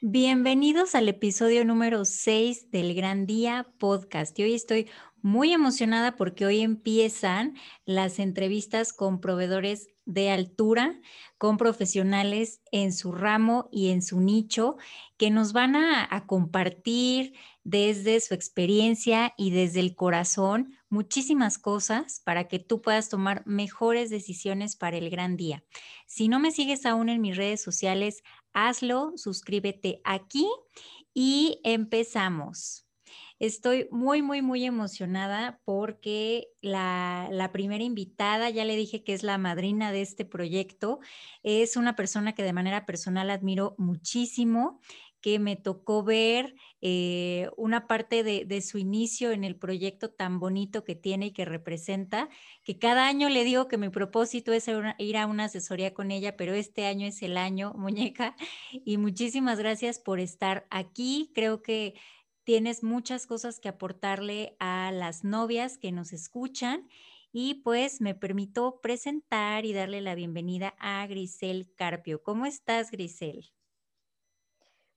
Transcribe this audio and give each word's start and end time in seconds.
Bienvenidos 0.00 0.94
al 0.94 1.08
episodio 1.08 1.64
número 1.64 2.04
6 2.04 2.70
del 2.70 2.94
Gran 2.94 3.26
Día 3.26 3.66
Podcast. 3.78 4.38
Y 4.38 4.44
hoy 4.44 4.54
estoy 4.54 4.88
muy 5.22 5.52
emocionada 5.52 6.14
porque 6.14 6.46
hoy 6.46 6.60
empiezan 6.60 7.56
las 7.84 8.20
entrevistas 8.20 8.92
con 8.92 9.20
proveedores 9.20 9.88
de 10.04 10.30
altura, 10.30 11.00
con 11.36 11.56
profesionales 11.56 12.60
en 12.70 12.92
su 12.92 13.10
ramo 13.10 13.68
y 13.72 13.88
en 13.88 14.02
su 14.02 14.20
nicho, 14.20 14.76
que 15.16 15.30
nos 15.30 15.52
van 15.52 15.74
a, 15.74 16.06
a 16.08 16.26
compartir 16.26 17.34
desde 17.64 18.20
su 18.20 18.34
experiencia 18.34 19.34
y 19.36 19.50
desde 19.50 19.80
el 19.80 19.96
corazón 19.96 20.78
muchísimas 20.88 21.58
cosas 21.58 22.22
para 22.24 22.48
que 22.48 22.58
tú 22.58 22.80
puedas 22.80 23.08
tomar 23.08 23.42
mejores 23.46 24.10
decisiones 24.10 24.76
para 24.76 24.96
el 24.96 25.10
gran 25.10 25.36
día. 25.36 25.64
Si 26.06 26.28
no 26.28 26.40
me 26.40 26.52
sigues 26.52 26.86
aún 26.86 27.08
en 27.08 27.20
mis 27.20 27.36
redes 27.36 27.60
sociales, 27.60 28.22
hazlo, 28.52 29.12
suscríbete 29.16 30.00
aquí 30.04 30.46
y 31.14 31.60
empezamos. 31.64 32.88
Estoy 33.40 33.86
muy, 33.92 34.20
muy, 34.20 34.42
muy 34.42 34.64
emocionada 34.64 35.60
porque 35.64 36.48
la, 36.60 37.50
primera 37.52 37.84
invitada, 37.84 38.50
ya 38.50 38.64
le 38.64 38.74
dije 38.74 39.04
que 39.04 39.14
es 39.14 39.22
la 39.22 39.38
madrina 39.38 39.92
de 39.92 40.02
este 40.02 40.24
proyecto, 40.24 40.98
es 41.44 41.76
una 41.76 41.94
persona 41.94 42.34
que 42.34 42.42
de 42.42 42.52
manera 42.52 42.84
personal 42.84 43.30
admiro 43.30 43.76
muchísimo 43.78 44.80
que 45.20 45.38
me 45.38 45.56
tocó 45.56 46.04
ver 46.04 46.54
eh, 46.80 47.50
una 47.56 47.86
parte 47.86 48.22
de, 48.22 48.44
de, 48.44 48.60
su 48.60 48.78
inicio 48.78 49.32
en 49.32 49.44
el 49.44 49.56
proyecto 49.56 50.10
tan 50.10 50.38
bonito 50.38 50.84
que 50.84 50.94
tiene 50.94 51.26
y 51.26 51.32
que 51.32 51.44
representa, 51.44 52.28
que 52.62 52.78
cada 52.78 53.08
año 53.08 53.28
le 53.28 53.44
digo 53.44 53.66
que 53.68 53.78
mi 53.78 53.88
propósito 53.88 54.52
es 54.52 54.68
ir 54.98 55.16
a 55.16 55.26
una 55.26 55.44
asesoría 55.44 55.92
con 55.92 56.10
ella, 56.10 56.36
pero 56.36 56.54
este 56.54 56.86
año 56.86 57.06
es 57.06 57.22
el 57.22 57.36
año, 57.36 57.72
muñeca, 57.76 58.36
y 58.84 58.96
muchísimas 58.98 59.58
gracias 59.58 59.98
por 59.98 60.20
estar 60.20 60.66
aquí. 60.70 61.30
Creo 61.34 61.62
que 61.62 61.94
tienes 62.44 62.82
muchas 62.82 63.26
cosas 63.26 63.60
que 63.60 63.68
aportarle 63.68 64.56
a 64.58 64.90
las 64.92 65.24
novias 65.24 65.76
que 65.76 65.92
nos 65.92 66.12
escuchan. 66.12 66.88
Y 67.30 67.56
pues 67.56 68.00
me 68.00 68.14
permito 68.14 68.80
presentar 68.80 69.66
y 69.66 69.74
darle 69.74 70.00
la 70.00 70.14
bienvenida 70.14 70.74
a 70.78 71.06
Grisel 71.06 71.70
Carpio. 71.76 72.22
¿Cómo 72.22 72.46
estás, 72.46 72.90
Grisel? 72.90 73.52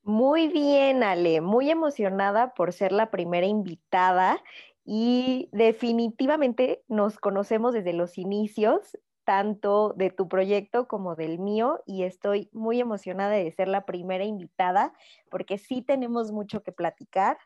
Muy 0.03 0.47
bien, 0.47 1.03
Ale, 1.03 1.41
muy 1.41 1.69
emocionada 1.69 2.53
por 2.55 2.73
ser 2.73 2.91
la 2.91 3.11
primera 3.11 3.45
invitada 3.45 4.41
y 4.83 5.47
definitivamente 5.51 6.83
nos 6.87 7.19
conocemos 7.19 7.73
desde 7.73 7.93
los 7.93 8.17
inicios, 8.17 8.97
tanto 9.25 9.93
de 9.95 10.09
tu 10.09 10.27
proyecto 10.27 10.87
como 10.87 11.15
del 11.15 11.37
mío, 11.37 11.83
y 11.85 12.01
estoy 12.03 12.49
muy 12.51 12.79
emocionada 12.79 13.33
de 13.33 13.51
ser 13.51 13.67
la 13.67 13.85
primera 13.85 14.23
invitada 14.23 14.93
porque 15.29 15.59
sí 15.59 15.83
tenemos 15.83 16.31
mucho 16.31 16.63
que 16.63 16.71
platicar, 16.71 17.37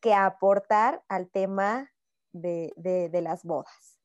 que 0.00 0.14
aportar 0.14 1.02
al 1.08 1.28
tema 1.28 1.92
de, 2.32 2.72
de, 2.76 3.10
de 3.10 3.20
las 3.20 3.44
bodas. 3.44 3.98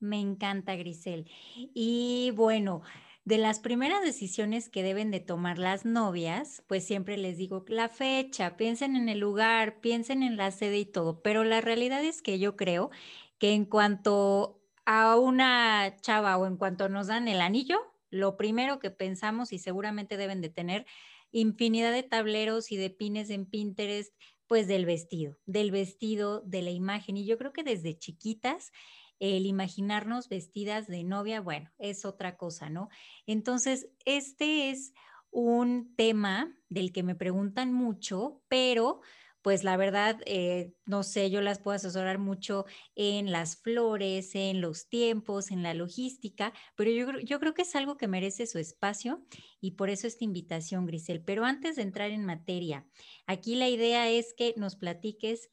Me 0.00 0.18
encanta, 0.18 0.74
Grisel. 0.74 1.30
Y 1.54 2.32
bueno, 2.34 2.82
de 3.24 3.38
las 3.38 3.60
primeras 3.60 4.02
decisiones 4.02 4.68
que 4.68 4.82
deben 4.82 5.10
de 5.10 5.20
tomar 5.20 5.58
las 5.58 5.84
novias, 5.84 6.64
pues 6.66 6.84
siempre 6.84 7.16
les 7.16 7.38
digo 7.38 7.64
la 7.68 7.88
fecha, 7.88 8.56
piensen 8.56 8.96
en 8.96 9.08
el 9.08 9.20
lugar, 9.20 9.80
piensen 9.80 10.22
en 10.22 10.36
la 10.36 10.50
sede 10.50 10.78
y 10.78 10.86
todo, 10.86 11.22
pero 11.22 11.44
la 11.44 11.60
realidad 11.60 12.02
es 12.04 12.20
que 12.20 12.38
yo 12.40 12.56
creo 12.56 12.90
que 13.38 13.52
en 13.52 13.64
cuanto 13.64 14.60
a 14.86 15.16
una 15.16 15.96
chava 16.00 16.36
o 16.36 16.46
en 16.46 16.56
cuanto 16.56 16.88
nos 16.88 17.06
dan 17.06 17.28
el 17.28 17.40
anillo, 17.40 17.78
lo 18.10 18.36
primero 18.36 18.80
que 18.80 18.90
pensamos 18.90 19.52
y 19.52 19.58
seguramente 19.58 20.16
deben 20.16 20.40
de 20.40 20.48
tener 20.48 20.86
infinidad 21.30 21.92
de 21.92 22.02
tableros 22.02 22.72
y 22.72 22.76
de 22.76 22.90
pines 22.90 23.30
en 23.30 23.46
Pinterest, 23.46 24.14
pues 24.46 24.66
del 24.66 24.84
vestido, 24.84 25.38
del 25.46 25.70
vestido, 25.70 26.40
de 26.42 26.60
la 26.60 26.70
imagen. 26.70 27.16
Y 27.16 27.24
yo 27.24 27.38
creo 27.38 27.52
que 27.54 27.62
desde 27.62 27.96
chiquitas 27.96 28.70
el 29.22 29.46
imaginarnos 29.46 30.28
vestidas 30.28 30.88
de 30.88 31.04
novia, 31.04 31.40
bueno, 31.40 31.70
es 31.78 32.04
otra 32.04 32.36
cosa, 32.36 32.70
¿no? 32.70 32.88
Entonces, 33.24 33.88
este 34.04 34.70
es 34.70 34.92
un 35.30 35.94
tema 35.94 36.58
del 36.68 36.92
que 36.92 37.04
me 37.04 37.14
preguntan 37.14 37.72
mucho, 37.72 38.42
pero 38.48 39.00
pues 39.40 39.62
la 39.62 39.76
verdad, 39.76 40.20
eh, 40.26 40.74
no 40.86 41.04
sé, 41.04 41.30
yo 41.30 41.40
las 41.40 41.60
puedo 41.60 41.76
asesorar 41.76 42.18
mucho 42.18 42.64
en 42.96 43.30
las 43.30 43.56
flores, 43.56 44.34
en 44.34 44.60
los 44.60 44.88
tiempos, 44.88 45.52
en 45.52 45.62
la 45.62 45.74
logística, 45.74 46.52
pero 46.74 46.90
yo, 46.90 47.20
yo 47.20 47.38
creo 47.38 47.54
que 47.54 47.62
es 47.62 47.76
algo 47.76 47.96
que 47.96 48.08
merece 48.08 48.46
su 48.46 48.58
espacio 48.58 49.24
y 49.60 49.72
por 49.72 49.88
eso 49.88 50.08
esta 50.08 50.24
invitación, 50.24 50.86
Grisel. 50.86 51.22
Pero 51.22 51.44
antes 51.44 51.76
de 51.76 51.82
entrar 51.82 52.10
en 52.10 52.24
materia, 52.24 52.86
aquí 53.26 53.54
la 53.54 53.68
idea 53.68 54.08
es 54.10 54.34
que 54.36 54.54
nos 54.56 54.74
platiques 54.74 55.50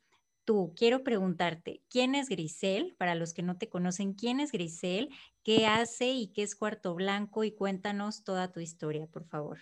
tú, 0.49 0.73
quiero 0.75 1.03
preguntarte, 1.03 1.83
¿quién 1.91 2.15
es 2.15 2.27
Grisel? 2.27 2.95
Para 2.97 3.13
los 3.13 3.35
que 3.35 3.43
no 3.43 3.59
te 3.59 3.69
conocen, 3.69 4.13
¿quién 4.13 4.39
es 4.39 4.51
Grisel? 4.51 5.09
¿Qué 5.43 5.67
hace 5.67 6.07
y 6.07 6.33
qué 6.33 6.41
es 6.41 6.55
Cuarto 6.55 6.95
Blanco? 6.95 7.43
Y 7.43 7.51
cuéntanos 7.51 8.23
toda 8.23 8.51
tu 8.51 8.59
historia, 8.59 9.05
por 9.05 9.25
favor. 9.25 9.59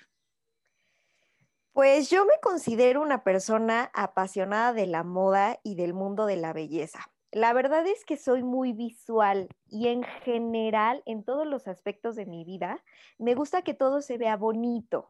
Pues 1.74 2.10
yo 2.10 2.24
me 2.24 2.40
considero 2.42 3.02
una 3.02 3.26
persona 3.26 3.92
apasionada 3.94 4.72
de 4.72 4.88
la 4.88 5.04
moda 5.04 5.60
y 5.62 5.76
del 5.76 5.94
mundo 5.94 6.26
de 6.26 6.38
la 6.38 6.54
belleza. 6.54 7.12
La 7.34 7.52
verdad 7.52 7.86
es 7.86 8.06
que 8.06 8.16
soy 8.16 8.42
muy 8.42 8.72
visual 8.72 9.50
y 9.68 9.90
en 9.90 10.04
general, 10.24 11.04
en 11.06 11.26
todos 11.26 11.46
los 11.46 11.68
aspectos 11.68 12.16
de 12.16 12.26
mi 12.26 12.46
vida, 12.46 12.82
me 13.18 13.36
gusta 13.36 13.62
que 13.62 13.74
todo 13.74 14.02
se 14.02 14.18
vea 14.18 14.38
bonito. 14.38 15.10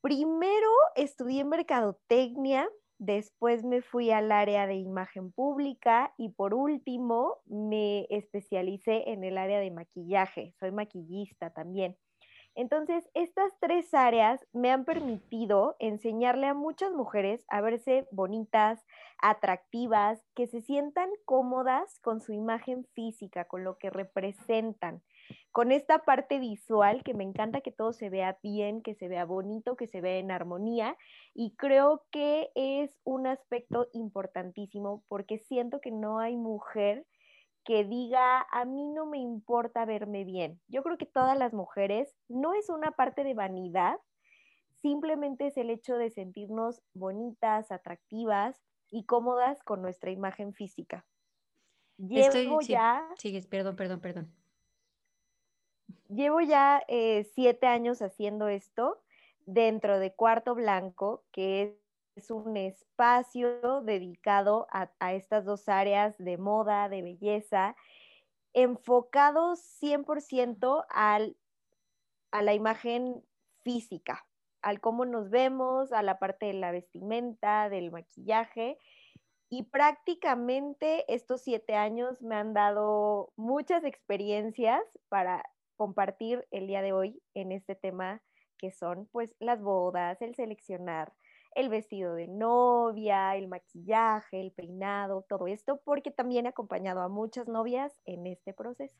Primero 0.00 0.70
estudié 0.94 1.44
mercadotecnia 1.44 2.68
Después 2.98 3.64
me 3.64 3.80
fui 3.80 4.10
al 4.10 4.32
área 4.32 4.66
de 4.66 4.74
imagen 4.74 5.30
pública 5.30 6.12
y 6.18 6.30
por 6.30 6.52
último 6.52 7.36
me 7.46 8.06
especialicé 8.10 9.10
en 9.10 9.22
el 9.22 9.38
área 9.38 9.60
de 9.60 9.70
maquillaje. 9.70 10.52
Soy 10.58 10.72
maquillista 10.72 11.50
también. 11.50 11.96
Entonces, 12.56 13.08
estas 13.14 13.52
tres 13.60 13.94
áreas 13.94 14.44
me 14.52 14.72
han 14.72 14.84
permitido 14.84 15.76
enseñarle 15.78 16.48
a 16.48 16.54
muchas 16.54 16.92
mujeres 16.92 17.44
a 17.48 17.60
verse 17.60 18.08
bonitas, 18.10 18.84
atractivas, 19.22 20.20
que 20.34 20.48
se 20.48 20.60
sientan 20.62 21.08
cómodas 21.24 22.00
con 22.00 22.20
su 22.20 22.32
imagen 22.32 22.84
física, 22.94 23.44
con 23.44 23.62
lo 23.62 23.78
que 23.78 23.90
representan 23.90 25.02
con 25.58 25.72
esta 25.72 26.04
parte 26.04 26.38
visual 26.38 27.02
que 27.02 27.14
me 27.14 27.24
encanta 27.24 27.62
que 27.62 27.72
todo 27.72 27.92
se 27.92 28.10
vea 28.10 28.38
bien, 28.44 28.80
que 28.80 28.94
se 28.94 29.08
vea 29.08 29.24
bonito, 29.24 29.74
que 29.74 29.88
se 29.88 30.00
vea 30.00 30.18
en 30.18 30.30
armonía 30.30 30.96
y 31.34 31.56
creo 31.56 32.04
que 32.12 32.48
es 32.54 32.96
un 33.02 33.26
aspecto 33.26 33.88
importantísimo 33.92 35.02
porque 35.08 35.40
siento 35.40 35.80
que 35.80 35.90
no 35.90 36.20
hay 36.20 36.36
mujer 36.36 37.04
que 37.64 37.82
diga, 37.82 38.46
a 38.52 38.64
mí 38.66 38.84
no 38.84 39.06
me 39.06 39.18
importa 39.18 39.84
verme 39.84 40.22
bien. 40.22 40.60
Yo 40.68 40.84
creo 40.84 40.96
que 40.96 41.06
todas 41.06 41.36
las 41.36 41.52
mujeres 41.52 42.14
no 42.28 42.54
es 42.54 42.68
una 42.68 42.92
parte 42.92 43.24
de 43.24 43.34
vanidad, 43.34 43.96
simplemente 44.80 45.48
es 45.48 45.56
el 45.56 45.70
hecho 45.70 45.96
de 45.96 46.10
sentirnos 46.10 46.82
bonitas, 46.94 47.72
atractivas 47.72 48.62
y 48.92 49.06
cómodas 49.06 49.60
con 49.64 49.82
nuestra 49.82 50.12
imagen 50.12 50.54
física. 50.54 51.04
Llevo 51.96 52.60
ya. 52.60 53.04
Sigues, 53.16 53.48
perdón, 53.48 53.74
perdón, 53.74 54.00
perdón 54.00 54.32
llevo 56.08 56.40
ya 56.40 56.82
eh, 56.88 57.24
siete 57.34 57.66
años 57.66 58.02
haciendo 58.02 58.48
esto 58.48 59.00
dentro 59.46 59.98
de 59.98 60.12
Cuarto 60.12 60.54
Blanco, 60.54 61.24
que 61.32 61.78
es 62.16 62.30
un 62.30 62.56
espacio 62.56 63.82
dedicado 63.82 64.66
a, 64.70 64.90
a 64.98 65.14
estas 65.14 65.44
dos 65.44 65.68
áreas 65.68 66.16
de 66.18 66.36
moda, 66.36 66.88
de 66.88 67.02
belleza, 67.02 67.76
enfocados 68.52 69.60
100% 69.80 70.84
al, 70.88 71.36
a 72.32 72.42
la 72.42 72.54
imagen 72.54 73.22
física, 73.62 74.26
al 74.62 74.80
cómo 74.80 75.04
nos 75.04 75.30
vemos, 75.30 75.92
a 75.92 76.02
la 76.02 76.18
parte 76.18 76.46
de 76.46 76.54
la 76.54 76.72
vestimenta, 76.72 77.68
del 77.68 77.92
maquillaje. 77.92 78.78
Y 79.50 79.62
prácticamente 79.64 81.04
estos 81.12 81.42
siete 81.42 81.74
años 81.74 82.20
me 82.20 82.34
han 82.34 82.52
dado 82.52 83.32
muchas 83.36 83.84
experiencias 83.84 84.82
para 85.08 85.42
compartir 85.78 86.46
el 86.50 86.66
día 86.66 86.82
de 86.82 86.92
hoy 86.92 87.22
en 87.32 87.52
este 87.52 87.74
tema 87.74 88.20
que 88.58 88.70
son 88.72 89.08
pues 89.12 89.34
las 89.38 89.62
bodas, 89.62 90.20
el 90.20 90.34
seleccionar 90.34 91.14
el 91.54 91.68
vestido 91.68 92.14
de 92.14 92.28
novia, 92.28 93.36
el 93.36 93.48
maquillaje, 93.48 94.40
el 94.40 94.52
peinado, 94.52 95.24
todo 95.28 95.46
esto, 95.48 95.80
porque 95.84 96.10
también 96.10 96.46
he 96.46 96.50
acompañado 96.50 97.00
a 97.00 97.08
muchas 97.08 97.48
novias 97.48 98.00
en 98.04 98.26
este 98.26 98.52
proceso. 98.52 98.96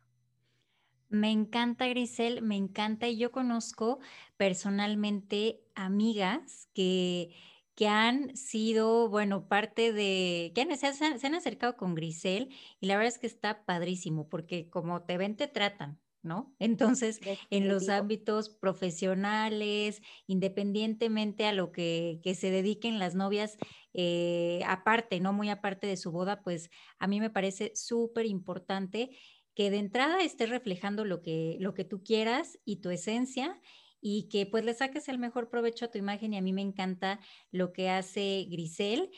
Me 1.09 1.31
encanta, 1.31 1.87
Grisel, 1.87 2.43
me 2.43 2.57
encanta. 2.57 3.07
Y 3.07 3.17
yo 3.17 3.31
conozco 3.31 3.99
personalmente 4.37 5.63
amigas 5.75 6.69
que, 6.75 7.35
que 7.75 7.89
han 7.89 8.37
sido, 8.37 9.09
bueno, 9.09 9.47
parte 9.47 9.93
de, 9.93 10.53
que 10.55 10.77
se, 10.77 10.87
han, 10.89 11.19
se 11.19 11.27
han 11.27 11.35
acercado 11.35 11.77
con 11.77 11.95
Grisel 11.95 12.51
y 12.81 12.87
la 12.89 12.97
verdad 12.97 13.15
es 13.15 13.19
que 13.19 13.29
está 13.29 13.65
padrísimo 13.65 14.29
porque 14.29 14.69
como 14.69 15.03
te 15.03 15.17
ven, 15.17 15.37
te 15.37 15.47
tratan 15.47 15.99
¿no? 16.23 16.55
Entonces, 16.59 17.21
en 17.51 17.69
los 17.69 17.89
ámbitos 17.89 18.49
profesionales, 18.49 20.03
independientemente 20.27 21.47
a 21.47 21.53
lo 21.53 21.73
que, 21.73 22.21
se 22.39 22.51
dediquen 22.51 22.99
las 22.99 23.15
novias, 23.15 23.57
eh, 23.95 24.61
aparte, 24.67 25.21
¿no? 25.21 25.33
Muy 25.33 25.49
aparte 25.49 25.87
de 25.87 25.97
su 25.97 26.13
boda, 26.13 26.43
pues 26.43 26.71
a 26.99 27.07
mí 27.07 27.21
me 27.21 27.31
parece 27.31 27.73
súper 27.75 28.27
importante 28.27 29.11
que 29.55 29.71
de 29.71 29.79
entrada 29.79 30.23
estés 30.23 30.51
reflejando 30.51 31.05
lo 31.05 31.21
que, 31.21 31.57
lo 31.59 31.75
que 31.75 31.85
tú 31.85 32.03
quieras 32.05 32.59
y 32.65 32.77
tu 32.77 32.91
esencia 32.91 33.61
y 34.01 34.29
que 34.29 34.47
pues 34.47 34.65
le 34.65 34.75
saques 34.75 35.09
el 35.09 35.19
mejor 35.19 35.49
provecho 35.51 35.87
a 35.87 35.91
tu 35.91 35.99
imagen 35.99 36.33
y 36.33 36.39
a 36.39 36.43
mí 36.43 36.53
me 36.53 36.63
encanta 36.63 37.19
lo 37.51 37.73
que 37.73 37.91
hace 37.91 38.47
Grisel. 38.49 39.11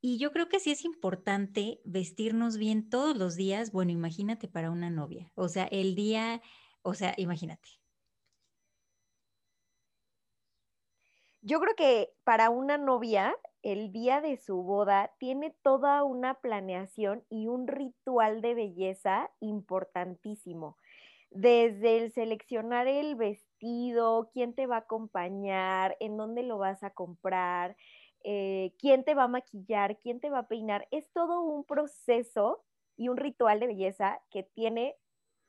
Y 0.00 0.18
yo 0.18 0.30
creo 0.32 0.48
que 0.48 0.60
sí 0.60 0.70
es 0.70 0.84
importante 0.84 1.80
vestirnos 1.84 2.58
bien 2.58 2.88
todos 2.88 3.16
los 3.16 3.36
días. 3.36 3.72
Bueno, 3.72 3.92
imagínate 3.92 4.48
para 4.48 4.70
una 4.70 4.90
novia. 4.90 5.32
O 5.34 5.48
sea, 5.48 5.64
el 5.64 5.94
día, 5.94 6.42
o 6.82 6.94
sea, 6.94 7.14
imagínate. 7.16 7.68
Yo 11.42 11.60
creo 11.60 11.76
que 11.76 12.12
para 12.24 12.50
una 12.50 12.76
novia, 12.76 13.36
el 13.62 13.92
día 13.92 14.20
de 14.20 14.36
su 14.36 14.62
boda 14.64 15.12
tiene 15.18 15.54
toda 15.62 16.02
una 16.02 16.34
planeación 16.34 17.24
y 17.30 17.46
un 17.46 17.68
ritual 17.68 18.40
de 18.40 18.54
belleza 18.54 19.30
importantísimo. 19.40 20.76
Desde 21.30 21.98
el 21.98 22.12
seleccionar 22.12 22.88
el 22.88 23.14
vestido, 23.14 24.30
quién 24.32 24.54
te 24.54 24.66
va 24.66 24.76
a 24.76 24.80
acompañar, 24.80 25.96
en 26.00 26.16
dónde 26.16 26.42
lo 26.42 26.58
vas 26.58 26.82
a 26.82 26.90
comprar, 26.90 27.76
eh, 28.28 28.74
quién 28.80 29.04
te 29.04 29.14
va 29.14 29.24
a 29.24 29.28
maquillar, 29.28 30.00
quién 30.00 30.18
te 30.18 30.30
va 30.30 30.40
a 30.40 30.48
peinar. 30.48 30.88
Es 30.90 31.08
todo 31.12 31.42
un 31.42 31.62
proceso 31.62 32.64
y 32.96 33.08
un 33.08 33.16
ritual 33.16 33.60
de 33.60 33.68
belleza 33.68 34.20
que 34.32 34.42
tiene 34.42 34.96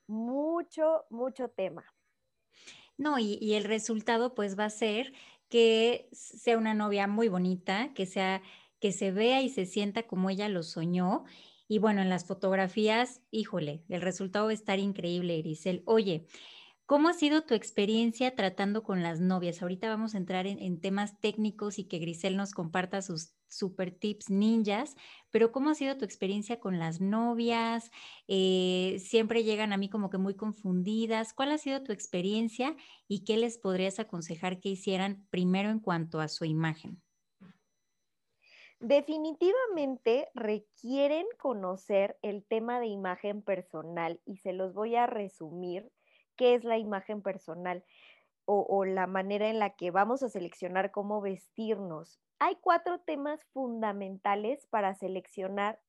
mucho, 0.05 1.05
mucho 1.09 1.49
tema. 1.49 1.83
No, 2.95 3.17
y, 3.17 3.55
el 3.55 3.63
resultado 3.63 4.35
pues 4.35 4.59
va 4.59 4.65
a 4.65 4.69
ser 4.69 5.11
que 5.49 6.07
sea 6.11 6.55
una 6.55 6.75
novia 6.75 7.07
muy 7.07 7.29
bonita, 7.29 7.93
que 7.95 8.05
sea, 8.05 8.43
que 8.79 8.91
se 8.91 9.11
vea 9.11 9.41
y 9.41 9.49
se 9.49 9.65
sienta 9.65 10.03
como 10.03 10.29
ella 10.29 10.47
lo 10.47 10.61
soñó. 10.61 11.23
Y 11.67 11.79
bueno, 11.79 12.03
en 12.03 12.09
las 12.09 12.25
fotografías, 12.25 13.21
híjole, 13.31 13.85
el 13.89 14.01
resultado 14.01 14.45
va 14.45 14.51
a 14.51 14.53
estar 14.53 14.77
increíble, 14.77 15.41
Grisel. 15.41 15.81
Oye, 15.85 16.27
¿Cómo 16.87 17.09
ha 17.09 17.13
sido 17.13 17.41
tu 17.41 17.53
experiencia 17.53 18.33
tratando 18.33 18.81
con 18.81 19.03
las 19.03 19.19
novias? 19.19 19.61
Ahorita 19.61 19.89
vamos 19.89 20.15
a 20.15 20.19
entrar 20.19 20.47
en, 20.47 20.79
temas 20.79 21.19
técnicos 21.19 21.79
y 21.79 21.83
que 21.83 21.99
Grisel 21.99 22.37
nos 22.37 22.53
comparta 22.53 23.01
sus 23.01 23.35
super 23.49 23.91
tips 23.91 24.29
ninjas, 24.29 24.95
pero 25.29 25.51
¿cómo 25.51 25.69
ha 25.69 25.75
sido 25.75 25.97
tu 25.97 26.05
experiencia 26.05 26.61
con 26.61 26.79
las 26.79 27.01
novias? 27.01 27.91
Eh, 28.29 28.99
siempre 28.99 29.43
llegan 29.43 29.73
a 29.73 29.77
mí 29.77 29.89
como 29.89 30.09
que 30.09 30.17
muy 30.17 30.37
confundidas. 30.37 31.33
¿Cuál 31.33 31.51
ha 31.51 31.57
sido 31.57 31.83
tu 31.83 31.91
experiencia 31.91 32.73
y 33.09 33.25
qué 33.25 33.35
les 33.35 33.57
podrías 33.57 33.99
aconsejar 33.99 34.61
que 34.61 34.69
hicieran 34.69 35.27
primero 35.29 35.69
en 35.69 35.81
cuanto 35.81 36.21
a 36.21 36.29
su 36.29 36.45
imagen? 36.45 37.01
Definitivamente 38.79 40.29
requieren 40.35 41.25
conocer 41.37 42.17
el 42.21 42.45
tema 42.45 42.79
de 42.79 42.87
imagen 42.87 43.41
personal 43.41 44.21
y 44.23 44.37
se 44.37 44.53
los 44.53 44.73
voy 44.73 44.95
a 44.95 45.05
resumir 45.05 45.91
qué 46.37 46.55
es 46.55 46.63
la 46.63 46.77
imagen 46.77 47.21
personal 47.21 47.83
o, 48.49 48.85
la 48.85 49.07
manera 49.07 49.49
en 49.49 49.59
la 49.59 49.71
que 49.71 49.91
vamos 49.91 50.23
a 50.23 50.29
seleccionar 50.29 50.91
cómo 50.91 51.19
vestirnos. 51.19 52.17
Hay 52.39 52.55
cuatro 52.61 52.99
temas 52.99 53.43
fundamentales 53.51 54.65
para 54.67 54.95
seleccionar 54.95 55.81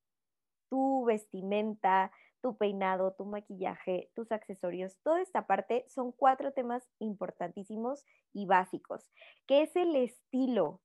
tu 0.68 1.04
vestimenta, 1.04 2.10
tu 2.40 2.56
peinado, 2.56 3.12
tu 3.12 3.26
maquillaje, 3.26 4.10
tus 4.16 4.32
accesorios. 4.32 4.96
Toda 5.04 5.20
esta 5.20 5.46
parte 5.46 5.84
son 5.88 6.10
cuatro 6.10 6.52
temas 6.52 6.88
importantísimos 6.98 8.04
y 8.32 8.46
básicos, 8.46 9.08
que 9.46 9.62
es 9.62 9.76
el 9.76 9.94
estilo. 9.94 10.80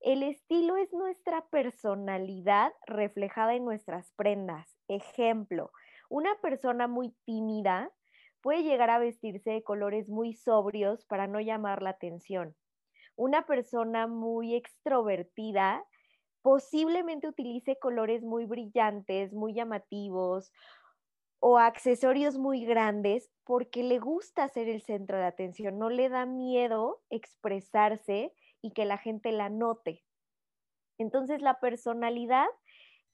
El 0.00 0.24
estilo 0.24 0.76
es 0.76 0.92
nuestra 0.92 1.46
personalidad 1.46 2.72
reflejada 2.86 3.54
en 3.54 3.64
nuestras 3.64 4.10
prendas. 4.16 4.76
Ejemplo, 4.88 5.70
una 6.08 6.34
persona 6.40 6.88
muy 6.88 7.14
tímida 7.24 7.92
puede 8.44 8.62
llegar 8.62 8.90
a 8.90 8.98
vestirse 8.98 9.52
de 9.52 9.62
colores 9.62 10.10
muy 10.10 10.34
sobrios 10.34 11.06
para 11.06 11.26
no 11.26 11.40
llamar 11.40 11.80
la 11.80 11.88
atención. 11.88 12.54
Una 13.16 13.46
persona 13.46 14.06
muy 14.06 14.54
extrovertida 14.54 15.82
posiblemente 16.42 17.26
utilice 17.26 17.78
colores 17.78 18.22
muy 18.22 18.44
brillantes, 18.44 19.32
muy 19.32 19.54
llamativos 19.54 20.52
o 21.40 21.56
accesorios 21.58 22.36
muy 22.36 22.66
grandes 22.66 23.30
porque 23.44 23.82
le 23.82 23.98
gusta 23.98 24.46
ser 24.48 24.68
el 24.68 24.82
centro 24.82 25.16
de 25.16 25.24
atención, 25.24 25.78
no 25.78 25.88
le 25.88 26.10
da 26.10 26.26
miedo 26.26 27.00
expresarse 27.08 28.34
y 28.60 28.72
que 28.72 28.84
la 28.84 28.98
gente 28.98 29.32
la 29.32 29.48
note. 29.48 30.04
Entonces 30.98 31.40
la 31.40 31.60
personalidad 31.60 32.48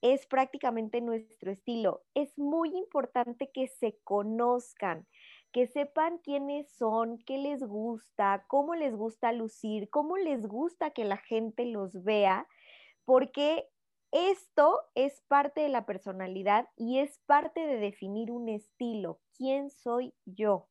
es 0.02 0.26
prácticamente 0.26 1.00
nuestro 1.00 1.50
estilo. 1.50 2.02
Es 2.14 2.38
muy 2.38 2.76
importante 2.76 3.50
que 3.52 3.68
se 3.68 3.98
conozcan, 4.04 5.06
que 5.52 5.66
sepan 5.66 6.18
quiénes 6.18 6.70
son, 6.72 7.18
qué 7.18 7.38
les 7.38 7.62
gusta, 7.62 8.44
cómo 8.48 8.74
les 8.74 8.94
gusta 8.94 9.32
lucir, 9.32 9.90
cómo 9.90 10.16
les 10.16 10.46
gusta 10.46 10.90
que 10.90 11.04
la 11.04 11.16
gente 11.16 11.64
los 11.66 12.02
vea, 12.02 12.46
porque 13.04 13.68
esto 14.12 14.80
es 14.94 15.22
parte 15.28 15.60
de 15.60 15.68
la 15.68 15.86
personalidad 15.86 16.68
y 16.76 16.98
es 16.98 17.18
parte 17.26 17.66
de 17.66 17.78
definir 17.78 18.32
un 18.32 18.48
estilo. 18.48 19.20
¿Quién 19.36 19.70
soy 19.70 20.14
yo? 20.24 20.68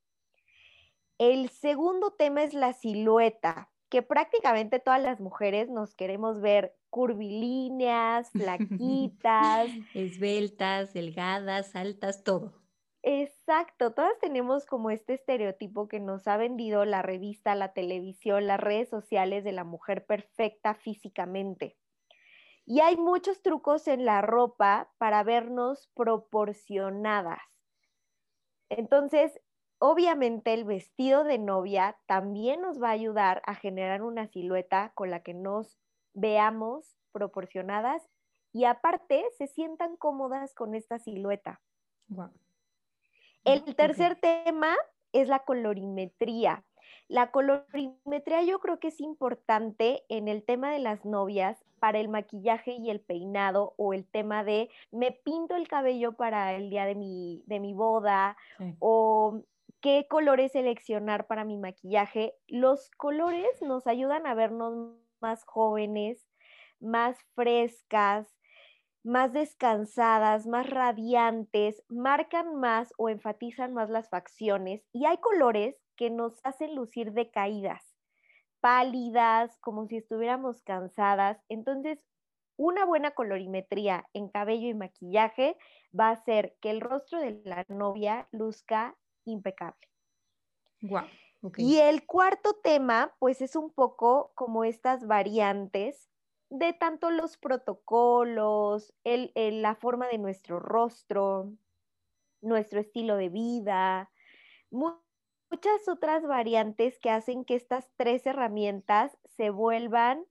El 1.17 1.49
segundo 1.49 2.11
tema 2.11 2.43
es 2.43 2.53
la 2.53 2.73
silueta, 2.73 3.69
que 3.89 4.01
prácticamente 4.01 4.79
todas 4.79 5.01
las 5.01 5.19
mujeres 5.19 5.69
nos 5.69 5.95
queremos 5.95 6.41
ver 6.41 6.75
curvilíneas, 6.89 8.31
flaquitas, 8.33 9.69
esbeltas, 9.93 10.93
delgadas, 10.93 11.75
altas, 11.75 12.23
todo. 12.23 12.53
Exacto, 13.01 13.93
todas 13.93 14.19
tenemos 14.19 14.65
como 14.65 14.91
este 14.91 15.13
estereotipo 15.13 15.87
que 15.87 15.99
nos 15.99 16.27
ha 16.27 16.35
vendido 16.35 16.83
la 16.83 17.01
revista, 17.01 17.55
la 17.55 17.71
televisión, 17.73 18.45
las 18.45 18.59
redes 18.59 18.89
sociales 18.89 19.43
de 19.43 19.53
la 19.53 19.63
mujer 19.63 20.05
perfecta 20.05 20.75
físicamente. 20.75 21.77
Y 22.65 22.81
hay 22.81 22.97
muchos 22.97 23.41
trucos 23.41 23.87
en 23.87 24.05
la 24.05 24.21
ropa 24.21 24.91
para 24.97 25.23
vernos 25.23 25.89
proporcionadas. 25.95 27.39
Entonces, 28.69 29.39
obviamente 29.79 30.53
el 30.53 30.65
vestido 30.65 31.23
de 31.23 31.39
novia 31.39 31.97
también 32.05 32.61
nos 32.61 32.81
va 32.81 32.89
a 32.89 32.93
ayudar 32.93 33.41
a 33.45 33.55
generar 33.55 34.03
una 34.03 34.27
silueta 34.27 34.91
con 34.93 35.09
la 35.09 35.21
que 35.21 35.33
nos 35.33 35.79
veamos 36.13 36.97
proporcionadas 37.11 38.07
y 38.51 38.65
aparte 38.65 39.23
se 39.37 39.47
sientan 39.47 39.95
cómodas 39.95 40.53
con 40.53 40.75
esta 40.75 40.99
silueta. 40.99 41.61
El 43.45 43.63
tercer 43.75 44.19
tema 44.19 44.75
es 45.13 45.27
la 45.27 45.39
colorimetría. 45.39 46.63
La 47.07 47.31
colorimetría 47.31 48.43
yo 48.43 48.59
creo 48.59 48.79
que 48.79 48.89
es 48.89 48.99
importante 48.99 50.03
en 50.09 50.27
el 50.27 50.43
tema 50.43 50.71
de 50.71 50.79
las 50.79 51.05
novias 51.05 51.63
para 51.79 51.99
el 51.99 52.09
maquillaje 52.09 52.73
y 52.73 52.89
el 52.89 52.99
peinado 52.99 53.73
o 53.77 53.93
el 53.93 54.05
tema 54.05 54.43
de 54.43 54.69
me 54.91 55.11
pinto 55.11 55.55
el 55.55 55.67
cabello 55.67 56.13
para 56.13 56.53
el 56.53 56.69
día 56.69 56.85
de 56.85 56.95
mi, 56.95 57.43
de 57.47 57.59
mi 57.59 57.73
boda 57.73 58.35
o 58.79 59.41
qué 59.81 60.07
colores 60.09 60.51
seleccionar 60.51 61.27
para 61.27 61.45
mi 61.45 61.57
maquillaje. 61.57 62.35
Los 62.47 62.89
colores 62.91 63.61
nos 63.61 63.87
ayudan 63.87 64.27
a 64.27 64.33
vernos 64.33 64.95
más 65.21 65.43
jóvenes, 65.45 66.27
más 66.79 67.17
frescas, 67.35 68.27
más 69.03 69.33
descansadas, 69.33 70.45
más 70.45 70.69
radiantes, 70.69 71.83
marcan 71.87 72.55
más 72.55 72.93
o 72.97 73.09
enfatizan 73.09 73.73
más 73.73 73.89
las 73.89 74.09
facciones 74.09 74.85
y 74.91 75.05
hay 75.05 75.17
colores 75.17 75.75
que 75.95 76.09
nos 76.09 76.39
hacen 76.43 76.75
lucir 76.75 77.13
decaídas, 77.13 77.83
pálidas, 78.59 79.57
como 79.59 79.87
si 79.87 79.97
estuviéramos 79.97 80.61
cansadas. 80.63 81.41
Entonces, 81.49 82.03
una 82.57 82.85
buena 82.85 83.11
colorimetría 83.11 84.05
en 84.13 84.27
cabello 84.27 84.67
y 84.67 84.73
maquillaje 84.73 85.57
va 85.97 86.09
a 86.09 86.13
hacer 86.13 86.57
que 86.61 86.69
el 86.71 86.81
rostro 86.81 87.19
de 87.19 87.41
la 87.45 87.65
novia 87.69 88.27
luzca 88.31 88.97
impecable. 89.31 89.87
Y 91.57 91.77
el 91.77 92.05
cuarto 92.05 92.53
tema, 92.63 93.15
pues 93.19 93.41
es 93.41 93.55
un 93.55 93.71
poco 93.71 94.31
como 94.35 94.63
estas 94.63 95.07
variantes 95.07 96.09
de 96.49 96.73
tanto 96.73 97.11
los 97.11 97.37
protocolos, 97.37 98.93
la 99.03 99.75
forma 99.75 100.07
de 100.07 100.17
nuestro 100.17 100.59
rostro, 100.59 101.53
nuestro 102.41 102.79
estilo 102.79 103.15
de 103.17 103.29
vida, 103.29 104.11
muchas 104.71 105.87
otras 105.87 106.25
variantes 106.25 106.97
que 106.99 107.09
hacen 107.09 107.45
que 107.45 107.55
estas 107.55 107.91
tres 107.95 108.25
herramientas 108.25 109.17
se 109.25 109.49
vuelvan 109.49 110.25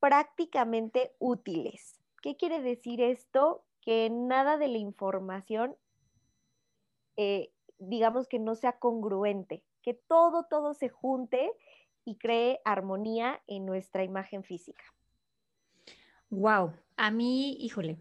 prácticamente 0.00 1.14
útiles. 1.18 2.00
¿Qué 2.22 2.36
quiere 2.36 2.60
decir 2.60 3.00
esto? 3.00 3.64
Que 3.80 4.10
nada 4.10 4.58
de 4.58 4.68
la 4.68 4.78
información 4.78 5.76
eh, 7.16 7.50
digamos 7.78 8.28
que 8.28 8.38
no 8.38 8.54
sea 8.54 8.78
congruente, 8.78 9.62
que 9.82 9.94
todo, 9.94 10.46
todo 10.48 10.74
se 10.74 10.88
junte 10.88 11.50
y 12.04 12.16
cree 12.16 12.60
armonía 12.64 13.42
en 13.46 13.66
nuestra 13.66 14.04
imagen 14.04 14.44
física. 14.44 14.84
Wow, 16.30 16.72
a 16.96 17.10
mí, 17.10 17.56
híjole, 17.60 17.98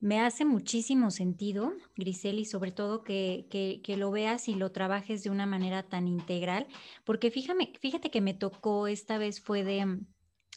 me 0.00 0.20
hace 0.20 0.46
muchísimo 0.46 1.10
sentido, 1.10 1.74
Griseli, 1.94 2.46
sobre 2.46 2.72
todo 2.72 3.04
que, 3.04 3.46
que, 3.50 3.96
lo 3.96 4.10
veas 4.10 4.48
y 4.48 4.54
lo 4.54 4.72
trabajes 4.72 5.22
de 5.22 5.30
una 5.30 5.44
manera 5.44 5.82
tan 5.82 6.08
integral, 6.08 6.66
porque 7.04 7.30
fíjame, 7.30 7.72
fíjate 7.80 8.10
que 8.10 8.22
me 8.22 8.32
tocó, 8.32 8.86
esta 8.86 9.18
vez 9.18 9.42
fue 9.42 9.62
de, 9.62 10.00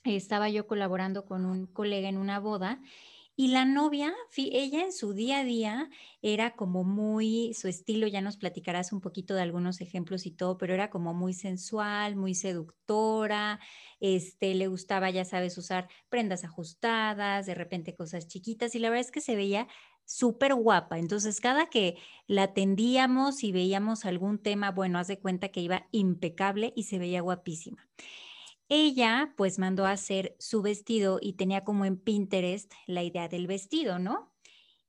estaba 0.06 0.50
yo 0.50 0.66
colaborando 0.66 1.26
con 1.26 1.46
un 1.46 1.68
colega 1.68 2.08
en 2.08 2.18
una 2.18 2.40
boda 2.40 2.82
y 3.36 3.48
la 3.48 3.66
novia, 3.66 4.14
ella 4.38 4.84
en 4.84 4.94
su 4.94 5.14
día 5.14 5.40
a 5.40 5.44
día 5.44 5.90
era 6.22 6.56
como 6.56 6.84
muy, 6.84 7.54
su 7.56 7.68
estilo, 7.68 8.08
ya 8.08 8.22
nos 8.22 8.38
platicarás 8.38 8.94
un 8.94 9.02
poquito 9.02 9.34
de 9.34 9.42
algunos 9.42 9.82
ejemplos 9.82 10.26
y 10.26 10.32
todo, 10.32 10.58
pero 10.58 10.74
era 10.74 10.90
como 10.92 11.14
muy 11.16 11.34
sensual, 11.34 12.16
muy 12.16 12.36
seductora, 12.36 13.60
este, 14.00 14.54
le 14.54 14.68
gustaba, 14.68 15.10
ya 15.10 15.26
sabes, 15.26 15.58
usar 15.58 15.88
prendas 16.10 16.44
ajustadas, 16.44 17.46
de 17.48 17.56
repente 17.56 17.96
cosas 17.96 18.28
chiquitas 18.28 18.76
y 18.76 18.80
la 18.80 18.90
verdad 18.90 19.06
es 19.06 19.12
que 19.12 19.22
se 19.22 19.36
veía 19.36 19.68
súper 20.06 20.54
guapa. 20.54 21.00
Entonces, 21.00 21.40
cada 21.40 21.70
que 21.70 21.98
la 22.28 22.44
atendíamos 22.44 23.44
y 23.44 23.52
veíamos 23.52 24.06
algún 24.06 24.42
tema, 24.42 24.72
bueno, 24.72 25.00
haz 25.00 25.08
de 25.08 25.20
cuenta 25.20 25.50
que 25.50 25.62
iba 25.62 25.88
impecable 25.92 26.74
y 26.76 26.84
se 26.84 27.00
veía 27.00 27.22
guapísima. 27.22 27.90
Ella 28.76 29.36
pues 29.38 29.60
mandó 29.60 29.86
a 29.86 29.92
hacer 29.92 30.36
su 30.40 30.64
vestido 30.64 31.20
y 31.22 31.34
tenía 31.34 31.64
como 31.64 31.86
en 31.86 31.96
Pinterest 31.96 32.74
la 32.88 33.04
idea 33.04 33.28
del 33.28 33.46
vestido, 33.46 34.00
¿no? 34.00 34.34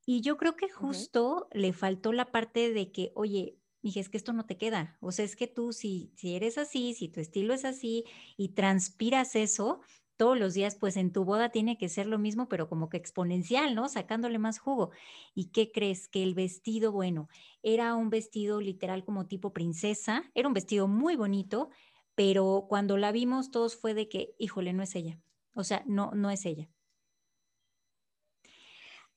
Y 0.06 0.22
yo 0.22 0.38
creo 0.38 0.56
que 0.56 0.70
justo 0.70 1.48
le 1.52 1.74
faltó 1.74 2.14
la 2.14 2.32
parte 2.32 2.72
de 2.72 2.92
que, 2.92 3.12
oye, 3.14 3.58
dije, 3.82 4.00
es 4.00 4.08
que 4.08 4.16
esto 4.16 4.32
no 4.32 4.46
te 4.46 4.56
queda. 4.56 4.96
O 5.02 5.12
sea, 5.12 5.26
es 5.26 5.36
que 5.36 5.48
tú 5.48 5.74
si, 5.74 6.14
si 6.16 6.34
eres 6.34 6.56
así, 6.56 6.94
si 6.94 7.10
tu 7.10 7.20
estilo 7.20 7.52
es 7.52 7.66
así 7.66 8.04
y 8.38 8.54
transpiras 8.54 9.36
eso 9.36 9.82
todos 10.16 10.38
los 10.38 10.54
días, 10.54 10.76
pues 10.76 10.96
en 10.96 11.12
tu 11.12 11.26
boda 11.26 11.50
tiene 11.50 11.76
que 11.76 11.90
ser 11.90 12.06
lo 12.06 12.18
mismo, 12.18 12.48
pero 12.48 12.70
como 12.70 12.88
que 12.88 12.96
exponencial, 12.96 13.74
¿no? 13.74 13.90
Sacándole 13.90 14.38
más 14.38 14.60
jugo. 14.60 14.92
¿Y 15.34 15.50
qué 15.50 15.70
crees? 15.70 16.08
Que 16.08 16.22
el 16.22 16.32
vestido, 16.32 16.90
bueno, 16.90 17.28
era 17.62 17.96
un 17.96 18.08
vestido 18.08 18.62
literal 18.62 19.04
como 19.04 19.26
tipo 19.26 19.52
princesa, 19.52 20.30
era 20.34 20.48
un 20.48 20.54
vestido 20.54 20.88
muy 20.88 21.16
bonito, 21.16 21.68
pero 22.14 22.66
cuando 22.68 22.96
la 22.96 23.12
vimos 23.12 23.50
todos 23.50 23.76
fue 23.76 23.94
de 23.94 24.08
que, 24.08 24.34
híjole, 24.38 24.72
no 24.72 24.82
es 24.82 24.94
ella. 24.94 25.20
O 25.54 25.64
sea, 25.64 25.82
no, 25.86 26.12
no 26.12 26.30
es 26.30 26.44
ella. 26.46 26.68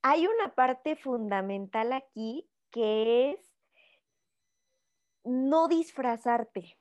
Hay 0.01 0.27
una 0.27 0.55
parte 0.55 0.95
fundamental 0.95 1.93
aquí 1.93 2.49
que 2.71 3.31
es 3.31 3.39
no 5.23 5.67
disfrazarte. 5.67 6.77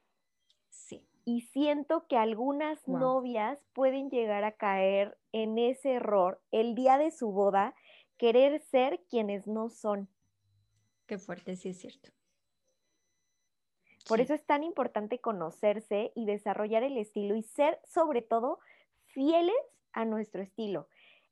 Sí. 0.68 1.08
Y 1.24 1.40
siento 1.40 2.06
que 2.06 2.16
algunas 2.16 2.86
novias 2.86 3.58
pueden 3.72 4.10
llegar 4.10 4.44
a 4.44 4.52
caer 4.52 5.18
en 5.32 5.58
ese 5.58 5.94
error 5.94 6.40
el 6.52 6.76
día 6.76 6.98
de 6.98 7.10
su 7.10 7.32
boda, 7.32 7.74
querer 8.16 8.60
ser 8.60 9.04
quienes 9.10 9.46
no 9.48 9.68
son. 9.68 10.08
Qué 11.06 11.18
fuerte, 11.18 11.56
sí 11.56 11.70
es 11.70 11.80
cierto. 11.80 12.15
Por 14.08 14.20
eso 14.20 14.34
es 14.34 14.44
tan 14.44 14.62
importante 14.62 15.18
conocerse 15.18 16.12
y 16.14 16.26
desarrollar 16.26 16.82
el 16.82 16.96
estilo 16.96 17.34
y 17.34 17.42
ser 17.42 17.80
sobre 17.84 18.22
todo 18.22 18.60
fieles 19.06 19.56
a 19.92 20.04
nuestro 20.04 20.42
estilo. 20.42 20.88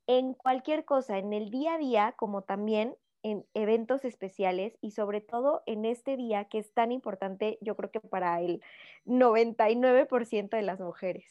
En 0.06 0.34
cualquier 0.34 0.84
cosa, 0.84 1.18
en 1.18 1.32
el 1.32 1.50
día 1.50 1.74
a 1.74 1.78
día, 1.78 2.14
como 2.16 2.42
también 2.42 2.96
en 3.22 3.46
eventos 3.54 4.04
especiales 4.04 4.76
y 4.80 4.90
sobre 4.90 5.20
todo 5.20 5.62
en 5.66 5.84
este 5.84 6.16
día 6.16 6.44
que 6.44 6.58
es 6.58 6.72
tan 6.72 6.92
importante, 6.92 7.58
yo 7.60 7.74
creo 7.74 7.90
que 7.90 8.00
para 8.00 8.40
el 8.40 8.60
99% 9.06 10.50
de 10.50 10.62
las 10.62 10.80
mujeres. 10.80 11.24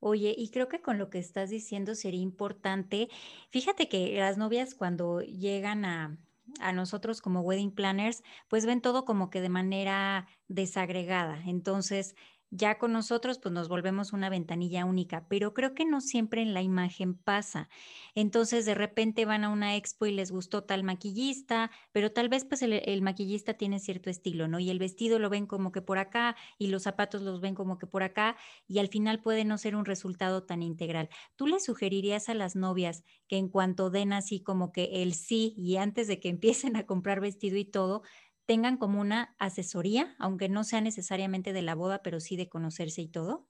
Oye, 0.00 0.34
y 0.36 0.50
creo 0.50 0.68
que 0.68 0.80
con 0.80 0.98
lo 0.98 1.10
que 1.10 1.18
estás 1.18 1.50
diciendo 1.50 1.94
sería 1.94 2.20
importante, 2.20 3.08
fíjate 3.50 3.88
que 3.88 4.16
las 4.16 4.38
novias 4.38 4.74
cuando 4.74 5.20
llegan 5.20 5.84
a, 5.84 6.16
a 6.60 6.72
nosotros 6.72 7.20
como 7.20 7.40
wedding 7.42 7.72
planners, 7.72 8.22
pues 8.48 8.66
ven 8.66 8.80
todo 8.80 9.04
como 9.04 9.30
que 9.30 9.40
de 9.40 9.48
manera 9.48 10.26
desagregada. 10.48 11.42
Entonces, 11.46 12.14
ya 12.50 12.78
con 12.78 12.92
nosotros 12.92 13.38
pues 13.38 13.52
nos 13.52 13.68
volvemos 13.68 14.12
una 14.12 14.30
ventanilla 14.30 14.84
única, 14.84 15.26
pero 15.28 15.54
creo 15.54 15.74
que 15.74 15.84
no 15.84 16.00
siempre 16.00 16.42
en 16.42 16.54
la 16.54 16.62
imagen 16.62 17.14
pasa. 17.14 17.68
Entonces 18.14 18.64
de 18.64 18.74
repente 18.74 19.24
van 19.24 19.44
a 19.44 19.50
una 19.50 19.76
expo 19.76 20.06
y 20.06 20.12
les 20.12 20.30
gustó 20.30 20.64
tal 20.64 20.82
maquillista, 20.84 21.70
pero 21.92 22.12
tal 22.12 22.28
vez 22.28 22.44
pues 22.44 22.62
el, 22.62 23.02
maquillista 23.02 23.54
tiene 23.54 23.78
cierto 23.80 24.10
estilo, 24.10 24.48
¿no? 24.48 24.58
Y 24.58 24.70
el 24.70 24.78
vestido 24.78 25.18
lo 25.18 25.30
ven 25.30 25.46
como 25.46 25.72
que 25.72 25.82
por 25.82 25.98
acá 25.98 26.36
y 26.58 26.68
los 26.68 26.84
zapatos 26.84 27.22
los 27.22 27.40
ven 27.40 27.54
como 27.54 27.78
que 27.78 27.86
por 27.86 28.02
acá 28.02 28.36
y 28.66 28.78
al 28.78 28.88
final 28.88 29.20
puede 29.20 29.44
no 29.44 29.58
ser 29.58 29.76
un 29.76 29.84
resultado 29.84 30.44
tan 30.44 30.62
integral. 30.62 31.08
¿Tú 31.36 31.46
le 31.46 31.60
sugerirías 31.60 32.28
a 32.28 32.34
las 32.34 32.56
novias 32.56 33.04
que 33.28 33.36
en 33.36 33.48
cuanto 33.48 33.90
den 33.90 34.12
así 34.12 34.40
como 34.42 34.72
que 34.72 35.02
el 35.02 35.14
sí 35.14 35.54
y 35.56 35.76
antes 35.76 36.08
de 36.08 36.18
que 36.20 36.28
empiecen 36.38 36.76
a 36.76 36.86
comprar 36.86 37.20
vestido 37.20 37.56
y 37.56 37.64
todo, 37.64 38.02
tengan 38.48 38.78
como 38.78 38.98
una 38.98 39.36
asesoría, 39.38 40.16
aunque 40.18 40.48
no 40.48 40.64
sea 40.64 40.80
necesariamente 40.80 41.52
de 41.52 41.60
la 41.60 41.74
boda, 41.74 42.00
pero 42.02 42.18
sí 42.18 42.34
de 42.34 42.48
conocerse 42.48 43.02
y 43.02 43.08
todo? 43.08 43.46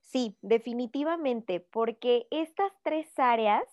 Sí, 0.00 0.38
definitivamente, 0.40 1.60
porque 1.60 2.26
estas 2.30 2.72
tres 2.82 3.12
áreas 3.18 3.64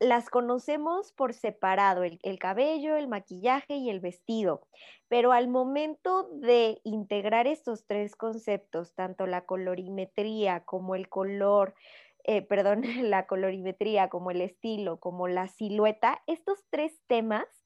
las 0.00 0.30
conocemos 0.30 1.12
por 1.12 1.32
separado, 1.32 2.02
el, 2.02 2.38
cabello, 2.40 2.96
el 2.96 3.06
maquillaje 3.06 3.76
y 3.76 3.88
el 3.88 4.00
vestido, 4.00 4.66
pero 5.06 5.30
al 5.30 5.46
momento 5.46 6.28
de 6.32 6.80
integrar 6.82 7.46
estos 7.46 7.86
tres 7.86 8.16
conceptos, 8.16 8.96
tanto 8.96 9.28
la 9.28 9.46
colorimetría 9.46 10.64
como 10.64 10.96
el 10.96 11.08
color, 11.08 11.76
eh, 12.24 12.42
perdón, 12.42 12.82
la 13.12 13.28
colorimetría 13.28 14.08
como 14.08 14.32
el 14.32 14.40
estilo, 14.40 14.98
como 14.98 15.28
la 15.28 15.46
silueta, 15.46 16.20
estos 16.26 16.64
tres 16.68 17.00
temas 17.06 17.61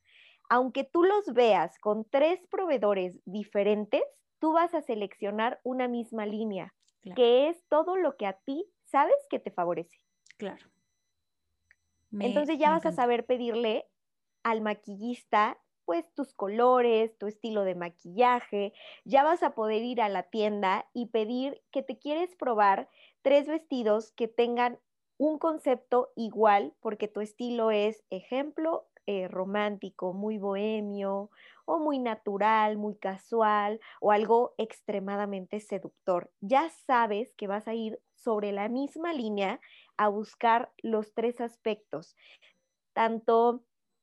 aunque 0.49 0.85
tú 0.85 1.05
los 1.05 1.33
veas 1.33 1.79
con 1.79 2.05
tres 2.05 2.41
proveedores 2.51 3.21
diferentes, 3.25 4.03
tú 4.39 4.53
vas 4.53 4.75
a 4.75 4.83
seleccionar 4.83 5.61
una 5.65 5.89
misma 5.89 6.27
línea, 6.27 6.75
que 7.15 7.49
es 7.49 7.65
todo 7.69 7.97
lo 7.97 8.17
que 8.17 8.27
a 8.27 8.33
ti 8.33 8.67
sabes 8.85 9.17
que 9.31 9.39
te 9.39 9.51
favorece. 9.51 10.01
Claro. 10.37 10.67
Entonces 12.19 12.59
ya 12.59 12.71
vas 12.71 12.87
a 12.87 12.93
saber 12.93 13.27
pedirle 13.27 13.87
al 14.43 14.61
maquillista 14.61 15.59
pues 15.87 16.05
tus 16.15 16.35
colores, 16.35 17.17
tu 17.17 17.29
estilo 17.29 17.63
de 17.63 17.77
maquillaje, 17.77 18.73
ya 19.05 19.23
vas 19.23 19.45
a 19.45 19.55
poder 19.55 19.83
ir 19.83 20.03
a 20.03 20.09
la 20.09 20.25
tienda 20.25 20.89
y 20.93 21.07
pedir 21.07 21.63
que 21.71 21.83
te 21.83 21.97
quieres 21.97 22.35
probar 22.35 22.91
tres 23.23 23.47
vestidos 23.47 24.11
que 24.13 24.27
tengan 24.27 24.81
un 25.17 25.39
concepto 25.39 26.11
igual, 26.17 26.75
porque 26.81 27.07
tu 27.07 27.21
estilo 27.21 27.71
es 27.71 28.03
ejemplo, 28.11 28.89
eh, 29.07 29.29
romántico, 29.29 30.13
muy 30.13 30.39
bohemio 30.39 31.31
o 31.65 31.79
muy 31.79 31.99
natural, 31.99 32.77
muy 32.77 32.97
casual 32.97 33.81
o 34.01 34.13
algo 34.13 34.55
extremadamente 34.59 35.61
seductor. 35.61 36.31
Ya 36.41 36.69
sabes 36.87 37.33
que 37.35 37.47
vas 37.47 37.69
a 37.69 37.75
ir 37.75 38.01
sobre 38.15 38.53
la 38.53 38.69
misma 38.69 39.13
línea 39.13 39.61
a 39.97 40.09
buscar 40.09 40.73
los 40.83 41.15
tres 41.15 41.41
aspectos, 41.41 42.17
tanto 42.93 43.63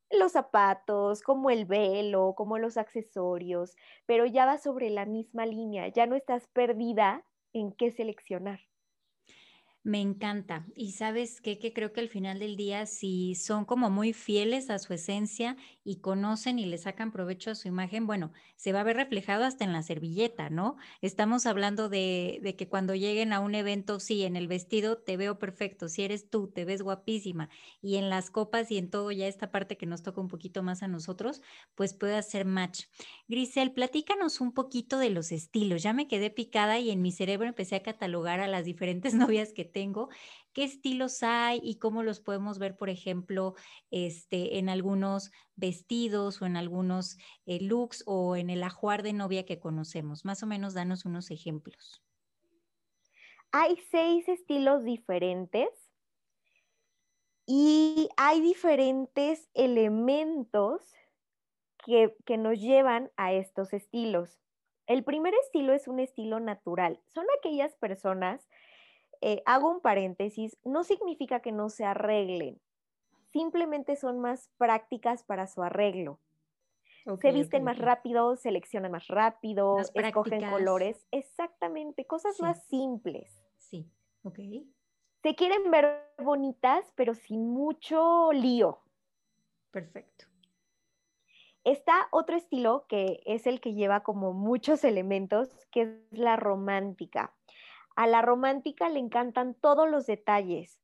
los 0.09 0.33
zapatos, 0.33 1.21
como 1.21 1.49
el 1.49 1.65
velo, 1.65 2.33
como 2.35 2.57
los 2.57 2.77
accesorios, 2.77 3.75
pero 4.05 4.25
ya 4.25 4.45
vas 4.45 4.63
sobre 4.63 4.89
la 4.89 5.05
misma 5.05 5.45
línea, 5.45 5.87
ya 5.87 6.05
no 6.05 6.15
estás 6.15 6.47
perdida 6.47 7.25
en 7.53 7.71
qué 7.71 7.91
seleccionar. 7.91 8.59
Me 9.85 9.99
encanta. 9.99 10.65
Y 10.77 10.93
sabes 10.93 11.41
qué, 11.41 11.59
que 11.59 11.73
creo 11.73 11.91
que 11.91 11.99
al 11.99 12.07
final 12.07 12.39
del 12.39 12.55
día, 12.55 12.85
si 12.85 13.35
son 13.35 13.65
como 13.65 13.89
muy 13.89 14.13
fieles 14.13 14.69
a 14.69 14.79
su 14.79 14.93
esencia 14.93 15.57
y 15.83 15.97
conocen 15.97 16.57
y 16.57 16.65
le 16.65 16.77
sacan 16.77 17.11
provecho 17.11 17.51
a 17.51 17.55
su 17.55 17.67
imagen, 17.67 18.07
bueno, 18.07 18.31
se 18.55 18.71
va 18.71 18.79
a 18.79 18.83
ver 18.83 18.95
reflejado 18.95 19.43
hasta 19.43 19.65
en 19.65 19.73
la 19.73 19.83
servilleta, 19.83 20.49
¿no? 20.49 20.77
Estamos 21.01 21.45
hablando 21.45 21.89
de, 21.89 22.39
de 22.41 22.55
que 22.55 22.69
cuando 22.69 22.95
lleguen 22.95 23.33
a 23.33 23.41
un 23.41 23.55
evento, 23.55 23.99
sí, 23.99 24.23
en 24.23 24.37
el 24.37 24.47
vestido 24.47 24.99
te 24.99 25.17
veo 25.17 25.37
perfecto, 25.37 25.89
si 25.89 26.03
eres 26.03 26.29
tú, 26.29 26.47
te 26.47 26.63
ves 26.63 26.81
guapísima, 26.81 27.49
y 27.81 27.97
en 27.97 28.09
las 28.09 28.29
copas 28.29 28.71
y 28.71 28.77
en 28.77 28.89
todo 28.89 29.11
ya 29.11 29.27
esta 29.27 29.51
parte 29.51 29.75
que 29.75 29.85
nos 29.85 30.01
toca 30.01 30.21
un 30.21 30.29
poquito 30.29 30.63
más 30.63 30.81
a 30.81 30.87
nosotros, 30.87 31.41
pues 31.75 31.93
puede 31.93 32.15
hacer 32.15 32.45
match. 32.45 32.85
Grisel, 33.27 33.73
platícanos 33.73 34.39
un 34.39 34.53
poquito 34.53 34.97
de 34.97 35.09
los 35.09 35.33
estilos. 35.33 35.83
Ya 35.83 35.91
me 35.91 36.07
quedé 36.07 36.29
picada 36.29 36.79
y 36.79 36.89
en 36.89 37.01
mi 37.01 37.11
cerebro 37.11 37.49
empecé 37.49 37.75
a 37.75 37.83
catalogar 37.83 38.39
a 38.39 38.47
las 38.47 38.63
diferentes 38.63 39.13
novias 39.13 39.51
que 39.51 39.72
tengo, 39.73 40.07
qué 40.53 40.63
estilos 40.63 41.21
hay 41.23 41.59
y 41.61 41.79
cómo 41.79 42.03
los 42.03 42.21
podemos 42.21 42.59
ver, 42.59 42.77
por 42.77 42.89
ejemplo, 42.89 43.55
este, 43.91 44.59
en 44.59 44.69
algunos 44.69 45.31
vestidos 45.55 46.41
o 46.41 46.45
en 46.45 46.55
algunos 46.55 47.17
eh, 47.45 47.59
looks 47.59 48.03
o 48.05 48.37
en 48.37 48.49
el 48.49 48.63
ajuar 48.63 49.03
de 49.03 49.11
novia 49.11 49.45
que 49.45 49.59
conocemos. 49.59 50.23
Más 50.23 50.43
o 50.43 50.47
menos, 50.47 50.73
danos 50.73 51.03
unos 51.03 51.31
ejemplos. 51.31 52.01
Hay 53.51 53.75
seis 53.91 54.29
estilos 54.29 54.83
diferentes 54.83 55.69
y 57.45 58.09
hay 58.15 58.39
diferentes 58.39 59.49
elementos 59.53 60.81
que, 61.85 62.15
que 62.25 62.37
nos 62.37 62.59
llevan 62.59 63.11
a 63.17 63.33
estos 63.33 63.73
estilos. 63.73 64.39
El 64.85 65.03
primer 65.03 65.33
estilo 65.35 65.73
es 65.73 65.87
un 65.87 65.99
estilo 65.99 66.39
natural. 66.39 66.99
Son 67.07 67.25
aquellas 67.37 67.75
personas, 67.75 68.47
eh, 69.25 69.41
hago 69.45 69.71
un 69.71 69.79
paréntesis, 69.79 70.57
no 70.65 70.83
significa 70.83 71.39
que 71.39 71.53
no 71.53 71.69
se 71.69 71.85
arreglen, 71.85 72.59
simplemente 73.31 73.95
son 73.95 74.19
más 74.19 74.49
prácticas 74.57 75.23
para 75.23 75.47
su 75.47 75.63
arreglo. 75.63 76.19
se 77.21 77.31
visten 77.31 77.63
más 77.63 77.77
rápido, 77.77 78.35
seleccionan 78.35 78.91
más 78.91 79.07
rápido, 79.07 79.77
escogen 79.93 80.49
colores. 80.49 81.07
Exactamente, 81.11 82.05
cosas 82.05 82.39
más 82.41 82.65
simples. 82.67 83.41
Sí, 83.57 83.89
ok. 84.23 84.39
Se 85.21 85.35
quieren 85.35 85.71
ver 85.71 86.05
bonitas, 86.21 86.91
pero 86.95 87.13
sin 87.13 87.49
mucho 87.49 88.33
lío. 88.33 88.81
Perfecto. 89.71 90.25
Está 91.63 92.09
otro 92.11 92.35
estilo 92.35 92.85
que 92.89 93.21
es 93.25 93.47
el 93.47 93.61
que 93.61 93.73
lleva 93.73 94.03
como 94.03 94.33
muchos 94.33 94.83
elementos, 94.83 95.49
que 95.71 95.83
es 95.83 96.19
la 96.19 96.35
romántica. 96.35 97.33
A 97.95 98.07
la 98.07 98.21
romántica 98.21 98.89
le 98.89 98.99
encantan 98.99 99.53
todos 99.55 99.89
los 99.89 100.05
detalles 100.07 100.79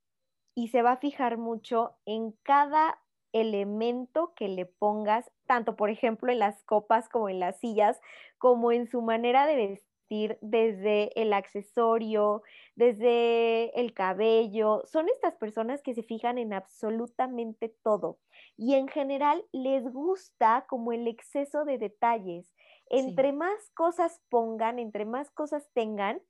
y 0.56 0.70
se 0.70 0.82
va 0.82 0.94
a 0.94 0.98
fijar 0.98 1.38
mucho 1.38 1.96
en 2.06 2.34
cada 2.44 3.00
elemento 3.34 4.34
que 4.36 4.48
le 4.48 4.66
pongas, 4.66 5.32
tanto 5.46 5.76
por 5.76 5.90
ejemplo 5.90 6.32
en 6.32 6.40
las 6.40 6.64
copas 6.64 7.10
como 7.10 7.30
en 7.30 7.40
las 7.40 7.60
sillas, 7.60 8.00
como 8.38 8.72
en 8.72 8.88
su 8.88 9.02
manera 9.02 9.46
de 9.46 9.56
vestir, 9.56 10.40
desde 10.42 11.22
el 11.22 11.34
accesorio, 11.34 12.42
desde 12.76 13.80
el 13.80 13.94
cabello. 13.94 14.82
Son 14.86 15.08
estas 15.08 15.36
personas 15.36 15.84
que 15.84 15.94
se 15.94 16.02
fijan 16.02 16.40
en 16.40 16.52
absolutamente 16.54 17.76
todo 17.84 18.20
y 18.58 18.74
en 18.74 18.88
general 18.88 19.46
les 19.52 19.84
gusta 19.88 20.66
como 20.68 20.94
el 20.94 21.08
exceso 21.08 21.64
de 21.64 21.78
detalles. 21.78 22.52
Entre 22.90 23.34
más 23.34 23.70
cosas 23.76 24.20
pongan, 24.30 24.80
entre 24.80 25.06
más 25.06 25.30
cosas 25.30 25.70
tengan, 25.74 26.22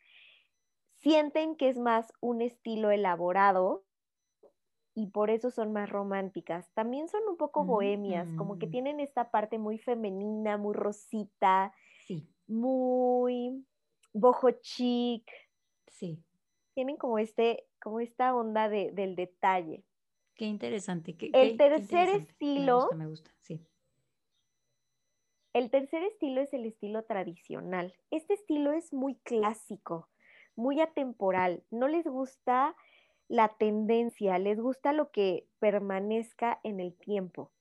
sienten 0.99 1.55
que 1.55 1.69
es 1.69 1.77
más 1.77 2.13
un 2.21 2.41
estilo 2.41 2.91
elaborado 2.91 3.83
y 4.93 5.07
por 5.07 5.29
eso 5.29 5.49
son 5.49 5.71
más 5.71 5.89
románticas. 5.89 6.71
También 6.73 7.07
son 7.07 7.21
un 7.29 7.37
poco 7.37 7.63
bohemias, 7.63 8.27
como 8.37 8.59
que 8.59 8.67
mm. 8.67 8.71
tienen 8.71 8.99
esta 8.99 9.31
parte 9.31 9.57
muy 9.57 9.77
femenina, 9.77 10.57
muy 10.57 10.73
rosita, 10.73 11.73
muy 12.47 13.65
boho 14.13 14.51
chic. 14.61 15.29
Sí. 15.87 16.23
Tienen 16.73 16.97
como 16.97 17.19
este, 17.19 17.67
como 17.81 17.99
esta 17.99 18.35
onda 18.35 18.67
del 18.69 19.15
detalle. 19.15 19.85
Qué 20.35 20.45
interesante. 20.45 21.15
el 21.33 21.57
tercer 21.57 22.09
estilo. 22.09 22.89
Me 22.95 23.07
gusta, 23.07 23.31
sí. 23.41 23.65
El 25.53 25.69
tercer 25.71 26.03
estilo 26.03 26.41
es 26.41 26.53
el 26.53 26.65
estilo 26.65 27.03
tradicional. 27.03 27.93
Este 28.11 28.33
estilo 28.33 28.71
es 28.71 28.93
muy 28.93 29.15
clásico, 29.15 30.09
muy 30.59 30.81
atemporal. 30.81 31.63
No 31.71 31.87
les 31.87 32.05
gusta 32.05 32.75
la 33.27 33.49
tendencia, 33.57 34.37
les 34.37 34.59
gusta 34.59 34.93
lo 34.93 35.11
que 35.11 35.47
permanezca 35.59 36.59
en 36.63 36.79
el 36.79 36.93
tiempo. 36.95 37.51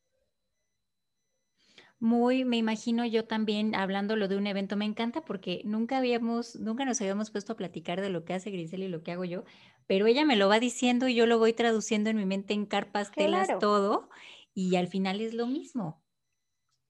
Muy, 2.00 2.44
me 2.44 2.56
imagino 2.56 3.04
yo 3.04 3.24
también 3.24 3.74
hablándolo 3.74 4.28
de 4.28 4.36
un 4.36 4.46
evento, 4.46 4.76
me 4.76 4.84
encanta 4.84 5.24
porque 5.24 5.62
nunca 5.64 5.98
habíamos, 5.98 6.54
nunca 6.56 6.84
nos 6.84 7.00
habíamos 7.00 7.30
puesto 7.30 7.54
a 7.54 7.56
platicar 7.56 8.00
de 8.00 8.08
lo 8.08 8.24
que 8.24 8.34
hace 8.34 8.50
Grisel 8.50 8.84
y 8.84 8.88
lo 8.88 9.02
que 9.02 9.12
hago 9.12 9.24
yo, 9.24 9.44
pero 9.88 10.06
ella 10.06 10.24
me 10.24 10.36
lo 10.36 10.48
va 10.48 10.60
diciendo 10.60 11.08
y 11.08 11.14
yo 11.16 11.26
lo 11.26 11.38
voy 11.38 11.52
traduciendo 11.54 12.10
en 12.10 12.16
mi 12.16 12.24
mente 12.24 12.54
en 12.54 12.66
carpas, 12.66 13.16
telas, 13.16 13.58
todo, 13.58 14.08
y 14.54 14.76
al 14.76 14.86
final 14.86 15.20
es 15.20 15.34
lo 15.34 15.48
mismo. 15.48 16.00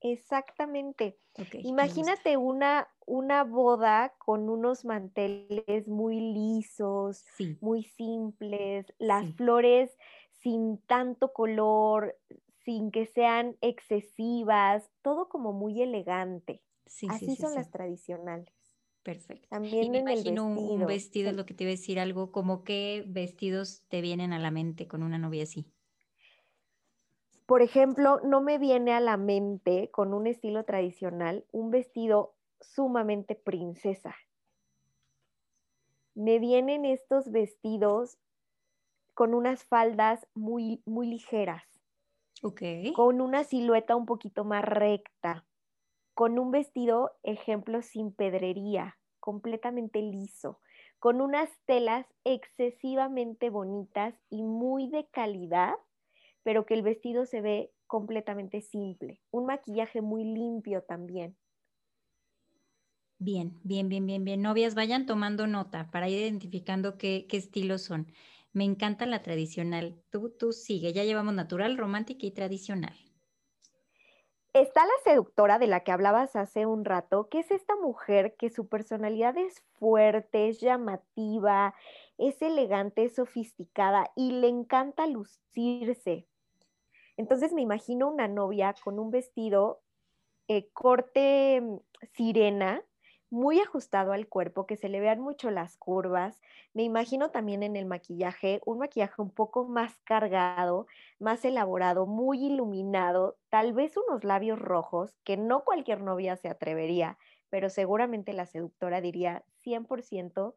Exactamente. 0.01 1.19
Imagínate 1.61 2.37
una, 2.37 2.87
una 3.05 3.43
boda 3.43 4.15
con 4.17 4.49
unos 4.49 4.85
manteles 4.85 5.87
muy 5.87 6.19
lisos, 6.19 7.25
muy 7.59 7.83
simples, 7.83 8.93
las 8.97 9.29
flores 9.33 9.97
sin 10.31 10.77
tanto 10.87 11.33
color, 11.33 12.17
sin 12.63 12.91
que 12.91 13.05
sean 13.05 13.57
excesivas, 13.61 14.89
todo 15.01 15.27
como 15.27 15.51
muy 15.51 15.81
elegante. 15.81 16.63
Así 17.05 17.35
son 17.35 17.55
las 17.55 17.69
tradicionales. 17.69 18.55
Perfecto. 19.03 19.49
También 19.49 19.91
me 19.91 19.97
imagino 19.99 20.45
un 20.45 20.85
vestido, 20.85 21.29
es 21.29 21.35
lo 21.35 21.45
que 21.45 21.53
te 21.53 21.63
iba 21.63 21.69
a 21.69 21.75
decir, 21.75 21.99
algo 21.99 22.31
como 22.31 22.63
qué 22.63 23.03
vestidos 23.07 23.83
te 23.89 24.01
vienen 24.01 24.31
a 24.33 24.39
la 24.39 24.51
mente 24.51 24.87
con 24.87 25.03
una 25.03 25.17
novia 25.17 25.43
así. 25.43 25.73
Por 27.49 27.63
ejemplo, 27.63 28.19
no 28.23 28.41
me 28.41 28.59
viene 28.59 28.93
a 28.93 28.99
la 28.99 29.17
mente 29.17 29.89
con 29.89 30.13
un 30.13 30.27
estilo 30.27 30.65
tradicional 30.65 31.47
un 31.51 31.71
vestido 31.71 32.35
sumamente 32.61 33.33
princesa. 33.33 34.15
Me 36.13 36.37
vienen 36.37 36.85
estos 36.85 37.31
vestidos 37.31 38.19
con 39.15 39.33
unas 39.33 39.63
faldas 39.63 40.27
muy, 40.35 40.83
muy 40.85 41.07
ligeras. 41.07 41.63
Ok. 42.43 42.61
Con 42.95 43.19
una 43.19 43.43
silueta 43.43 43.95
un 43.95 44.05
poquito 44.05 44.45
más 44.45 44.63
recta. 44.63 45.43
Con 46.13 46.37
un 46.37 46.51
vestido, 46.51 47.13
ejemplo, 47.23 47.81
sin 47.81 48.13
pedrería 48.13 48.99
completamente 49.19 50.03
liso, 50.03 50.59
con 50.99 51.19
unas 51.19 51.49
telas 51.65 52.05
excesivamente 52.25 53.49
bonitas 53.49 54.13
y 54.29 54.43
muy 54.43 54.87
de 54.87 55.07
calidad, 55.07 55.73
pero 56.43 56.65
que 56.65 56.73
el 56.73 56.83
vestido 56.83 57.25
se 57.25 57.41
ve 57.41 57.71
completamente 57.87 58.61
simple. 58.61 59.21
Un 59.31 59.45
maquillaje 59.45 60.01
muy 60.01 60.23
limpio 60.23 60.83
también. 60.83 61.37
Bien, 63.17 63.59
bien, 63.63 63.89
bien, 63.89 64.05
bien, 64.05 64.23
bien. 64.23 64.41
Novias, 64.41 64.75
vayan 64.75 65.05
tomando 65.05 65.45
nota 65.45 65.91
para 65.91 66.07
ir 66.07 66.19
identificando 66.19 66.97
qué, 66.97 67.25
qué 67.27 67.37
estilos 67.37 67.81
son. 67.81 68.11
Me 68.53 68.63
encanta 68.63 69.05
la 69.05 69.21
tradicional. 69.21 70.01
Tú, 70.09 70.29
tú 70.29 70.53
sigue, 70.53 70.93
ya 70.93 71.03
llevamos 71.03 71.33
natural, 71.33 71.77
romántica 71.77 72.25
y 72.25 72.31
tradicional. 72.31 72.95
Está 74.53 74.83
la 74.83 74.91
seductora 75.03 75.59
de 75.59 75.67
la 75.67 75.81
que 75.81 75.91
hablabas 75.91 76.35
hace 76.35 76.65
un 76.65 76.83
rato, 76.83 77.29
que 77.29 77.39
es 77.39 77.51
esta 77.51 77.75
mujer 77.75 78.35
que 78.35 78.49
su 78.49 78.67
personalidad 78.67 79.37
es 79.37 79.61
fuerte, 79.77 80.49
es 80.49 80.59
llamativa, 80.59 81.75
es 82.19 82.41
elegante, 82.41 83.05
es 83.05 83.15
sofisticada 83.15 84.11
y 84.15 84.31
le 84.31 84.47
encanta 84.47 85.07
lucirse. 85.07 86.27
Entonces 87.17 87.53
me 87.53 87.61
imagino 87.61 88.09
una 88.09 88.27
novia 88.27 88.75
con 88.83 88.99
un 88.99 89.09
vestido 89.09 89.81
eh, 90.47 90.69
corte 90.73 91.61
mm, 91.61 91.77
sirena, 92.13 92.83
muy 93.29 93.59
ajustado 93.59 94.11
al 94.11 94.27
cuerpo, 94.27 94.65
que 94.65 94.75
se 94.75 94.89
le 94.89 94.99
vean 94.99 95.19
mucho 95.19 95.51
las 95.51 95.77
curvas. 95.77 96.41
Me 96.73 96.83
imagino 96.83 97.29
también 97.29 97.61
en 97.61 97.75
el 97.75 97.85
maquillaje, 97.85 98.59
un 98.65 98.79
maquillaje 98.79 99.21
un 99.21 99.31
poco 99.31 99.65
más 99.65 99.99
cargado, 100.03 100.87
más 101.19 101.45
elaborado, 101.45 102.05
muy 102.07 102.45
iluminado, 102.45 103.37
tal 103.49 103.73
vez 103.73 103.95
unos 103.97 104.23
labios 104.23 104.59
rojos, 104.59 105.15
que 105.23 105.37
no 105.37 105.63
cualquier 105.63 106.01
novia 106.01 106.35
se 106.37 106.49
atrevería, 106.49 107.17
pero 107.49 107.69
seguramente 107.69 108.33
la 108.33 108.45
seductora 108.45 109.01
diría 109.01 109.43
100%, 109.63 110.55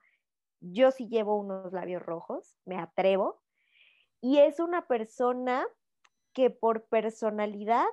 yo 0.62 0.90
sí 0.90 1.08
llevo 1.08 1.36
unos 1.36 1.72
labios 1.72 2.02
rojos, 2.02 2.58
me 2.64 2.78
atrevo. 2.78 3.42
Y 4.20 4.38
es 4.38 4.60
una 4.60 4.86
persona 4.86 5.66
que 6.32 6.50
por 6.50 6.84
personalidad 6.86 7.86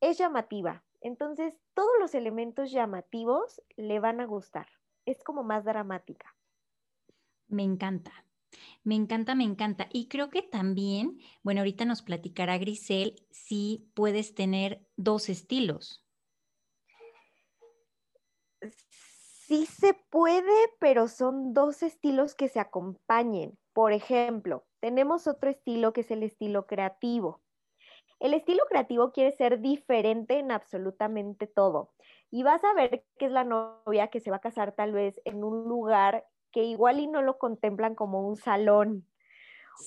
es 0.00 0.18
llamativa, 0.18 0.84
entonces, 1.04 1.54
todos 1.74 1.90
los 2.00 2.14
elementos 2.14 2.72
llamativos 2.72 3.60
le 3.76 4.00
van 4.00 4.22
a 4.22 4.24
gustar. 4.24 4.66
Es 5.04 5.22
como 5.22 5.44
más 5.44 5.62
dramática. 5.62 6.34
Me 7.46 7.62
encanta. 7.62 8.24
Me 8.84 8.94
encanta, 8.94 9.34
me 9.34 9.44
encanta. 9.44 9.86
Y 9.92 10.08
creo 10.08 10.30
que 10.30 10.40
también, 10.40 11.18
bueno, 11.42 11.60
ahorita 11.60 11.84
nos 11.84 12.00
platicará 12.00 12.56
Grisel 12.56 13.26
si 13.30 13.86
puedes 13.92 14.34
tener 14.34 14.88
dos 14.96 15.28
estilos. 15.28 16.03
Sí 19.54 19.66
se 19.66 19.94
puede, 20.10 20.52
pero 20.80 21.06
son 21.06 21.54
dos 21.54 21.84
estilos 21.84 22.34
que 22.34 22.48
se 22.48 22.58
acompañen. 22.58 23.56
Por 23.72 23.92
ejemplo, 23.92 24.64
tenemos 24.80 25.28
otro 25.28 25.48
estilo 25.48 25.92
que 25.92 26.00
es 26.00 26.10
el 26.10 26.24
estilo 26.24 26.66
creativo. 26.66 27.40
El 28.18 28.34
estilo 28.34 28.64
creativo 28.68 29.12
quiere 29.12 29.30
ser 29.30 29.60
diferente 29.60 30.40
en 30.40 30.50
absolutamente 30.50 31.46
todo. 31.46 31.92
Y 32.32 32.42
vas 32.42 32.64
a 32.64 32.74
ver 32.74 33.04
que 33.16 33.26
es 33.26 33.30
la 33.30 33.44
novia 33.44 34.08
que 34.08 34.18
se 34.18 34.32
va 34.32 34.38
a 34.38 34.40
casar 34.40 34.72
tal 34.72 34.90
vez 34.90 35.20
en 35.24 35.44
un 35.44 35.68
lugar 35.68 36.26
que 36.50 36.64
igual 36.64 36.98
y 36.98 37.06
no 37.06 37.22
lo 37.22 37.38
contemplan 37.38 37.94
como 37.94 38.26
un 38.26 38.34
salón. 38.34 39.06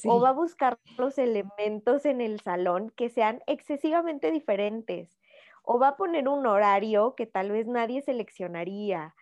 O 0.06 0.22
va 0.22 0.30
a 0.30 0.32
buscar 0.32 0.80
los 0.98 1.18
elementos 1.18 2.06
en 2.06 2.22
el 2.22 2.40
salón 2.40 2.90
que 2.92 3.10
sean 3.10 3.44
excesivamente 3.48 4.32
diferentes. 4.32 5.20
O 5.62 5.78
va 5.78 5.90
a 5.90 5.98
poner 5.98 6.30
un 6.30 6.46
horario 6.46 7.16
que 7.16 7.26
tal 7.26 7.52
vez 7.52 7.68
nadie 7.68 8.02
seleccionaría. 8.02 9.14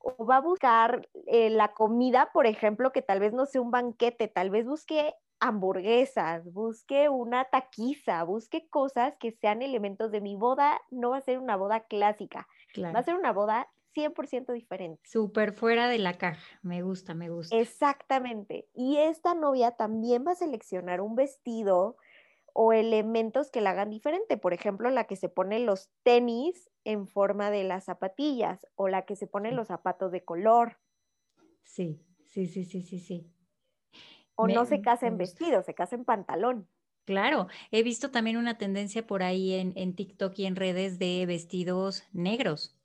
O 0.00 0.24
va 0.24 0.38
a 0.38 0.40
buscar 0.40 1.08
eh, 1.26 1.50
la 1.50 1.68
comida, 1.68 2.30
por 2.32 2.46
ejemplo, 2.46 2.92
que 2.92 3.02
tal 3.02 3.20
vez 3.20 3.32
no 3.32 3.46
sea 3.46 3.60
un 3.60 3.70
banquete, 3.70 4.28
tal 4.28 4.50
vez 4.50 4.66
busque 4.66 5.14
hamburguesas, 5.40 6.52
busque 6.52 7.08
una 7.08 7.44
taquiza, 7.46 8.22
busque 8.24 8.68
cosas 8.68 9.14
que 9.18 9.32
sean 9.32 9.62
elementos 9.62 10.10
de 10.10 10.20
mi 10.20 10.36
boda. 10.36 10.80
No 10.90 11.10
va 11.10 11.18
a 11.18 11.22
ser 11.22 11.38
una 11.38 11.56
boda 11.56 11.80
clásica, 11.80 12.46
va 12.78 12.98
a 12.98 13.02
ser 13.02 13.14
una 13.14 13.32
boda 13.32 13.68
100% 13.94 14.52
diferente. 14.52 15.00
Súper 15.04 15.52
fuera 15.52 15.88
de 15.88 15.98
la 15.98 16.14
caja, 16.14 16.42
me 16.62 16.82
gusta, 16.82 17.14
me 17.14 17.28
gusta. 17.28 17.56
Exactamente. 17.56 18.68
Y 18.74 18.98
esta 18.98 19.34
novia 19.34 19.72
también 19.72 20.24
va 20.26 20.32
a 20.32 20.36
seleccionar 20.36 21.00
un 21.00 21.14
vestido 21.14 21.96
o 22.54 22.72
elementos 22.72 23.50
que 23.50 23.60
la 23.60 23.70
hagan 23.70 23.90
diferente. 23.90 24.36
Por 24.36 24.52
ejemplo, 24.54 24.90
la 24.90 25.04
que 25.04 25.16
se 25.16 25.28
pone 25.28 25.58
los 25.60 25.90
tenis 26.02 26.70
en 26.84 27.06
forma 27.06 27.50
de 27.50 27.64
las 27.64 27.84
zapatillas 27.84 28.66
o 28.76 28.88
la 28.88 29.06
que 29.06 29.16
se 29.16 29.26
pone 29.26 29.52
los 29.52 29.68
zapatos 29.68 30.12
de 30.12 30.24
color. 30.24 30.78
Sí, 31.62 32.04
sí, 32.26 32.46
sí, 32.46 32.64
sí, 32.64 32.82
sí, 32.82 32.98
sí. 32.98 33.32
O 34.36 34.48
no 34.48 34.64
se 34.64 34.80
casa 34.80 35.06
en 35.06 35.16
vestido, 35.18 35.62
se 35.62 35.74
casa 35.74 35.94
en 35.96 36.04
pantalón. 36.04 36.68
Claro, 37.04 37.48
he 37.70 37.82
visto 37.82 38.10
también 38.10 38.36
una 38.36 38.56
tendencia 38.56 39.06
por 39.06 39.22
ahí 39.22 39.54
en, 39.54 39.72
en 39.76 39.94
TikTok 39.94 40.38
y 40.38 40.46
en 40.46 40.56
redes 40.56 40.98
de 40.98 41.26
vestidos 41.26 42.04
negros. 42.12 42.76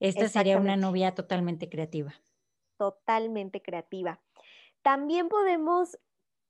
Esta 0.00 0.28
sería 0.28 0.58
una 0.58 0.76
novia 0.76 1.14
totalmente 1.14 1.68
creativa. 1.68 2.14
Totalmente 2.76 3.62
creativa. 3.62 4.20
También 4.82 5.28
podemos 5.28 5.98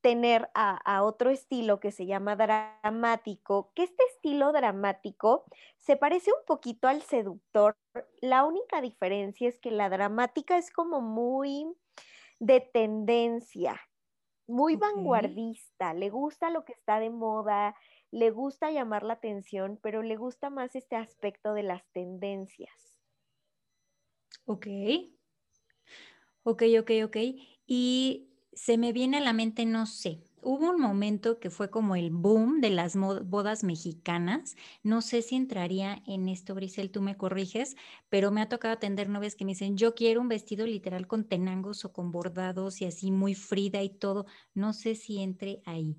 tener 0.01 0.51
a, 0.55 1.03
otro 1.03 1.31
estilo 1.31 1.81
que 1.81 1.93
se 1.93 2.07
llama 2.07 2.37
dramático, 2.37 3.73
que 3.75 3.85
este 3.85 4.03
estilo 4.15 4.53
dramático 4.53 5.45
se 5.79 5.97
parece 5.97 6.31
un 6.33 6.45
poquito 6.47 6.89
al 6.89 7.03
seductor. 7.03 7.77
La 8.21 8.45
única 8.45 8.81
diferencia 8.81 9.49
es 9.49 9.59
que 9.61 9.71
la 9.71 9.89
dramática 9.89 10.57
es 10.57 10.71
como 10.71 11.01
muy 11.01 11.67
de 12.39 12.61
tendencia, 12.61 13.81
muy 14.47 14.77
vanguardista, 14.77 15.93
le 15.95 16.09
gusta 16.09 16.51
lo 16.51 16.65
que 16.65 16.73
está 16.73 16.99
de 16.99 17.11
moda, 17.11 17.77
le 18.11 18.31
gusta 18.31 18.71
llamar 18.71 19.03
la 19.03 19.15
atención, 19.15 19.79
pero 19.83 20.03
le 20.03 20.17
gusta 20.17 20.51
más 20.51 20.75
este 20.75 20.97
aspecto 20.97 21.55
de 21.55 21.63
las 21.63 21.87
tendencias. 21.93 23.01
Ok. 24.47 24.67
Ok, 26.43 26.63
ok, 26.81 26.91
ok. 27.05 27.17
Y 27.67 28.30
se 28.61 28.77
me 28.77 28.93
viene 28.93 29.17
a 29.17 29.21
la 29.23 29.33
mente, 29.33 29.65
no 29.65 29.87
sé, 29.87 30.21
hubo 30.43 30.69
un 30.71 30.79
momento 30.83 31.41
que 31.41 31.49
fue 31.49 31.71
como 31.71 31.97
el 31.97 32.11
boom 32.11 32.61
de 32.61 32.69
las 32.69 32.95
bodas 32.95 33.65
mexicanas. 33.65 34.55
No 34.83 35.01
sé 35.01 35.23
si 35.23 35.37
entraría 35.37 36.03
en 36.07 36.29
esto, 36.29 36.55
Brisel, 36.55 36.91
tú 36.91 37.01
me 37.01 37.17
corriges, 37.17 37.75
pero 38.11 38.31
me 38.31 38.43
ha 38.43 38.51
tocado 38.51 38.75
atender 38.75 39.09
novias 39.09 39.35
que 39.35 39.47
me 39.47 39.53
dicen, 39.53 39.79
yo 39.79 39.95
quiero 39.95 40.21
un 40.21 40.29
vestido 40.29 40.67
literal 40.67 41.07
con 41.07 41.25
tenangos 41.25 41.87
o 41.87 41.93
con 41.95 42.13
bordados 42.13 42.83
y 42.83 42.85
así 42.85 43.11
muy 43.11 43.35
frida 43.35 43.83
y 43.83 43.89
todo. 43.89 44.27
No 44.53 44.75
sé 44.75 44.95
si 44.95 45.23
entre 45.23 45.63
ahí. 45.65 45.97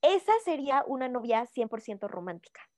Esa 0.00 0.32
sería 0.42 0.82
una 0.86 1.10
novia 1.10 1.44
100% 1.44 2.08
romántica. 2.08 2.69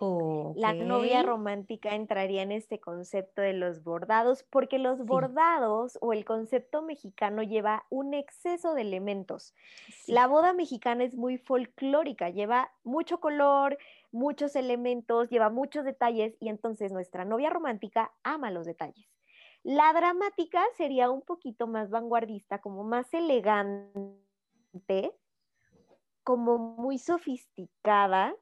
La 0.00 0.74
novia 0.74 1.24
romántica 1.24 1.96
entraría 1.96 2.42
en 2.42 2.52
este 2.52 2.78
concepto 2.78 3.42
de 3.42 3.52
los 3.52 3.82
bordados, 3.82 4.44
porque 4.44 4.78
los 4.78 5.04
bordados 5.04 5.98
o 6.00 6.12
el 6.12 6.24
concepto 6.24 6.82
mexicano 6.82 7.42
lleva 7.42 7.84
un 7.90 8.14
exceso 8.14 8.74
de 8.74 8.82
elementos. 8.82 9.56
La 10.06 10.28
boda 10.28 10.52
mexicana 10.52 11.02
es 11.02 11.16
muy 11.16 11.36
folclórica, 11.38 12.30
lleva 12.30 12.70
mucho 12.84 13.18
color, 13.18 13.76
muchos 14.12 14.54
elementos, 14.54 15.30
lleva 15.30 15.50
muchos 15.50 15.84
detalles 15.84 16.36
y 16.38 16.48
entonces 16.48 16.92
nuestra 16.92 17.24
novia 17.24 17.50
romántica 17.50 18.12
ama 18.22 18.52
los 18.52 18.66
detalles. 18.66 19.10
La 19.64 19.92
dramática 19.92 20.62
sería 20.76 21.10
un 21.10 21.22
poquito 21.22 21.66
más 21.66 21.90
vanguardista, 21.90 22.60
como 22.60 22.84
más 22.84 23.12
elegante, 23.12 23.82
como 26.22 26.58
muy 26.58 26.98
sofisticada 26.98 28.36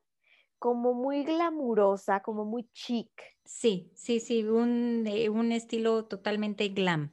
como 0.58 0.94
muy 0.94 1.24
glamurosa, 1.24 2.20
como 2.20 2.44
muy 2.44 2.68
chic. 2.72 3.10
Sí, 3.44 3.92
sí, 3.94 4.20
sí, 4.20 4.44
un, 4.44 5.04
eh, 5.06 5.28
un 5.28 5.52
estilo 5.52 6.04
totalmente 6.06 6.68
glam. 6.68 7.12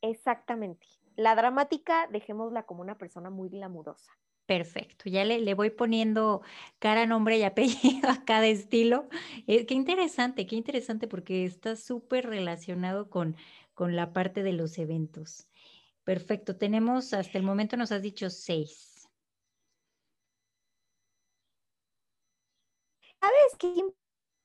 Exactamente. 0.00 0.86
La 1.16 1.34
dramática, 1.34 2.06
dejémosla 2.10 2.64
como 2.64 2.82
una 2.82 2.98
persona 2.98 3.30
muy 3.30 3.48
glamurosa. 3.48 4.12
Perfecto, 4.46 5.10
ya 5.10 5.24
le, 5.24 5.40
le, 5.40 5.54
voy 5.54 5.70
poniendo 5.70 6.40
cara, 6.78 7.04
nombre 7.04 7.36
y 7.36 7.42
apellido 7.42 8.08
a 8.08 8.24
cada 8.24 8.46
estilo. 8.46 9.08
Eh, 9.48 9.66
qué 9.66 9.74
interesante, 9.74 10.46
qué 10.46 10.54
interesante 10.54 11.08
porque 11.08 11.44
está 11.44 11.74
súper 11.74 12.26
relacionado 12.26 13.10
con, 13.10 13.36
con 13.74 13.96
la 13.96 14.12
parte 14.12 14.44
de 14.44 14.52
los 14.52 14.78
eventos. 14.78 15.48
Perfecto, 16.04 16.56
tenemos 16.56 17.12
hasta 17.12 17.38
el 17.38 17.44
momento 17.44 17.76
nos 17.76 17.90
has 17.90 18.02
dicho 18.02 18.30
seis. 18.30 18.95
¿Sabes 23.20 23.56
qué 23.58 23.74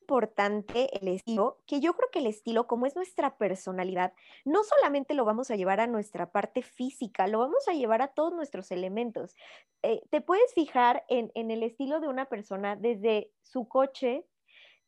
importante 0.01 0.89
el 0.99 1.07
estilo? 1.09 1.61
Que 1.67 1.79
yo 1.79 1.93
creo 1.93 2.09
que 2.11 2.19
el 2.19 2.27
estilo, 2.27 2.67
como 2.67 2.85
es 2.85 2.95
nuestra 2.95 3.37
personalidad, 3.37 4.13
no 4.45 4.63
solamente 4.63 5.13
lo 5.13 5.25
vamos 5.25 5.51
a 5.51 5.55
llevar 5.55 5.79
a 5.79 5.87
nuestra 5.87 6.31
parte 6.31 6.61
física, 6.61 7.27
lo 7.27 7.39
vamos 7.39 7.67
a 7.67 7.73
llevar 7.73 8.01
a 8.01 8.09
todos 8.09 8.33
nuestros 8.33 8.71
elementos. 8.71 9.35
Eh, 9.83 10.01
te 10.09 10.21
puedes 10.21 10.53
fijar 10.53 11.03
en, 11.09 11.31
en 11.35 11.51
el 11.51 11.63
estilo 11.63 11.99
de 11.99 12.07
una 12.07 12.25
persona 12.25 12.75
desde 12.75 13.31
su 13.41 13.67
coche, 13.67 14.25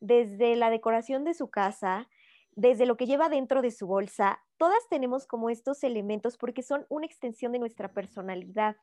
desde 0.00 0.56
la 0.56 0.70
decoración 0.70 1.24
de 1.24 1.34
su 1.34 1.50
casa, 1.50 2.08
desde 2.56 2.86
lo 2.86 2.96
que 2.96 3.06
lleva 3.06 3.28
dentro 3.28 3.62
de 3.62 3.70
su 3.70 3.86
bolsa, 3.86 4.44
todas 4.58 4.88
tenemos 4.88 5.26
como 5.26 5.50
estos 5.50 5.82
elementos 5.82 6.36
porque 6.36 6.62
son 6.62 6.86
una 6.88 7.06
extensión 7.06 7.52
de 7.52 7.58
nuestra 7.58 7.92
personalidad. 7.92 8.76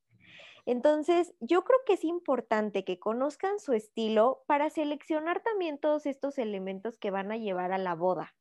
Entonces, 0.66 1.34
yo 1.40 1.64
creo 1.64 1.80
que 1.86 1.94
es 1.94 2.04
importante 2.04 2.84
que 2.84 3.00
conozcan 3.00 3.60
su 3.60 3.74
estilo 3.74 4.44
para 4.48 4.70
seleccionar 4.70 5.42
también 5.42 5.80
todos 5.80 6.06
estos 6.06 6.38
elementos 6.38 6.98
que 6.98 7.12
van 7.12 7.32
a 7.32 7.38
llevar 7.38 7.72
a 7.72 7.78
la 7.78 7.96
boda. 7.96 8.36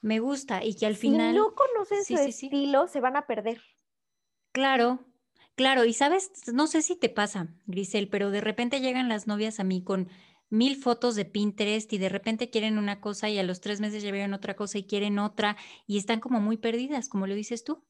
Me 0.00 0.18
gusta 0.18 0.64
y 0.64 0.74
que 0.74 0.86
al 0.86 0.96
final... 0.96 1.32
Si 1.32 1.38
no 1.38 1.54
conocen 1.54 2.04
su 2.04 2.14
estilo, 2.14 2.88
se 2.88 3.00
van 3.00 3.16
a 3.16 3.26
perder. 3.26 3.62
Claro, 4.50 4.98
claro. 5.54 5.84
Y 5.84 5.94
sabes, 5.94 6.30
no 6.52 6.66
sé 6.66 6.82
si 6.82 6.96
te 6.96 7.08
pasa, 7.08 7.48
Grisel, 7.66 8.08
pero 8.08 8.30
de 8.30 8.40
repente 8.40 8.80
llegan 8.80 9.08
las 9.08 9.26
novias 9.26 9.60
a 9.60 9.64
mí 9.64 9.82
con 9.82 10.08
mil 10.50 10.76
fotos 10.76 11.14
de 11.14 11.24
Pinterest 11.24 11.90
y 11.92 11.98
de 11.98 12.10
repente 12.10 12.50
quieren 12.50 12.76
una 12.76 13.00
cosa 13.00 13.30
y 13.30 13.38
a 13.38 13.42
los 13.42 13.62
tres 13.62 13.80
meses 13.80 14.02
ya 14.02 14.10
vieron 14.10 14.34
otra 14.34 14.54
cosa 14.54 14.76
y 14.76 14.84
quieren 14.84 15.18
otra 15.18 15.56
y 15.86 15.96
están 15.96 16.20
como 16.20 16.40
muy 16.40 16.58
perdidas, 16.58 17.08
como 17.08 17.26
lo 17.26 17.34
dices 17.34 17.64
tú. 17.64 17.82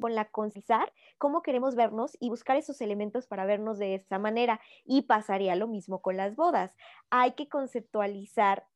Con 0.00 0.14
la 0.14 0.26
concisar 0.26 0.92
cómo 1.18 1.42
queremos 1.42 1.74
vernos 1.74 2.16
y 2.20 2.30
buscar 2.30 2.56
esos 2.56 2.80
elementos 2.80 3.26
para 3.26 3.46
vernos 3.46 3.78
de 3.78 3.94
esa 3.94 4.18
manera. 4.18 4.60
Y 4.84 5.02
pasaría 5.02 5.56
lo 5.56 5.68
mismo 5.68 6.02
con 6.02 6.16
las 6.16 6.36
bodas. 6.36 6.74
Hay 7.10 7.32
que 7.32 7.48
conceptualizar 7.48 8.66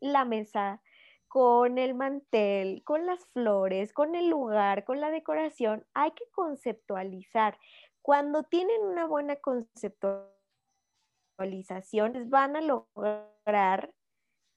la 0.00 0.24
mesa 0.24 0.82
con 1.28 1.78
el 1.78 1.94
mantel, 1.94 2.82
con 2.84 3.06
las 3.06 3.24
flores, 3.26 3.92
con 3.92 4.16
el 4.16 4.28
lugar, 4.28 4.84
con 4.84 5.00
la 5.00 5.10
decoración. 5.10 5.86
Hay 5.94 6.10
que 6.12 6.24
conceptualizar. 6.32 7.58
Cuando 8.02 8.42
tienen 8.42 8.82
una 8.82 9.06
buena 9.06 9.36
conceptualización, 9.36 12.30
van 12.30 12.56
a 12.56 12.62
lograr 12.62 13.92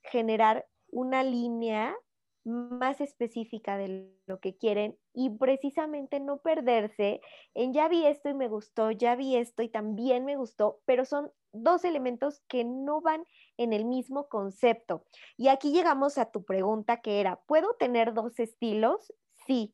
generar 0.03 0.67
una 0.89 1.23
línea 1.23 1.95
más 2.45 3.01
específica 3.01 3.77
de 3.77 4.11
lo 4.25 4.39
que 4.39 4.57
quieren 4.57 4.97
y 5.13 5.29
precisamente 5.29 6.19
no 6.19 6.37
perderse 6.41 7.21
en 7.53 7.73
ya 7.73 7.87
vi 7.87 8.05
esto 8.05 8.29
y 8.29 8.33
me 8.33 8.47
gustó, 8.47 8.91
ya 8.91 9.15
vi 9.15 9.37
esto 9.37 9.63
y 9.63 9.69
también 9.69 10.25
me 10.25 10.35
gustó, 10.35 10.81
pero 10.85 11.05
son 11.05 11.31
dos 11.53 11.85
elementos 11.85 12.41
que 12.47 12.63
no 12.63 13.01
van 13.01 13.25
en 13.57 13.73
el 13.73 13.85
mismo 13.85 14.27
concepto. 14.27 15.05
Y 15.37 15.47
aquí 15.47 15.71
llegamos 15.71 16.17
a 16.17 16.31
tu 16.31 16.43
pregunta 16.43 17.01
que 17.01 17.19
era, 17.19 17.41
¿puedo 17.45 17.75
tener 17.75 18.13
dos 18.13 18.39
estilos? 18.39 19.13
Sí, 19.47 19.73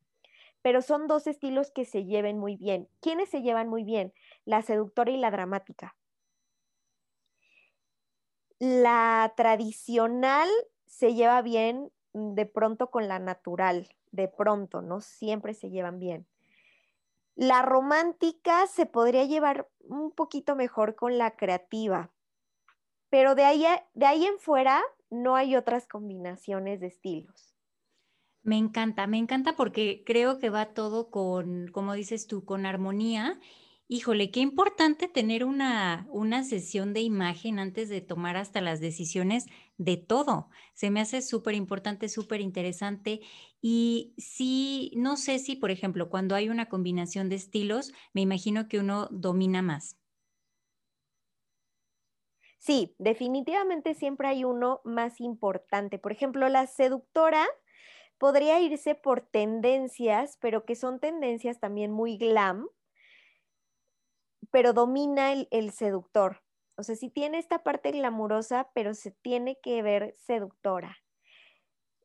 pero 0.62 0.82
son 0.82 1.08
dos 1.08 1.25
estilos 1.27 1.71
que 1.71 1.86
se 1.86 2.05
lleven 2.05 2.38
muy 2.38 2.55
bien. 2.58 2.89
¿Quiénes 3.01 3.29
se 3.29 3.41
llevan 3.41 3.69
muy 3.69 3.84
bien? 3.84 4.13
La 4.45 4.62
seductora 4.62 5.12
y 5.12 5.17
la 5.17 5.32
dramática. 5.32 5.95
La 8.60 9.34
tradicional 9.38 10.49
se 10.86 11.13
lleva 11.13 11.41
bien 11.41 11.91
de 12.13 12.45
pronto 12.45 12.89
con 12.89 13.08
la 13.08 13.19
natural, 13.19 13.88
de 14.12 14.28
pronto, 14.28 14.82
no 14.82 15.02
siempre 15.02 15.54
se 15.54 15.69
llevan 15.69 16.00
bien. 16.00 16.28
La 17.36 17.62
romántica 17.62 18.67
se 18.67 18.86
podría 18.86 19.26
llevar 19.26 19.69
un 19.80 20.12
poquito 20.12 20.56
mejor 20.56 20.95
con 20.95 21.17
la 21.17 21.36
creativa, 21.36 22.12
pero 23.10 23.36
de 23.36 23.45
ahí, 23.45 23.65
de 23.93 24.06
ahí 24.06 24.26
en 24.26 24.39
fuera 24.39 24.82
no 25.10 25.36
hay 25.36 25.56
otras 25.56 25.88
combinaciones 25.88 26.80
de 26.80 26.88
estilos. 26.88 27.56
Me 28.41 28.58
encanta, 28.58 29.08
me 29.08 29.17
encanta 29.17 29.56
porque 29.56 30.04
creo 30.06 30.39
que 30.39 30.50
va 30.50 30.74
todo 30.74 31.10
con, 31.10 31.67
como 31.67 31.93
dices 31.93 32.28
tú, 32.28 32.45
con 32.45 32.65
armonía. 32.65 33.39
Híjole, 33.91 34.30
qué 34.30 34.39
importante 34.39 35.08
tener 35.08 35.43
una, 35.43 36.06
una 36.12 36.43
sesión 36.43 36.93
de 36.93 37.02
imagen 37.02 37.58
antes 37.58 37.89
de 37.89 38.02
tomar 38.02 38.38
hasta 38.38 38.62
las 38.62 38.80
decisiones 38.82 39.47
de 39.78 39.97
todo. 39.97 40.49
Se 40.75 40.91
me 40.91 41.02
hace 41.02 41.23
súper 41.23 41.56
importante, 41.56 42.08
súper 42.08 42.39
interesante. 42.41 43.21
Y 43.62 44.13
sí, 44.17 44.91
no 44.95 45.17
sé 45.17 45.39
si, 45.39 45.56
por 45.56 45.71
ejemplo, 45.71 46.10
cuando 46.10 46.36
hay 46.36 46.49
una 46.49 46.69
combinación 46.69 47.30
de 47.30 47.36
estilos, 47.38 47.91
me 48.13 48.21
imagino 48.21 48.67
que 48.67 48.78
uno 48.80 49.08
domina 49.12 49.63
más. 49.63 49.97
Sí, 52.60 52.95
definitivamente 52.99 53.93
siempre 53.93 54.28
hay 54.28 54.43
uno 54.43 54.82
más 54.84 55.19
importante. 55.21 55.97
Por 55.99 56.12
ejemplo, 56.12 56.47
la 56.49 56.67
seductora 56.67 57.45
podría 58.19 58.60
irse 58.62 58.95
por 58.95 59.21
tendencias, 59.21 60.38
pero 60.41 60.65
que 60.65 60.75
son 60.75 60.99
tendencias 60.99 61.60
también 61.60 61.91
muy 61.91 62.17
glam, 62.17 62.69
pero 64.52 64.74
domina 64.74 65.32
el, 65.32 65.72
seductor. 65.72 66.42
O 66.76 66.84
sea, 66.84 66.96
sí 66.96 67.10
tiene 67.10 67.40
esta 67.40 67.64
parte 67.64 67.92
glamurosa, 67.92 68.70
pero 68.74 68.94
se 68.94 69.12
tiene 69.12 69.58
que 69.62 69.82
ver 69.82 70.16
seductora. 70.18 70.98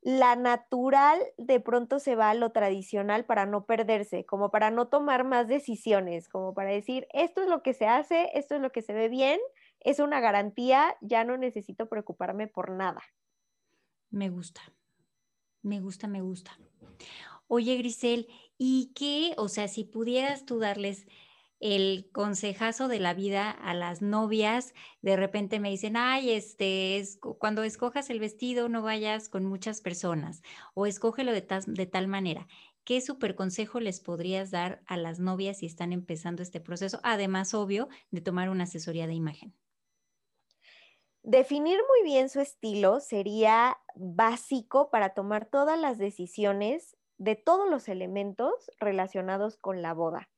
La 0.02 0.36
natural 0.36 1.20
de 1.38 1.60
pronto 1.60 1.98
se 1.98 2.14
va 2.14 2.30
a 2.30 2.34
lo 2.34 2.52
tradicional 2.52 3.24
para 3.24 3.46
no 3.46 3.64
perderse, 3.64 4.26
como 4.26 4.50
para 4.50 4.70
no 4.70 4.88
tomar 4.88 5.24
más 5.24 5.48
decisiones, 5.48 6.28
como 6.28 6.52
para 6.52 6.70
decir, 6.70 7.06
esto 7.12 7.40
es 7.42 7.48
lo 7.48 7.62
que 7.62 7.72
se 7.72 7.86
hace, 7.86 8.30
esto 8.34 8.56
es 8.56 8.60
lo 8.60 8.70
que 8.70 8.82
se 8.82 8.92
ve 8.92 9.08
bien, 9.08 9.40
es 9.80 10.00
una 10.00 10.20
garantía, 10.20 10.96
ya 11.00 11.24
no 11.24 11.38
necesito 11.38 11.88
preocuparme 11.88 12.48
por 12.48 12.70
nada. 12.70 13.02
Me 14.10 14.28
gusta, 14.28 14.60
me 15.62 15.80
gusta, 15.80 16.06
me 16.06 16.20
gusta. 16.20 16.58
Oye, 17.46 17.76
Grisel, 17.76 18.28
¿y 18.58 18.92
qué, 18.94 19.34
o 19.38 19.48
sea, 19.48 19.68
si 19.68 19.84
pudieras 19.84 20.44
tú 20.44 20.58
darles 20.58 21.06
el 21.64 22.10
consejazo 22.12 22.88
de 22.88 23.00
la 23.00 23.14
vida 23.14 23.50
a 23.50 23.72
las 23.72 24.02
novias, 24.02 24.74
de 25.00 25.16
repente 25.16 25.60
me 25.60 25.70
dicen, 25.70 25.96
ay, 25.96 26.30
este, 26.32 26.98
es, 26.98 27.18
cuando 27.38 27.62
escojas 27.62 28.10
el 28.10 28.20
vestido 28.20 28.68
no 28.68 28.82
vayas 28.82 29.30
con 29.30 29.46
muchas 29.46 29.80
personas 29.80 30.42
o 30.74 30.84
escógelo 30.84 31.32
de, 31.32 31.46
de 31.66 31.86
tal 31.86 32.06
manera. 32.06 32.48
¿Qué 32.84 33.00
super 33.00 33.34
consejo 33.34 33.80
les 33.80 34.00
podrías 34.00 34.50
dar 34.50 34.82
a 34.84 34.98
las 34.98 35.20
novias 35.20 35.60
si 35.60 35.64
están 35.64 35.94
empezando 35.94 36.42
este 36.42 36.60
proceso? 36.60 37.00
Además, 37.02 37.54
obvio, 37.54 37.88
de 38.10 38.20
tomar 38.20 38.50
una 38.50 38.64
asesoría 38.64 39.06
de 39.06 39.14
imagen. 39.14 39.54
Definir 41.22 41.78
muy 41.88 42.02
bien 42.02 42.28
su 42.28 42.40
estilo 42.40 43.00
sería 43.00 43.78
básico 43.94 44.90
para 44.90 45.14
tomar 45.14 45.46
todas 45.46 45.80
las 45.80 45.96
decisiones 45.96 46.94
de 47.16 47.36
todos 47.36 47.70
los 47.70 47.88
elementos 47.88 48.70
relacionados 48.78 49.56
con 49.56 49.80
la 49.80 49.94
boda. 49.94 50.28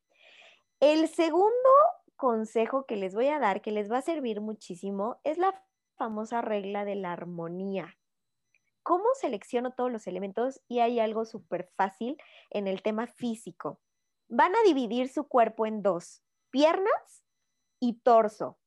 El 0.80 1.08
segundo 1.08 1.70
consejo 2.16 2.84
que 2.84 2.96
les 2.96 3.14
voy 3.14 3.28
a 3.28 3.38
dar, 3.38 3.62
que 3.62 3.70
les 3.70 3.90
va 3.90 3.98
a 3.98 4.02
servir 4.02 4.42
muchísimo, 4.42 5.20
es 5.24 5.38
la 5.38 5.62
famosa 5.96 6.42
regla 6.42 6.84
de 6.84 6.96
la 6.96 7.12
armonía. 7.12 7.96
¿Cómo 8.82 9.04
selecciono 9.14 9.72
todos 9.72 9.90
los 9.90 10.06
elementos? 10.06 10.60
Y 10.68 10.80
hay 10.80 11.00
algo 11.00 11.24
súper 11.24 11.70
fácil 11.76 12.18
en 12.50 12.66
el 12.66 12.82
tema 12.82 13.06
físico. 13.06 13.80
Van 14.28 14.54
a 14.54 14.62
dividir 14.64 15.08
su 15.08 15.26
cuerpo 15.26 15.66
en 15.66 15.82
dos, 15.82 16.22
piernas 16.50 17.24
y 17.80 17.94
torso. 18.00 18.58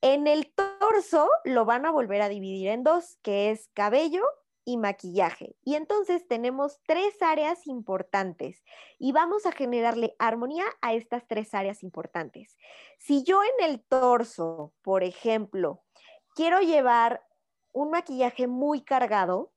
En 0.00 0.26
el 0.26 0.52
torso 0.54 1.28
lo 1.44 1.66
van 1.66 1.84
a 1.84 1.90
volver 1.90 2.22
a 2.22 2.30
dividir 2.30 2.68
en 2.68 2.82
dos, 2.82 3.18
que 3.22 3.50
es 3.50 3.68
cabello 3.74 4.24
y 4.70 4.76
maquillaje. 4.76 5.56
Y 5.64 5.74
entonces 5.74 6.28
tenemos 6.28 6.80
tres 6.86 7.20
áreas 7.20 7.66
importantes 7.66 8.62
y 9.00 9.10
vamos 9.10 9.44
a 9.44 9.52
generarle 9.52 10.14
armonía 10.20 10.64
a 10.80 10.94
estas 10.94 11.26
tres 11.26 11.54
áreas 11.54 11.82
importantes. 11.82 12.56
Si 12.98 13.24
yo 13.24 13.40
en 13.42 13.68
el 13.68 13.80
torso, 13.80 14.72
por 14.82 15.02
ejemplo, 15.02 15.82
quiero 16.36 16.60
llevar 16.60 17.26
un 17.72 17.90
maquillaje 17.90 18.46
muy 18.46 18.82
cargado, 18.82 19.52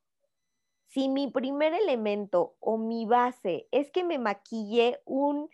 si 0.88 1.10
mi 1.10 1.30
primer 1.30 1.73
elemento 1.76 2.56
o 2.60 2.78
mi 2.78 3.06
base 3.06 3.67
es 3.71 3.91
que 3.91 4.04
me 4.04 4.17
maquille 4.17 4.99
un 5.06 5.49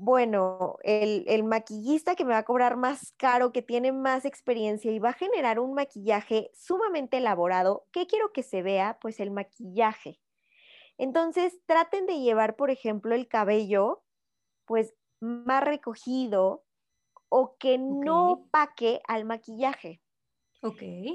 bueno, 0.00 0.76
el, 0.84 1.42
maquillista 1.42 2.14
que 2.14 2.24
me 2.24 2.30
va 2.30 2.38
a 2.38 2.44
cobrar 2.44 2.76
más 2.76 3.12
caro, 3.16 3.50
que 3.50 3.62
tiene 3.62 3.90
más 3.90 4.24
experiencia 4.24 4.92
y 4.92 5.00
va 5.00 5.10
a 5.10 5.14
generar 5.14 5.58
un 5.58 5.74
maquillaje 5.74 6.52
sumamente 6.54 7.16
elaborado, 7.16 7.84
¿qué 7.90 8.06
quiero 8.06 8.32
que 8.32 8.44
se 8.44 8.62
vea? 8.62 8.98
Pues 9.00 9.18
el 9.18 9.32
maquillaje. 9.32 10.20
Entonces, 10.98 11.58
traten 11.66 12.06
de 12.06 12.20
llevar, 12.20 12.54
por 12.54 12.70
ejemplo, 12.70 13.12
el 13.16 13.26
cabello, 13.26 14.04
pues 14.66 14.94
más 15.18 15.64
recogido 15.64 16.64
o 17.28 17.56
que 17.58 17.76
no 17.76 18.46
paque 18.52 19.00
al 19.08 19.24
maquillaje. 19.24 20.00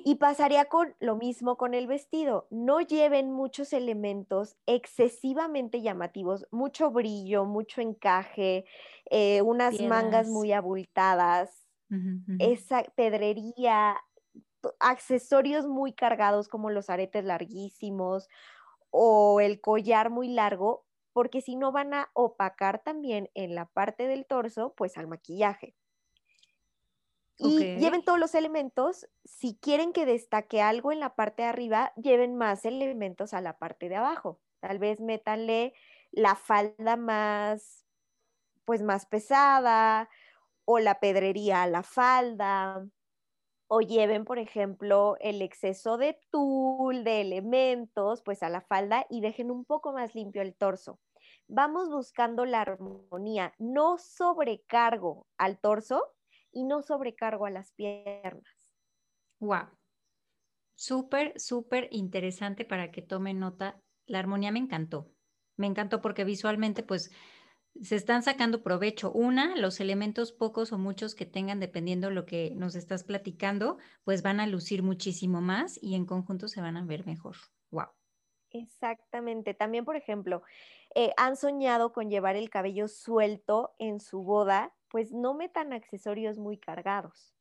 Y 0.06 0.16
pasaría 0.16 0.66
con 0.66 0.96
lo 1.00 1.16
mismo 1.16 1.56
con 1.58 1.74
el 1.74 1.88
vestido. 1.88 2.48
No 2.52 2.82
lleven 2.82 3.32
muchos 3.32 3.72
elementos 3.72 4.58
excesivamente 4.66 5.82
llamativos, 5.82 6.46
mucho 6.52 6.92
brillo, 6.92 7.46
mucho 7.46 7.80
encaje, 7.80 8.66
eh, 9.10 9.42
unas 9.42 9.80
mangas 9.80 10.28
muy 10.28 10.52
abultadas, 10.52 11.70
esa 12.40 12.84
pedrería, 12.96 13.98
accesorios 14.80 15.68
muy 15.68 15.94
cargados 15.94 16.50
como 16.50 16.70
los 16.72 16.90
aretes 16.90 17.26
larguísimos 17.26 18.30
o 18.92 19.42
el 19.42 19.62
collar 19.62 20.10
muy 20.12 20.30
largo, 20.30 20.88
porque 21.14 21.42
si 21.42 21.56
no 21.58 21.72
van 21.72 21.94
a 21.94 22.12
opacar 22.14 22.84
también 22.84 23.30
en 23.36 23.56
la 23.56 23.68
parte 23.68 24.08
del 24.08 24.26
torso, 24.28 24.74
pues 24.78 24.98
al 24.98 25.08
maquillaje. 25.08 25.76
Y 27.38 27.78
lleven 27.78 28.04
todos 28.04 28.20
los 28.20 28.36
elementos. 28.36 29.08
Si 29.26 29.56
quieren 29.56 29.92
que 29.92 30.06
destaque 30.06 30.62
algo 30.62 30.92
en 30.92 31.00
la 31.00 31.16
parte 31.16 31.44
de 31.44 31.50
arriba, 31.50 31.94
lleven 31.96 32.36
más 32.36 32.66
elementos 32.66 33.34
a 33.34 33.42
la 33.42 33.58
parte 33.58 33.90
de 33.90 33.96
abajo. 33.96 34.40
Tal 34.60 34.80
vez 34.80 35.00
métanle 35.00 35.74
la 36.12 36.36
falda 36.36 36.96
más, 36.96 37.86
pues 38.66 38.82
más 38.82 39.06
pesada 39.06 40.10
o 40.66 40.80
la 40.80 41.00
pedrería 41.00 41.64
a 41.64 41.68
la 41.68 41.84
falda. 41.84 42.88
O 43.68 43.82
lleven, 43.82 44.24
por 44.24 44.38
ejemplo, 44.38 45.18
el 45.20 45.42
exceso 45.42 45.98
de 45.98 46.20
tul, 46.30 47.04
de 47.04 47.22
elementos, 47.22 48.22
pues 48.22 48.44
a 48.44 48.50
la 48.50 48.62
falda 48.62 49.06
y 49.10 49.22
dejen 49.22 49.50
un 49.50 49.66
poco 49.66 49.94
más 49.94 50.14
limpio 50.14 50.42
el 50.42 50.56
torso. 50.56 51.00
Vamos 51.48 51.90
buscando 51.90 52.46
la 52.46 52.62
armonía, 52.62 53.54
no 53.58 53.98
sobrecargo 53.98 55.28
al 55.38 55.60
torso, 55.60 56.14
y 56.54 56.64
no 56.64 56.82
sobrecargo 56.82 57.46
a 57.46 57.50
las 57.50 57.74
piernas. 57.74 58.46
Wow. 59.40 59.68
Súper, 60.76 61.40
súper 61.40 61.90
interesante 61.92 62.66
para 62.66 62.92
que 62.92 63.02
tomen 63.02 63.40
nota. 63.40 63.82
La 64.06 64.20
armonía 64.20 64.52
me 64.52 64.60
encantó. 64.60 65.12
Me 65.58 65.68
encantó 65.68 66.02
porque 66.02 66.24
visualmente, 66.24 66.84
pues, 66.84 67.12
se 67.82 67.96
están 67.96 68.24
sacando 68.24 68.64
provecho. 68.64 69.12
Una, 69.12 69.56
los 69.56 69.80
elementos 69.80 70.32
pocos 70.32 70.72
o 70.72 70.78
muchos 70.78 71.16
que 71.16 71.26
tengan, 71.26 71.60
dependiendo 71.60 72.10
lo 72.10 72.26
que 72.26 72.52
nos 72.56 72.76
estás 72.76 73.04
platicando, 73.04 73.78
pues 74.04 74.22
van 74.22 74.40
a 74.40 74.48
lucir 74.48 74.84
muchísimo 74.84 75.42
más 75.42 75.80
y 75.82 75.96
en 75.96 76.06
conjunto 76.06 76.48
se 76.48 76.62
van 76.62 76.78
a 76.78 76.86
ver 76.86 77.06
mejor. 77.06 77.36
Wow. 77.72 77.88
Exactamente. 78.52 79.56
También, 79.56 79.84
por 79.84 79.96
ejemplo, 79.96 80.44
eh, 80.94 81.12
han 81.18 81.36
soñado 81.36 81.92
con 81.92 82.10
llevar 82.10 82.36
el 82.36 82.52
cabello 82.52 82.88
suelto 82.88 83.74
en 83.80 84.00
su 84.00 84.22
boda 84.22 84.76
pues 84.94 85.12
no 85.12 85.34
metan 85.34 85.74
accesorios 85.74 86.38
muy 86.38 86.60
cargados 86.60 87.34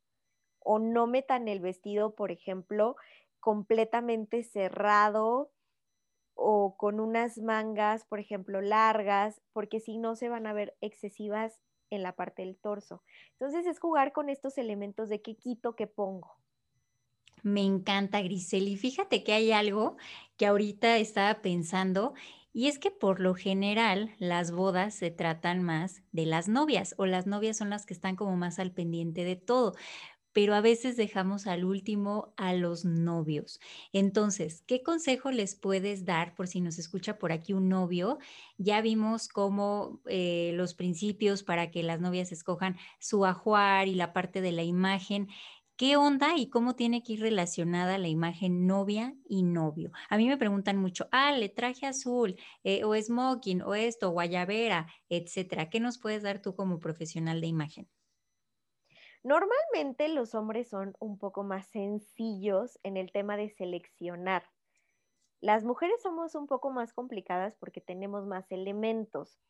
o 0.58 0.78
no 0.78 1.06
metan 1.06 1.48
el 1.48 1.60
vestido, 1.60 2.14
por 2.14 2.30
ejemplo, 2.30 2.96
completamente 3.40 4.42
cerrado 4.42 5.52
o 6.32 6.78
con 6.78 6.98
unas 6.98 7.36
mangas, 7.36 8.06
por 8.06 8.20
ejemplo, 8.20 8.62
largas, 8.62 9.42
porque 9.52 9.80
si 9.80 9.98
no 9.98 10.16
se 10.16 10.30
van 10.30 10.46
a 10.46 10.54
ver 10.54 10.74
excesivas 10.80 11.60
en 11.90 12.02
la 12.02 12.16
parte 12.16 12.40
del 12.40 12.56
torso. 12.56 13.02
Entonces 13.32 13.66
es 13.66 13.78
jugar 13.78 14.14
con 14.14 14.30
estos 14.30 14.56
elementos 14.56 15.10
de 15.10 15.20
qué 15.20 15.36
quito, 15.36 15.76
qué 15.76 15.86
pongo. 15.86 16.38
Me 17.42 17.62
encanta, 17.62 18.22
Grisel. 18.22 18.66
Y 18.66 18.76
fíjate 18.76 19.22
que 19.24 19.34
hay 19.34 19.52
algo 19.52 19.98
que 20.38 20.46
ahorita 20.46 20.96
estaba 20.96 21.42
pensando 21.42 22.14
y 22.52 22.68
es 22.68 22.78
que 22.78 22.90
por 22.90 23.20
lo 23.20 23.34
general 23.34 24.14
las 24.18 24.52
bodas 24.52 24.94
se 24.94 25.10
tratan 25.10 25.62
más 25.62 26.02
de 26.12 26.26
las 26.26 26.48
novias 26.48 26.94
o 26.98 27.06
las 27.06 27.26
novias 27.26 27.56
son 27.56 27.70
las 27.70 27.86
que 27.86 27.94
están 27.94 28.16
como 28.16 28.36
más 28.36 28.58
al 28.58 28.72
pendiente 28.72 29.24
de 29.24 29.36
todo, 29.36 29.74
pero 30.32 30.54
a 30.54 30.62
veces 30.62 30.96
dejamos 30.96 31.46
al 31.46 31.64
último 31.64 32.32
a 32.38 32.54
los 32.54 32.84
novios. 32.84 33.60
Entonces, 33.92 34.62
¿qué 34.66 34.82
consejo 34.82 35.30
les 35.30 35.54
puedes 35.54 36.04
dar 36.06 36.34
por 36.34 36.48
si 36.48 36.60
nos 36.60 36.78
escucha 36.78 37.18
por 37.18 37.32
aquí 37.32 37.52
un 37.52 37.68
novio? 37.68 38.18
Ya 38.56 38.80
vimos 38.80 39.28
cómo 39.28 40.00
eh, 40.06 40.52
los 40.54 40.74
principios 40.74 41.42
para 41.42 41.70
que 41.70 41.82
las 41.82 42.00
novias 42.00 42.32
escojan 42.32 42.76
su 42.98 43.26
ajuar 43.26 43.88
y 43.88 43.94
la 43.94 44.12
parte 44.14 44.40
de 44.40 44.52
la 44.52 44.62
imagen. 44.62 45.28
¿Qué 45.76 45.96
onda 45.96 46.36
y 46.36 46.48
cómo 46.48 46.76
tiene 46.76 47.02
que 47.02 47.14
ir 47.14 47.20
relacionada 47.20 47.98
la 47.98 48.08
imagen 48.08 48.66
novia 48.66 49.14
y 49.24 49.42
novio? 49.42 49.90
A 50.08 50.16
mí 50.16 50.28
me 50.28 50.36
preguntan 50.38 50.76
mucho, 50.78 51.08
ah, 51.12 51.32
le 51.32 51.48
traje 51.48 51.86
azul, 51.86 52.36
eh, 52.64 52.84
o 52.84 52.94
smoking, 52.94 53.62
o 53.62 53.74
esto, 53.74 54.10
guayabera, 54.10 54.86
etcétera. 55.08 55.68
¿Qué 55.70 55.80
nos 55.80 55.98
puedes 55.98 56.22
dar 56.22 56.40
tú 56.42 56.54
como 56.54 56.78
profesional 56.78 57.40
de 57.40 57.46
imagen? 57.48 57.88
Normalmente 59.24 60.08
los 60.08 60.32
hombres 60.34 60.68
son 60.68 60.94
un 61.00 61.18
poco 61.18 61.42
más 61.42 61.66
sencillos 61.66 62.78
en 62.84 62.96
el 62.96 63.10
tema 63.12 63.36
de 63.36 63.50
seleccionar. 63.50 64.44
Las 65.40 65.64
mujeres 65.64 66.02
somos 66.02 66.34
un 66.34 66.46
poco 66.48 66.70
más 66.70 66.94
complicadas 66.94 67.56
porque 67.56 67.80
tenemos 67.82 68.26
más 68.26 68.50
elementos. 68.52 69.40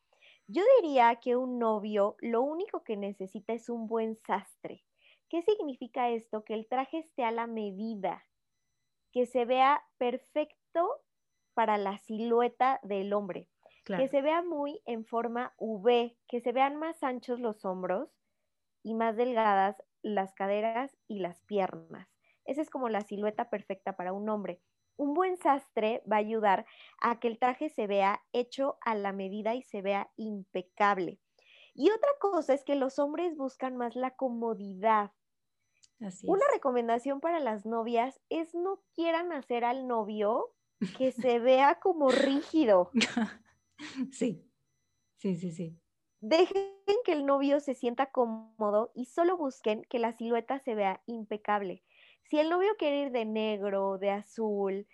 Yo 0.49 0.63
diría 0.83 1.17
que 1.21 1.37
un 1.37 1.59
novio 1.59 2.17
lo 2.21 2.43
único 2.43 2.85
que 2.85 2.97
necesita 2.97 3.53
es 3.55 3.69
un 3.71 3.87
buen 3.89 4.17
sastre. 4.17 4.85
¿Qué 5.33 5.41
significa 5.41 6.11
esto? 6.11 6.45
Que 6.45 6.53
el 6.53 6.69
traje 6.69 6.99
esté 6.99 7.25
a 7.25 7.31
la 7.31 7.47
medida, 7.47 8.23
que 9.13 9.25
se 9.25 9.47
vea 9.47 9.83
perfecto 9.97 11.01
para 11.55 11.79
la 11.79 11.97
silueta 11.97 12.81
del 12.83 13.15
hombre, 13.15 13.49
que 13.87 14.09
se 14.09 14.21
vea 14.21 14.43
muy 14.43 14.83
en 14.85 15.07
forma 15.07 15.55
V, 15.57 16.19
que 16.29 16.41
se 16.43 16.53
vean 16.53 16.77
más 16.77 17.03
anchos 17.03 17.41
los 17.41 17.65
hombros 17.65 18.11
y 18.83 18.93
más 18.93 19.17
delgadas 19.17 19.83
las 20.03 20.35
caderas 20.35 20.99
y 21.09 21.21
las 21.21 21.41
piernas. 21.47 22.11
Esa 22.45 22.61
es 22.61 22.69
como 22.69 22.91
la 22.91 23.01
silueta 23.01 23.49
perfecta 23.49 23.97
para 23.97 24.13
un 24.13 24.29
hombre. 24.29 24.61
Un 24.99 25.15
buen 25.15 25.39
sastre 25.39 26.03
va 26.13 26.17
a 26.17 26.19
ayudar 26.19 26.67
a 27.01 27.21
que 27.21 27.29
el 27.29 27.39
traje 27.39 27.71
se 27.71 27.87
vea 27.87 28.23
hecho 28.35 28.77
a 28.83 28.95
la 28.95 29.15
medida 29.15 29.55
y 29.55 29.63
se 29.63 29.81
vea 29.81 30.11
impecable. 30.17 31.21
Y 31.73 31.91
otra 31.91 32.11
cosa 32.21 32.53
es 32.53 32.65
que 32.65 32.75
los 32.75 32.99
hombres 32.99 33.35
buscan 33.35 33.79
más 33.79 33.97
la 33.97 34.11
comodidad. 34.11 35.13
Una 36.25 36.45
recomendación 36.53 37.21
para 37.21 37.41
las 37.41 37.67
novias 37.67 38.21
es 38.29 38.55
no 38.55 38.83
quieran 38.95 39.33
hacer 39.33 39.65
al 39.65 39.87
novio 39.87 40.55
que 40.99 41.13
se 41.13 41.39
vea 41.39 41.79
como 41.81 42.11
rígido. 42.11 42.91
Sí, 44.13 44.49
sí, 45.17 45.35
sí, 45.35 45.51
sí. 45.51 45.77
Dejen 46.21 46.55
que 47.05 47.13
el 47.13 47.27
novio 47.27 47.59
se 47.59 47.75
sienta 47.75 48.13
cómodo 48.13 48.93
y 48.95 49.07
solo 49.07 49.37
busquen 49.37 49.83
que 49.91 49.99
la 49.99 50.13
silueta 50.13 50.61
se 50.61 50.77
vea 50.77 51.03
impecable. 51.07 51.83
Si 52.31 52.39
el 52.39 52.49
novio 52.49 52.77
quiere 52.79 53.03
ir 53.03 53.11
de 53.11 53.25
negro, 53.25 53.99
de 53.99 54.11
azul, 54.11 54.87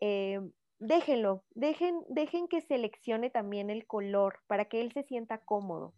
eh, 0.00 0.40
déjenlo, 0.78 1.44
dejen, 1.50 2.04
dejen 2.08 2.46
que 2.46 2.60
seleccione 2.60 3.28
también 3.28 3.70
el 3.70 3.86
color 3.86 4.40
para 4.46 4.66
que 4.66 4.80
él 4.80 4.92
se 4.92 5.02
sienta 5.02 5.38
cómodo. 5.38 5.94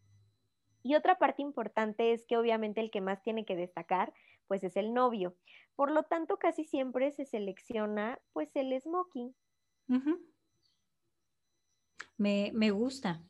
Y 0.83 0.95
otra 0.95 1.19
parte 1.19 1.43
importante 1.43 2.13
es 2.13 2.25
que 2.25 2.39
obviamente 2.39 2.81
el 2.81 2.91
que 2.91 3.03
más 3.03 3.23
tiene 3.23 3.45
que 3.45 3.57
destacar, 3.57 4.15
pues 4.51 4.65
es 4.65 4.77
el 4.77 4.93
novio. 4.93 5.37
Por 5.77 5.93
lo 5.93 6.03
tanto, 6.03 6.37
casi 6.37 6.65
siempre 6.65 7.13
se 7.13 7.25
selecciona 7.25 8.19
pues 8.33 8.49
el 8.57 8.77
smoking. 8.81 9.33
me, 12.17 12.51
me, 12.53 12.73
gusta. 12.73 13.23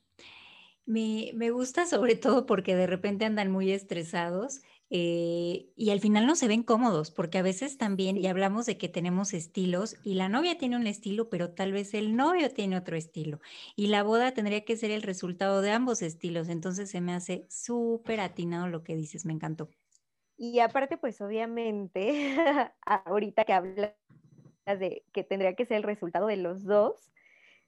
Me, 0.87 1.33
me, 1.35 1.51
gusta 1.51 1.85
sobre 1.85 2.15
todo 2.17 2.47
porque 2.47 2.75
de 2.75 2.87
repente 2.87 3.27
andan 3.27 3.51
muy 3.51 3.71
estresados 3.71 4.63
eh, 4.89 5.71
y 5.77 5.91
al 5.91 6.01
final 6.01 6.27
no 6.27 6.37
se 6.37 6.49
ven 6.49 6.63
cómodos, 6.63 7.11
porque 7.11 7.37
a 7.37 7.43
veces 7.43 7.77
también, 7.77 8.17
y 8.17 8.27
hablamos 8.27 8.65
de 8.65 8.79
que 8.79 8.89
tenemos 8.89 9.35
estilos, 9.35 9.97
y 10.03 10.15
la 10.15 10.31
novia 10.31 10.57
tiene 10.57 10.77
un 10.77 10.87
estilo, 10.87 11.29
pero 11.29 11.51
tal 11.51 11.73
vez 11.73 11.93
el 11.93 12.17
novio 12.17 12.51
tiene 12.51 12.79
otro 12.79 12.97
estilo, 12.97 13.41
y 13.77 13.89
la 13.89 14.03
boda 14.03 14.33
tendría 14.33 14.65
que 14.65 14.77
ser 14.79 14.91
el 14.91 15.03
resultado 15.03 15.61
de 15.61 15.71
ambos 15.71 16.01
estilos, 16.01 16.49
entonces 16.49 16.91
se 16.91 17.03
me 17.03 17.13
hace 17.13 17.47
súper 17.51 18.21
atinado 18.21 18.69
lo 18.69 18.83
que 18.83 18.97
dices, 18.97 19.27
me 19.27 19.35
encantó. 19.35 19.69
Y 20.42 20.61
aparte, 20.61 20.96
pues 20.96 21.20
obviamente, 21.20 22.35
ahorita 22.87 23.44
que 23.44 23.53
hablas 23.53 23.92
de 24.64 25.05
que 25.12 25.22
tendría 25.22 25.55
que 25.55 25.66
ser 25.66 25.76
el 25.76 25.83
resultado 25.83 26.29
de 26.29 26.38
los 26.38 26.64
dos, 26.64 27.12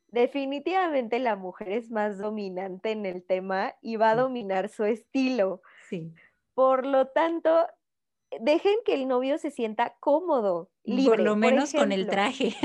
definitivamente 0.08 1.18
la 1.18 1.36
mujer 1.36 1.70
es 1.70 1.90
más 1.90 2.16
dominante 2.16 2.92
en 2.92 3.04
el 3.04 3.22
tema 3.22 3.74
y 3.82 3.96
va 3.96 4.12
a 4.12 4.16
dominar 4.16 4.70
su 4.70 4.84
estilo. 4.84 5.60
Sí. 5.90 6.14
Por 6.54 6.86
lo 6.86 7.08
tanto, 7.08 7.66
dejen 8.40 8.78
que 8.86 8.94
el 8.94 9.06
novio 9.06 9.36
se 9.36 9.50
sienta 9.50 9.98
cómodo, 10.00 10.70
libre. 10.82 11.10
Por 11.10 11.20
lo 11.20 11.36
menos 11.36 11.74
con 11.74 11.92
el 11.92 12.06
traje. 12.06 12.56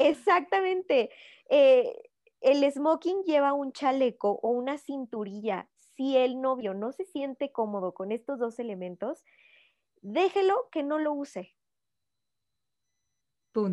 exactamente. 0.00 1.10
Eh, 1.50 2.10
el 2.40 2.68
smoking 2.72 3.22
lleva 3.22 3.52
un 3.52 3.70
chaleco 3.70 4.40
o 4.42 4.50
una 4.50 4.76
cinturilla. 4.76 5.69
Si 6.00 6.16
el 6.16 6.40
novio 6.40 6.72
no 6.72 6.92
se 6.92 7.04
siente 7.04 7.52
cómodo 7.52 7.92
con 7.92 8.10
estos 8.10 8.38
dos 8.38 8.58
elementos, 8.58 9.22
déjelo 10.00 10.70
que 10.72 10.82
no 10.82 10.98
lo 10.98 11.12
use. 11.12 11.54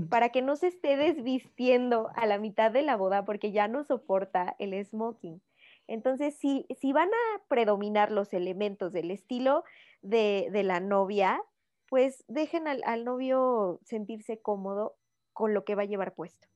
Para 0.10 0.28
que 0.28 0.42
no 0.42 0.58
se 0.58 0.68
esté 0.68 0.98
desvistiendo 0.98 2.10
a 2.16 2.26
la 2.26 2.38
mitad 2.38 2.70
de 2.70 2.82
la 2.82 2.98
boda 2.98 3.24
porque 3.24 3.54
ya 3.54 3.70
no 3.70 3.86
soporta 3.86 4.58
el 4.60 4.74
smoking. 4.86 5.42
Entonces, 5.88 6.36
si, 6.36 6.66
si 6.78 6.92
van 6.92 7.08
a 7.08 7.44
predominar 7.48 8.12
los 8.12 8.34
elementos 8.34 8.92
del 8.92 9.10
estilo 9.12 9.64
de, 10.02 10.50
la 10.66 10.82
novia, 10.82 11.42
pues 11.88 12.26
dejen 12.28 12.68
al, 12.68 12.84
al, 12.84 13.06
novio 13.06 13.80
sentirse 13.86 14.42
cómodo 14.42 14.98
con 15.32 15.54
lo 15.54 15.64
que 15.64 15.76
va 15.76 15.84
a 15.84 15.86
llevar 15.86 16.14
puesto. 16.14 16.50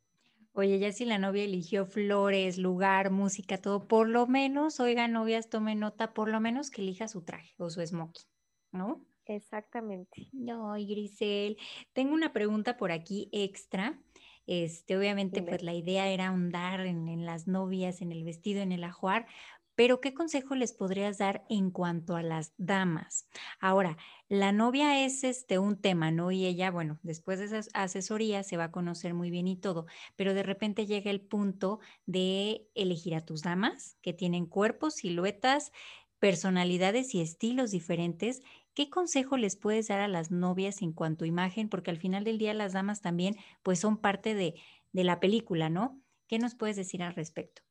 Oye, 0.53 0.79
ya 0.79 0.91
si 0.91 1.05
la 1.05 1.17
novia 1.17 1.43
eligió 1.43 1.85
flores, 1.85 2.57
lugar, 2.57 3.09
música, 3.09 3.57
todo, 3.57 3.87
por 3.87 4.09
lo 4.09 4.27
menos, 4.27 4.81
oiga, 4.81 5.07
novias, 5.07 5.49
tome 5.49 5.75
nota, 5.75 6.13
por 6.13 6.29
lo 6.29 6.41
menos 6.41 6.69
que 6.69 6.81
elija 6.81 7.07
su 7.07 7.21
traje 7.21 7.53
o 7.57 7.69
su 7.69 7.85
smoking, 7.85 8.25
¿no? 8.73 9.05
Exactamente. 9.25 10.27
No, 10.33 10.73
Grisel, 10.73 11.57
tengo 11.93 12.13
una 12.13 12.33
pregunta 12.33 12.75
por 12.75 12.91
aquí 12.91 13.29
extra. 13.31 13.97
Este, 14.45 14.97
obviamente, 14.97 15.41
pues 15.43 15.63
la 15.63 15.73
idea 15.73 16.09
era 16.09 16.27
ahondar 16.27 16.81
en, 16.81 17.25
las 17.25 17.47
novias, 17.47 18.01
en 18.01 18.11
el 18.11 18.23
vestido, 18.25 18.61
en 18.61 18.73
el 18.73 18.83
ajuar, 18.83 19.27
pero 19.75 20.01
¿qué 20.01 20.13
consejo 20.13 20.55
les 20.55 20.73
podrías 20.73 21.17
dar 21.17 21.43
en 21.49 21.71
cuanto 21.71 22.15
a 22.15 22.23
las 22.23 22.53
damas? 22.57 23.27
Ahora, 23.59 23.97
la 24.29 24.51
novia 24.51 25.03
es 25.03 25.23
este 25.23 25.59
un 25.59 25.81
tema, 25.81 26.11
¿no? 26.11 26.31
Y 26.31 26.45
ella, 26.45 26.71
bueno, 26.71 26.99
después 27.03 27.39
de 27.39 27.45
esa 27.45 27.61
asesoría 27.73 28.43
se 28.43 28.57
va 28.57 28.65
a 28.65 28.71
conocer 28.71 29.13
muy 29.13 29.29
bien 29.29 29.47
y 29.47 29.57
todo, 29.57 29.85
pero 30.15 30.33
de 30.33 30.43
repente 30.43 30.85
llega 30.85 31.11
el 31.11 31.21
punto 31.21 31.79
de 32.05 32.69
elegir 32.75 33.15
a 33.15 33.25
tus 33.25 33.41
damas 33.41 33.97
que 34.01 34.13
tienen 34.13 34.45
cuerpos, 34.45 34.95
siluetas, 34.95 35.71
personalidades 36.19 37.15
y 37.15 37.21
estilos 37.21 37.71
diferentes 37.71 38.43
¿Qué 38.73 38.89
consejo 38.89 39.35
les 39.35 39.57
puedes 39.57 39.89
dar 39.89 39.99
a 39.99 40.07
las 40.07 40.31
novias 40.31 40.81
en 40.81 40.93
cuanto 40.93 41.25
a 41.25 41.27
imagen? 41.27 41.67
Porque 41.67 41.91
al 41.91 41.97
final 41.97 42.23
del 42.23 42.37
día 42.37 42.53
las 42.53 42.71
damas 42.73 43.01
también 43.01 43.35
pues 43.63 43.79
son 43.79 43.97
parte 43.97 44.33
de, 44.33 44.55
de 44.93 45.03
la 45.03 45.19
película, 45.19 45.69
¿no? 45.69 46.01
¿Qué 46.27 46.39
nos 46.39 46.55
puedes 46.55 46.77
decir 46.77 47.03
al 47.03 47.13
respecto? 47.13 47.63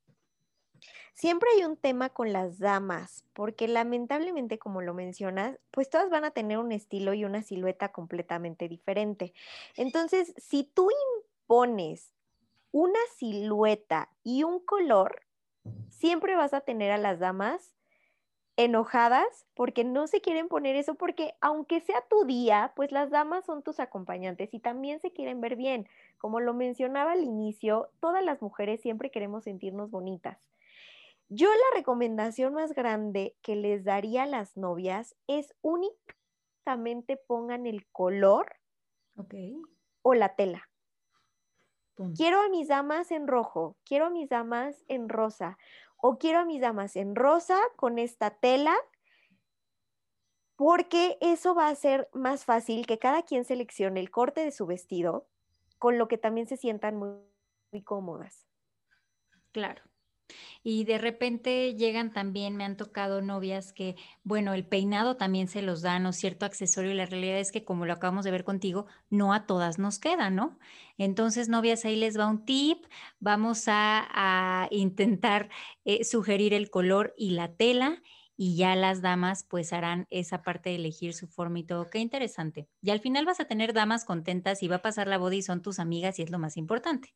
Siempre 1.13 1.49
hay 1.55 1.65
un 1.65 1.77
tema 1.77 2.09
con 2.09 2.33
las 2.33 2.57
damas, 2.57 3.25
porque 3.33 3.67
lamentablemente, 3.67 4.57
como 4.57 4.81
lo 4.81 4.93
mencionas, 4.93 5.59
pues 5.69 5.89
todas 5.89 6.09
van 6.09 6.25
a 6.25 6.31
tener 6.31 6.57
un 6.57 6.71
estilo 6.71 7.13
y 7.13 7.25
una 7.25 7.43
silueta 7.43 7.89
completamente 7.91 8.67
diferente. 8.67 9.33
Entonces, 9.75 10.33
si 10.37 10.63
tú 10.63 10.89
impones 11.19 12.13
una 12.71 12.99
silueta 13.17 14.09
y 14.23 14.43
un 14.43 14.59
color, 14.59 15.23
siempre 15.89 16.35
vas 16.35 16.53
a 16.53 16.61
tener 16.61 16.91
a 16.91 16.97
las 16.97 17.19
damas 17.19 17.75
enojadas 18.57 19.45
porque 19.53 19.83
no 19.83 20.07
se 20.07 20.21
quieren 20.21 20.47
poner 20.47 20.75
eso, 20.75 20.95
porque 20.95 21.33
aunque 21.41 21.81
sea 21.81 22.01
tu 22.09 22.25
día, 22.25 22.73
pues 22.75 22.91
las 22.91 23.09
damas 23.09 23.45
son 23.45 23.63
tus 23.63 23.79
acompañantes 23.79 24.53
y 24.53 24.59
también 24.59 24.99
se 24.99 25.11
quieren 25.11 25.41
ver 25.41 25.55
bien. 25.55 25.87
Como 26.17 26.39
lo 26.39 26.53
mencionaba 26.53 27.13
al 27.13 27.23
inicio, 27.23 27.89
todas 27.99 28.23
las 28.23 28.41
mujeres 28.41 28.81
siempre 28.81 29.11
queremos 29.11 29.43
sentirnos 29.45 29.91
bonitas. 29.91 30.37
Yo 31.33 31.47
la 31.47 31.77
recomendación 31.77 32.53
más 32.53 32.73
grande 32.73 33.37
que 33.41 33.55
les 33.55 33.85
daría 33.85 34.23
a 34.23 34.25
las 34.25 34.57
novias 34.57 35.15
es 35.27 35.55
únicamente 35.61 37.15
pongan 37.15 37.65
el 37.65 37.87
color 37.87 38.57
o 40.01 40.13
la 40.13 40.35
tela. 40.35 40.69
Quiero 42.17 42.41
a 42.41 42.49
mis 42.49 42.67
damas 42.67 43.11
en 43.11 43.27
rojo, 43.27 43.77
quiero 43.85 44.07
a 44.07 44.09
mis 44.09 44.27
damas 44.27 44.83
en 44.89 45.07
rosa 45.07 45.57
o 45.95 46.17
quiero 46.17 46.39
a 46.39 46.45
mis 46.45 46.59
damas 46.59 46.97
en 46.97 47.15
rosa 47.15 47.57
con 47.77 47.97
esta 47.97 48.31
tela, 48.31 48.75
porque 50.57 51.17
eso 51.21 51.55
va 51.55 51.69
a 51.69 51.75
ser 51.75 52.09
más 52.11 52.43
fácil 52.43 52.85
que 52.85 52.99
cada 52.99 53.23
quien 53.23 53.45
seleccione 53.45 54.01
el 54.01 54.11
corte 54.11 54.43
de 54.43 54.51
su 54.51 54.65
vestido, 54.65 55.29
con 55.79 55.97
lo 55.97 56.09
que 56.09 56.17
también 56.17 56.47
se 56.47 56.57
sientan 56.57 56.97
muy, 56.97 57.15
muy 57.71 57.83
cómodas. 57.83 58.45
Claro. 59.53 59.90
Y 60.63 60.83
de 60.83 60.97
repente 60.97 61.75
llegan 61.75 62.13
también, 62.13 62.55
me 62.55 62.63
han 62.63 62.77
tocado 62.77 63.21
novias 63.21 63.73
que, 63.73 63.95
bueno, 64.23 64.53
el 64.53 64.65
peinado 64.65 65.17
también 65.17 65.47
se 65.47 65.61
los 65.61 65.81
dan 65.81 66.05
o 66.05 66.13
cierto 66.13 66.45
accesorio 66.45 66.91
y 66.91 66.95
la 66.95 67.05
realidad 67.05 67.39
es 67.39 67.51
que 67.51 67.63
como 67.63 67.85
lo 67.85 67.93
acabamos 67.93 68.25
de 68.25 68.31
ver 68.31 68.43
contigo, 68.43 68.85
no 69.09 69.33
a 69.33 69.45
todas 69.45 69.79
nos 69.79 69.99
queda, 69.99 70.29
¿no? 70.29 70.59
Entonces, 70.97 71.49
novias, 71.49 71.85
ahí 71.85 71.95
les 71.95 72.17
va 72.17 72.27
un 72.27 72.45
tip. 72.45 72.85
Vamos 73.19 73.63
a, 73.67 74.67
intentar 74.71 75.49
eh, 75.85 76.03
sugerir 76.03 76.53
el 76.53 76.69
color 76.69 77.13
y 77.17 77.31
la 77.31 77.53
tela 77.55 78.01
y 78.37 78.55
ya 78.55 78.75
las 78.75 79.01
damas 79.01 79.45
pues 79.47 79.71
harán 79.73 80.07
esa 80.09 80.41
parte 80.41 80.69
de 80.71 80.77
elegir 80.77 81.13
su 81.13 81.27
forma 81.27 81.59
y 81.59 81.63
todo. 81.63 81.89
Qué 81.89 81.99
interesante. 81.99 82.67
Y 82.81 82.89
al 82.89 82.99
final 82.99 83.25
vas 83.25 83.39
a 83.39 83.45
tener 83.45 83.73
damas 83.73 84.05
contentas 84.05 84.63
y 84.63 84.67
va 84.67 84.77
a 84.77 84.81
pasar 84.81 85.07
la 85.07 85.19
boda 85.19 85.35
y 85.35 85.41
son 85.41 85.61
tus 85.61 85.79
amigas 85.79 86.17
y 86.17 86.23
es 86.23 86.31
lo 86.31 86.39
más 86.39 86.57
importante. 86.57 87.13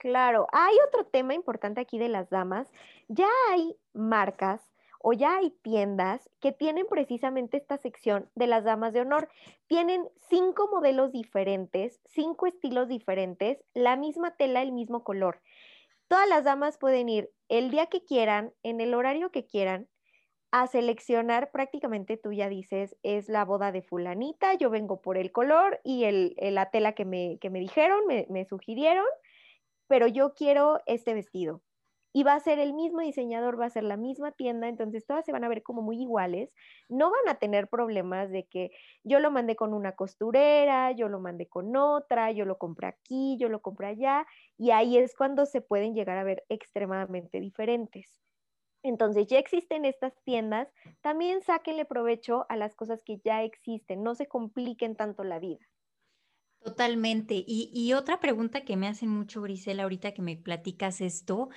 Claro, 0.00 0.46
hay 0.50 0.74
otro 0.88 1.04
tema 1.04 1.34
importante 1.34 1.78
aquí 1.82 1.98
de 1.98 2.08
las 2.08 2.30
damas. 2.30 2.72
Ya 3.08 3.28
hay 3.50 3.76
marcas 3.92 4.72
o 4.98 5.12
ya 5.12 5.36
hay 5.36 5.50
tiendas 5.62 6.30
que 6.40 6.52
tienen 6.52 6.86
precisamente 6.88 7.58
esta 7.58 7.76
sección 7.76 8.30
de 8.34 8.46
las 8.46 8.64
damas 8.64 8.94
de 8.94 9.02
honor. 9.02 9.28
Tienen 9.66 10.08
cinco 10.16 10.70
modelos 10.72 11.12
diferentes, 11.12 12.00
cinco 12.06 12.46
estilos 12.46 12.88
diferentes, 12.88 13.62
la 13.74 13.96
misma 13.96 14.36
tela, 14.36 14.62
el 14.62 14.72
mismo 14.72 15.04
color. 15.04 15.42
Todas 16.08 16.26
las 16.30 16.44
damas 16.44 16.78
pueden 16.78 17.10
ir 17.10 17.30
el 17.50 17.70
día 17.70 17.86
que 17.86 18.02
quieran, 18.02 18.54
en 18.62 18.80
el 18.80 18.94
horario 18.94 19.30
que 19.30 19.44
quieran, 19.44 19.88
a 20.50 20.66
seleccionar 20.66 21.50
prácticamente, 21.52 22.16
tú 22.16 22.32
ya 22.32 22.48
dices, 22.48 22.96
es 23.02 23.28
la 23.28 23.44
boda 23.44 23.70
de 23.70 23.82
fulanita, 23.82 24.54
yo 24.54 24.70
vengo 24.70 25.02
por 25.02 25.18
el 25.18 25.30
color 25.30 25.80
y 25.84 26.04
el, 26.04 26.34
la 26.40 26.70
tela 26.70 26.94
que 26.94 27.04
me, 27.04 27.38
que 27.40 27.50
me 27.50 27.60
dijeron, 27.60 28.00
me 28.06 28.44
sugirieron, 28.46 29.04
pero 29.90 30.06
yo 30.06 30.34
quiero 30.34 30.78
este 30.86 31.14
vestido 31.14 31.62
y 32.12 32.22
va 32.22 32.34
a 32.34 32.40
ser 32.40 32.60
el 32.60 32.74
mismo 32.74 33.00
diseñador, 33.00 33.60
va 33.60 33.66
a 33.66 33.70
ser 33.70 33.82
la 33.82 33.96
misma 33.96 34.30
tienda, 34.30 34.68
entonces 34.68 35.04
todas 35.04 35.24
se 35.24 35.32
van 35.32 35.42
a 35.42 35.48
ver 35.48 35.64
como 35.64 35.82
muy 35.82 36.00
iguales, 36.00 36.54
no 36.88 37.10
van 37.10 37.28
a 37.28 37.40
tener 37.40 37.66
problemas 37.66 38.30
de 38.30 38.46
que 38.46 38.70
yo 39.02 39.18
lo 39.18 39.32
mandé 39.32 39.56
con 39.56 39.74
una 39.74 39.96
costurera, 39.96 40.92
yo 40.92 41.08
lo 41.08 41.18
mandé 41.18 41.48
con 41.48 41.74
otra, 41.74 42.30
yo 42.30 42.44
lo 42.44 42.56
compré 42.56 42.86
aquí, 42.86 43.36
yo 43.40 43.48
lo 43.48 43.62
compré 43.62 43.88
allá, 43.88 44.26
y 44.56 44.70
ahí 44.70 44.96
es 44.96 45.16
cuando 45.16 45.44
se 45.44 45.60
pueden 45.60 45.92
llegar 45.92 46.18
a 46.18 46.24
ver 46.24 46.44
extremadamente 46.48 47.40
diferentes. 47.40 48.20
Entonces 48.84 49.26
ya 49.26 49.40
existen 49.40 49.84
estas 49.84 50.14
tiendas, 50.22 50.72
también 51.00 51.42
sáquenle 51.42 51.84
provecho 51.84 52.46
a 52.48 52.56
las 52.56 52.76
cosas 52.76 53.02
que 53.04 53.18
ya 53.24 53.42
existen, 53.42 54.04
no 54.04 54.14
se 54.14 54.28
compliquen 54.28 54.94
tanto 54.94 55.24
la 55.24 55.40
vida. 55.40 55.66
Totalmente. 56.62 57.44
Y, 57.46 57.70
y 57.72 57.92
otra 57.94 58.20
pregunta 58.20 58.64
que 58.64 58.76
me 58.76 58.86
hacen 58.86 59.08
mucho, 59.08 59.42
Grisela, 59.42 59.84
ahorita 59.84 60.12
que 60.12 60.22
me 60.22 60.36
platicas 60.36 61.00
esto, 61.00 61.48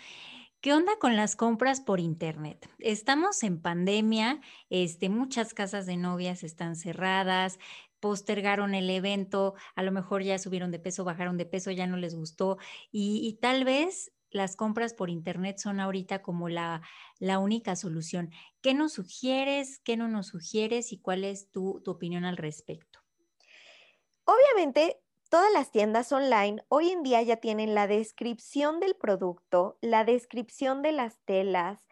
¿Qué 0.64 0.72
onda 0.72 0.94
con 0.98 1.18
las 1.18 1.36
compras 1.36 1.82
por 1.82 2.00
internet? 2.00 2.70
Estamos 2.80 3.44
en 3.44 3.62
pandemia, 3.62 4.40
este, 4.70 5.10
muchas 5.10 5.54
casas 5.54 5.86
de 5.86 5.98
novias 5.98 6.42
están 6.42 6.78
cerradas, 6.78 7.60
postergaron 8.00 8.74
el 8.74 8.90
evento, 8.90 9.56
a 9.76 9.84
lo 9.84 9.92
mejor 9.92 10.24
ya 10.24 10.40
subieron 10.40 10.72
de 10.72 10.80
peso, 10.80 11.04
bajaron 11.04 11.36
de 11.36 11.46
peso, 11.46 11.70
ya 11.72 11.86
no 11.86 11.98
les 11.98 12.16
gustó 12.16 12.60
y, 12.94 13.38
tal 13.42 13.66
vez 13.66 14.14
las 14.32 14.56
compras 14.56 14.94
por 14.94 15.10
internet 15.10 15.58
son 15.58 15.82
ahorita 15.82 16.22
como 16.22 16.48
la, 16.48 16.82
la, 17.20 17.40
única 17.40 17.76
solución. 17.76 18.32
¿Qué 18.62 18.74
nos 18.74 18.94
sugieres? 18.94 19.80
¿Qué 19.80 19.98
no 19.98 20.08
nos 20.08 20.28
sugieres? 20.28 20.94
¿Y 20.94 20.98
cuál 20.98 21.26
es 21.26 21.52
tu, 21.52 21.82
tu 21.84 21.92
opinión 21.92 22.24
al 22.24 22.38
respecto? 22.38 23.03
Obviamente, 24.26 25.04
Todas 25.34 25.52
las 25.52 25.72
tiendas 25.72 26.12
online 26.12 26.64
hoy 26.70 26.92
en 26.92 27.02
día 27.02 27.20
ya 27.24 27.38
tienen 27.38 27.74
la 27.74 27.88
descripción 27.88 28.80
del 28.80 28.96
producto, 28.96 29.80
la 29.82 30.04
descripción 30.04 30.84
de 30.84 30.92
las 30.92 31.18
telas, 31.26 31.88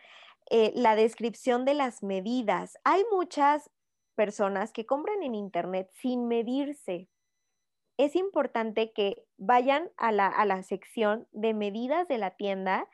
eh, 0.52 0.72
la 0.76 0.96
descripción 0.96 1.66
de 1.66 1.74
las 1.74 2.04
medidas. 2.04 2.78
Hay 2.84 3.04
muchas 3.12 3.72
personas 4.14 4.72
que 4.72 4.86
compran 4.86 5.24
en 5.24 5.34
Internet 5.34 5.90
sin 5.92 6.28
medirse. 6.28 7.10
Es 7.98 8.16
importante 8.16 8.94
que 8.94 9.24
vayan 9.38 9.90
a 9.98 10.12
la, 10.12 10.28
a 10.28 10.46
la 10.46 10.62
sección 10.62 11.28
de 11.32 11.56
medidas 11.56 12.08
de 12.08 12.20
la 12.20 12.36
tienda 12.36 12.88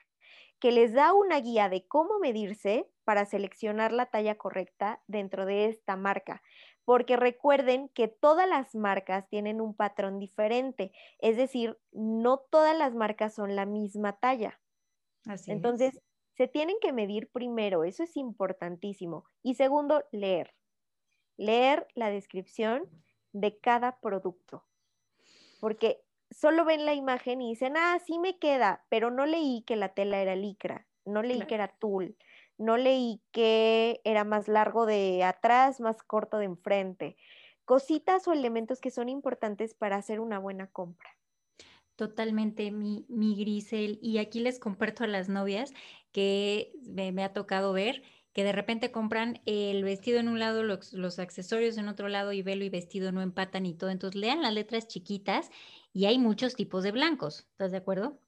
que 0.61 0.71
les 0.71 0.93
da 0.93 1.11
una 1.11 1.41
guía 1.41 1.67
de 1.67 1.85
cómo 1.85 2.19
medirse 2.19 2.89
para 3.03 3.25
seleccionar 3.25 3.91
la 3.91 4.05
talla 4.05 4.38
correcta 4.38 5.01
dentro 5.07 5.45
de 5.45 5.65
esta 5.65 5.97
marca 5.97 6.41
porque 6.88 7.17
recuerden 7.17 7.89
que 7.89 8.07
todas 8.07 8.47
las 8.47 8.73
marcas 8.73 9.27
tienen 9.27 9.59
un 9.59 9.73
patrón 9.73 10.19
diferente, 10.19 10.93
es 11.19 11.35
decir, 11.35 11.77
no 11.91 12.38
todas 12.38 12.77
las 12.77 12.95
marcas 12.95 13.35
son 13.35 13.57
la 13.57 13.65
misma 13.65 14.17
talla. 14.21 14.61
Así 15.25 15.51
Entonces, 15.51 15.99
se 16.38 16.47
tienen 16.47 16.77
que 16.79 16.93
medir 16.93 17.29
primero, 17.29 17.83
eso 17.83 18.03
es 18.03 18.15
importantísimo. 18.15 19.25
Y 19.43 19.55
segundo, 19.55 20.05
leer. 20.13 20.55
Leer 21.35 21.88
la 21.93 22.09
descripción 22.09 22.89
de 23.33 23.59
cada 23.59 23.99
producto. 23.99 24.63
Porque 25.59 26.05
solo 26.31 26.63
ven 26.63 26.85
la 26.85 26.93
imagen 26.93 27.41
y 27.41 27.49
dicen, 27.49 27.75
ah, 27.75 27.99
sí 28.05 28.17
me 28.17 28.39
queda, 28.39 28.85
pero 28.88 29.11
no 29.11 29.25
leí 29.25 29.61
que 29.67 29.75
la 29.75 29.89
tela 29.89 30.21
era 30.21 30.38
licra, 30.38 30.88
no 31.03 31.21
leí 31.21 31.41
que 31.47 31.55
era 31.55 31.67
tul, 31.67 32.15
no 32.58 32.78
leí 32.78 33.22
que 33.32 34.01
era 34.03 34.24
más 34.24 34.47
largo 34.47 34.86
de 34.86 35.24
atrás, 35.24 35.80
más 35.80 36.01
corto 36.03 36.38
de 36.38 36.45
enfrente. 36.45 37.18
Cositas 37.66 38.28
o 38.28 38.34
elementos 38.34 38.80
que 38.80 38.91
son 38.91 39.10
importantes 39.10 39.74
para 39.74 39.97
hacer 39.97 40.20
una 40.20 40.39
buena 40.39 40.68
compra. 40.68 41.10
Totalmente, 41.95 42.72
mi, 42.72 43.05
mi 43.10 43.36
Grisel. 43.36 43.99
Y 44.01 44.20
aquí 44.20 44.39
les 44.39 44.60
comparto 44.60 45.03
a 45.03 45.08
las 45.08 45.30
novias 45.30 45.74
que 46.12 46.74
me, 46.84 47.24
ha 47.24 47.34
tocado 47.34 47.74
ver 47.74 48.03
que 48.34 48.43
de 48.43 48.51
repente 48.51 48.91
compran 48.91 49.41
el 49.45 49.84
vestido 49.84 50.20
en 50.20 50.30
un 50.30 50.38
lado, 50.38 50.62
los, 50.62 50.93
los, 50.93 51.18
accesorios 51.18 51.78
en 51.78 51.88
otro 51.88 52.08
lado 52.08 52.34
y 52.34 52.43
velo 52.43 52.64
y 52.64 52.70
vestido 52.70 53.12
no 53.12 53.22
empatan 53.22 53.66
y 53.66 53.74
todo. 53.74 53.89
Entonces 53.89 54.20
lean 54.20 54.43
las 54.43 54.53
letras 54.53 54.88
chiquitas 54.88 55.49
y 55.91 56.05
hay 56.05 56.20
muchos 56.20 56.55
tipos 56.55 56.84
de 56.84 56.91
blancos. 56.91 57.47
¿Estás 57.51 57.72
de 57.72 57.78
acuerdo? 57.78 58.20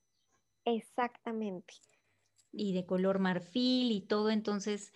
Exactamente 0.65 1.75
y 2.51 2.73
de 2.73 2.85
color 2.85 3.19
marfil 3.19 3.91
y 3.91 4.01
todo. 4.01 4.29
Entonces, 4.31 4.93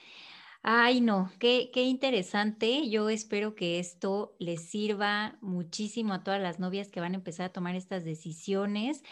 ay 0.64 1.02
no, 1.02 1.32
qué, 1.40 1.72
qué 1.74 1.84
interesante. 1.84 2.90
Yo 2.90 3.10
espero 3.10 3.56
que 3.56 3.80
esto 3.80 4.36
les 4.40 4.70
sirva 4.70 5.38
muchísimo 5.42 6.14
a 6.14 6.24
todas 6.24 6.42
las 6.42 6.60
novias 6.60 6.90
que 6.92 7.02
van 7.02 7.14
a 7.14 7.18
empezar 7.18 7.48
a 7.48 7.54
tomar 7.54 7.76
estas 7.76 8.06
decisiones. 8.06 9.04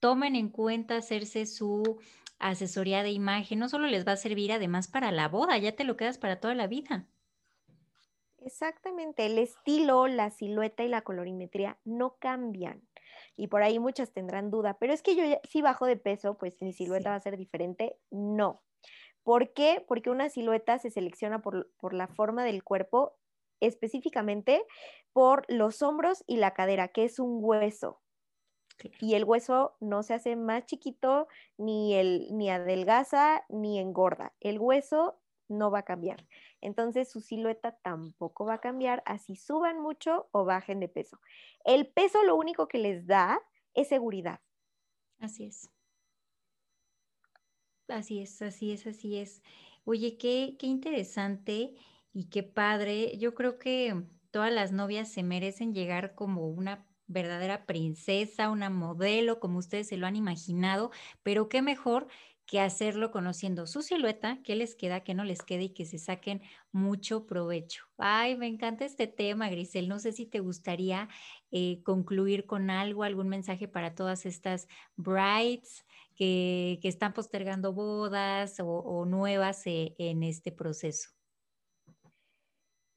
Tomen 0.00 0.36
en 0.36 0.50
cuenta 0.50 0.96
hacerse 0.96 1.46
su 1.46 1.98
asesoría 2.38 3.02
de 3.02 3.10
imagen. 3.12 3.58
No 3.58 3.68
solo 3.68 3.86
les 3.88 4.06
va 4.06 4.12
a 4.12 4.16
servir 4.16 4.52
además 4.52 4.88
para 4.88 5.12
la 5.12 5.28
boda, 5.28 5.58
ya 5.58 5.72
te 5.76 5.84
lo 5.84 5.96
quedas 5.96 6.18
para 6.18 6.40
toda 6.40 6.54
la 6.54 6.66
vida. 6.66 7.08
Exactamente, 8.38 9.26
el 9.26 9.36
estilo, 9.36 10.06
la 10.06 10.30
silueta 10.30 10.82
y 10.82 10.88
la 10.88 11.02
colorimetría 11.02 11.78
no 11.84 12.16
cambian 12.18 12.85
y 13.36 13.48
por 13.48 13.62
ahí 13.62 13.78
muchas 13.78 14.12
tendrán 14.12 14.50
duda, 14.50 14.76
pero 14.78 14.92
es 14.92 15.02
que 15.02 15.14
yo 15.14 15.22
si 15.48 15.62
bajo 15.62 15.86
de 15.86 15.96
peso, 15.96 16.38
pues 16.38 16.60
mi 16.62 16.72
silueta 16.72 17.10
va 17.10 17.16
a 17.16 17.20
ser 17.20 17.36
diferente. 17.36 17.98
No. 18.10 18.62
¿Por 19.22 19.52
qué? 19.52 19.84
Porque 19.86 20.10
una 20.10 20.28
silueta 20.28 20.78
se 20.78 20.90
selecciona 20.90 21.42
por, 21.42 21.70
por 21.78 21.92
la 21.92 22.06
forma 22.06 22.44
del 22.44 22.62
cuerpo, 22.64 23.16
específicamente 23.60 24.64
por 25.12 25.44
los 25.48 25.82
hombros 25.82 26.24
y 26.26 26.36
la 26.36 26.52
cadera, 26.52 26.88
que 26.88 27.04
es 27.04 27.18
un 27.18 27.38
hueso. 27.42 28.00
Y 29.00 29.14
el 29.14 29.24
hueso 29.24 29.76
no 29.80 30.02
se 30.02 30.14
hace 30.14 30.36
más 30.36 30.66
chiquito, 30.66 31.28
ni, 31.56 31.94
el, 31.94 32.28
ni 32.32 32.50
adelgaza, 32.50 33.44
ni 33.48 33.78
engorda. 33.78 34.34
El 34.40 34.58
hueso 34.58 35.18
no 35.48 35.70
va 35.70 35.80
a 35.80 35.84
cambiar. 35.84 36.26
Entonces 36.66 37.08
su 37.08 37.20
silueta 37.20 37.78
tampoco 37.80 38.44
va 38.44 38.54
a 38.54 38.60
cambiar, 38.60 39.00
así 39.06 39.36
suban 39.36 39.80
mucho 39.80 40.28
o 40.32 40.44
bajen 40.44 40.80
de 40.80 40.88
peso. 40.88 41.20
El 41.64 41.86
peso 41.86 42.24
lo 42.24 42.34
único 42.34 42.66
que 42.66 42.78
les 42.78 43.06
da 43.06 43.40
es 43.72 43.86
seguridad. 43.86 44.40
Así 45.20 45.44
es. 45.44 45.70
Así 47.86 48.20
es, 48.20 48.42
así 48.42 48.72
es, 48.72 48.84
así 48.88 49.16
es. 49.16 49.42
Oye, 49.84 50.18
qué, 50.18 50.56
qué 50.58 50.66
interesante 50.66 51.74
y 52.12 52.30
qué 52.30 52.42
padre. 52.42 53.16
Yo 53.16 53.36
creo 53.36 53.60
que 53.60 54.02
todas 54.32 54.52
las 54.52 54.72
novias 54.72 55.08
se 55.08 55.22
merecen 55.22 55.72
llegar 55.72 56.16
como 56.16 56.48
una 56.48 56.84
verdadera 57.06 57.64
princesa, 57.64 58.50
una 58.50 58.70
modelo, 58.70 59.38
como 59.38 59.60
ustedes 59.60 59.86
se 59.86 59.96
lo 59.96 60.08
han 60.08 60.16
imaginado, 60.16 60.90
pero 61.22 61.48
qué 61.48 61.62
mejor 61.62 62.08
que 62.46 62.60
hacerlo 62.60 63.10
conociendo 63.10 63.66
su 63.66 63.82
silueta, 63.82 64.38
qué 64.44 64.54
les 64.54 64.76
queda, 64.76 65.02
qué 65.02 65.14
no 65.14 65.24
les 65.24 65.42
queda 65.42 65.62
y 65.62 65.70
que 65.70 65.84
se 65.84 65.98
saquen 65.98 66.42
mucho 66.70 67.26
provecho. 67.26 67.84
Ay, 67.98 68.36
me 68.36 68.46
encanta 68.46 68.84
este 68.84 69.08
tema, 69.08 69.50
Grisel. 69.50 69.88
No 69.88 69.98
sé 69.98 70.12
si 70.12 70.26
te 70.26 70.38
gustaría 70.38 71.08
eh, 71.50 71.82
concluir 71.82 72.46
con 72.46 72.70
algo, 72.70 73.02
algún 73.02 73.28
mensaje 73.28 73.66
para 73.66 73.96
todas 73.96 74.26
estas 74.26 74.68
brides 74.94 75.84
que, 76.14 76.78
están 76.84 77.12
postergando 77.12 77.72
bodas 77.72 78.58
o, 78.60 79.04
nuevas 79.06 79.66
eh, 79.66 79.96
en 79.98 80.22
este 80.22 80.52
proceso. 80.52 81.10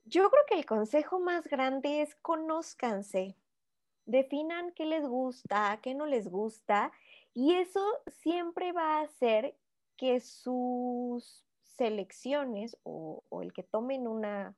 Yo 0.05 0.29
creo 0.29 0.43
que 0.47 0.55
el 0.55 0.65
consejo 0.65 1.19
más 1.19 1.45
grande 1.45 2.01
es 2.01 2.15
conózcanse, 2.15 3.35
definan 4.05 4.71
qué 4.73 4.85
les 4.85 5.07
gusta, 5.07 5.79
qué 5.81 5.93
no 5.95 6.05
les 6.05 6.27
gusta 6.27 6.91
y 7.33 7.55
eso 7.55 7.85
siempre 8.21 8.71
va 8.71 8.99
a 8.99 9.03
hacer 9.03 9.55
que 9.97 10.19
sus 10.19 11.45
selecciones 11.63 12.77
o, 12.83 13.23
el 13.41 13.53
que 13.53 13.63
tomen 13.63 14.07
una, 14.07 14.55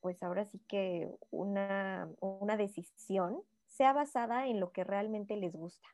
pues 0.00 0.22
ahora 0.22 0.44
sí 0.44 0.60
que 0.68 1.08
una, 1.30 2.08
una 2.20 2.56
decisión 2.56 3.42
sea 3.66 3.92
basada 3.92 4.46
en 4.46 4.60
lo 4.60 4.72
que 4.72 4.84
realmente 4.84 5.36
les 5.36 5.52
gusta. 5.52 5.88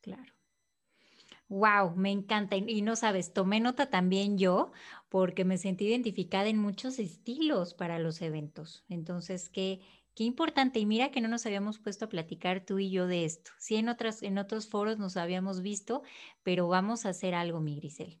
Claro. 0.00 0.32
Wow, 1.48 1.94
me 1.94 2.10
encanta. 2.10 2.56
Y, 2.56 2.82
no 2.82 2.96
sabes, 2.96 3.32
tomé 3.32 3.60
nota 3.60 3.90
también 3.90 4.38
yo 4.38 4.72
porque 5.08 5.44
me 5.44 5.58
sentí 5.58 5.86
identificada 5.86 6.48
en 6.48 6.58
muchos 6.58 6.98
estilos 6.98 7.74
para 7.74 7.98
los 7.98 8.22
eventos. 8.22 8.84
Entonces, 8.88 9.48
qué, 9.48 9.80
qué 10.14 10.24
importante. 10.24 10.78
Y 10.78 10.86
mira 10.86 11.10
que 11.10 11.20
no 11.20 11.28
nos 11.28 11.46
habíamos 11.46 11.78
puesto 11.78 12.06
a 12.06 12.08
platicar 12.08 12.64
tú 12.64 12.78
y 12.78 12.90
yo 12.90 13.06
de 13.06 13.24
esto. 13.24 13.50
Sí, 13.58 13.76
en, 13.76 13.88
otras, 13.88 14.22
en 14.22 14.38
otros 14.38 14.68
foros 14.68 14.98
nos 14.98 15.16
habíamos 15.16 15.62
visto, 15.62 16.02
pero 16.42 16.68
vamos 16.68 17.06
a 17.06 17.10
hacer 17.10 17.34
algo, 17.34 17.60
mi 17.60 17.76
Grisel. 17.76 18.20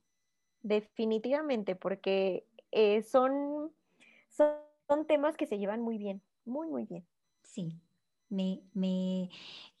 Definitivamente, 0.62 1.76
porque 1.76 2.46
eh, 2.72 3.02
son, 3.02 3.72
son 4.28 5.06
temas 5.06 5.36
que 5.36 5.46
se 5.46 5.58
llevan 5.58 5.80
muy 5.82 5.98
bien, 5.98 6.22
muy, 6.44 6.66
muy 6.68 6.86
bien. 6.86 7.06
Sí, 7.42 7.80
me, 8.28 8.62
me, 8.72 9.30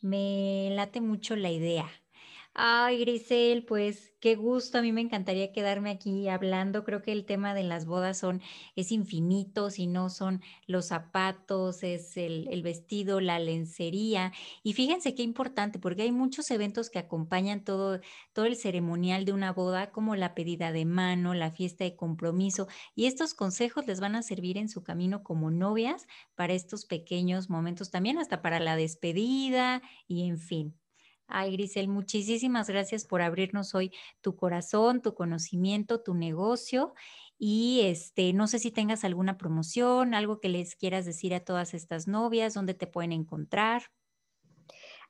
me 0.00 0.70
late 0.72 1.00
mucho 1.00 1.36
la 1.36 1.50
idea. 1.50 1.90
Ay, 2.56 3.00
Grisel, 3.00 3.64
pues 3.66 4.12
qué 4.20 4.36
gusto. 4.36 4.78
A 4.78 4.82
mí 4.82 4.92
me 4.92 5.00
encantaría 5.00 5.50
quedarme 5.52 5.90
aquí 5.90 6.28
hablando. 6.28 6.84
Creo 6.84 7.02
que 7.02 7.10
el 7.10 7.24
tema 7.26 7.52
de 7.52 7.64
las 7.64 7.84
bodas 7.84 8.16
son, 8.18 8.42
es 8.76 8.92
infinito, 8.92 9.70
si 9.70 9.88
no 9.88 10.08
son 10.08 10.40
los 10.68 10.86
zapatos, 10.86 11.82
es 11.82 12.16
el, 12.16 12.46
el 12.48 12.62
vestido, 12.62 13.20
la 13.20 13.40
lencería. 13.40 14.32
Y 14.62 14.74
fíjense 14.74 15.16
qué 15.16 15.24
importante, 15.24 15.80
porque 15.80 16.02
hay 16.02 16.12
muchos 16.12 16.48
eventos 16.52 16.90
que 16.90 17.00
acompañan 17.00 17.64
todo, 17.64 17.98
todo 18.32 18.44
el 18.44 18.54
ceremonial 18.56 19.24
de 19.24 19.32
una 19.32 19.52
boda, 19.52 19.90
como 19.90 20.14
la 20.14 20.34
pedida 20.36 20.70
de 20.70 20.84
mano, 20.84 21.34
la 21.34 21.50
fiesta 21.50 21.82
de 21.82 21.96
compromiso. 21.96 22.68
Y 22.94 23.06
estos 23.06 23.34
consejos 23.34 23.84
les 23.88 23.98
van 23.98 24.14
a 24.14 24.22
servir 24.22 24.58
en 24.58 24.68
su 24.68 24.84
camino 24.84 25.24
como 25.24 25.50
novias 25.50 26.06
para 26.36 26.52
estos 26.52 26.84
pequeños 26.86 27.50
momentos, 27.50 27.90
también 27.90 28.18
hasta 28.18 28.42
para 28.42 28.60
la 28.60 28.76
despedida 28.76 29.82
y 30.06 30.28
en 30.28 30.38
fin. 30.38 30.83
Ay, 31.26 31.52
Grisel, 31.52 31.88
muchísimas 31.88 32.68
gracias 32.68 33.06
por 33.06 33.22
abrirnos 33.22 33.74
hoy 33.74 33.92
tu 34.20 34.36
corazón, 34.36 35.00
tu 35.00 35.14
conocimiento, 35.14 36.02
tu 36.02 36.14
negocio. 36.14 36.94
Y 37.38 37.80
este, 37.84 38.32
no 38.32 38.46
sé 38.46 38.58
si 38.58 38.70
tengas 38.70 39.04
alguna 39.04 39.38
promoción, 39.38 40.14
algo 40.14 40.40
que 40.40 40.48
les 40.48 40.76
quieras 40.76 41.06
decir 41.06 41.34
a 41.34 41.40
todas 41.40 41.74
estas 41.74 42.06
novias, 42.06 42.54
dónde 42.54 42.74
te 42.74 42.86
pueden 42.86 43.12
encontrar. 43.12 43.84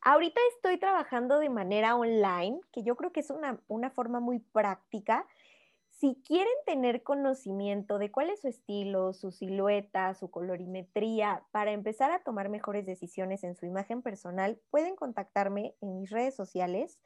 Ahorita 0.01 0.41
estoy 0.55 0.79
trabajando 0.79 1.39
de 1.39 1.49
manera 1.49 1.97
online, 1.97 2.61
que 2.73 2.83
yo 2.83 2.95
creo 2.95 3.13
que 3.13 3.21
es 3.21 3.31
una, 3.31 3.61
una 3.69 3.91
forma 3.91 4.21
muy 4.21 4.39
práctica 4.39 5.27
si 5.97 6.21
quieren 6.27 6.53
tener 6.67 7.03
conocimiento 7.03 7.99
de 7.99 8.11
cuál 8.11 8.31
es 8.31 8.41
su 8.41 8.49
estilo, 8.49 9.13
su 9.13 9.31
silueta, 9.31 10.15
su 10.15 10.31
colorimetría, 10.31 11.45
para 11.53 11.71
empezar 11.73 12.11
a 12.11 12.23
tomar 12.23 12.49
mejores 12.49 12.85
decisiones 12.85 13.45
en 13.45 13.55
su 13.55 13.65
imagen 13.65 14.03
personal, 14.03 14.61
pueden 14.71 14.97
contactarme 14.97 15.77
en 15.81 15.97
mis 15.97 16.11
redes 16.11 16.35
sociales 16.35 16.99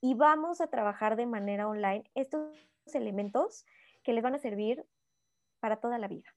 y 0.00 0.14
vamos 0.14 0.60
a 0.60 0.68
trabajar 0.68 1.16
de 1.16 1.26
manera 1.26 1.68
online 1.68 2.04
estos 2.14 2.56
elementos 2.94 3.66
que 4.02 4.14
les 4.14 4.22
van 4.22 4.34
a 4.34 4.38
servir 4.38 4.86
para 5.60 5.80
toda 5.80 5.98
la 5.98 6.08
vida. 6.08 6.34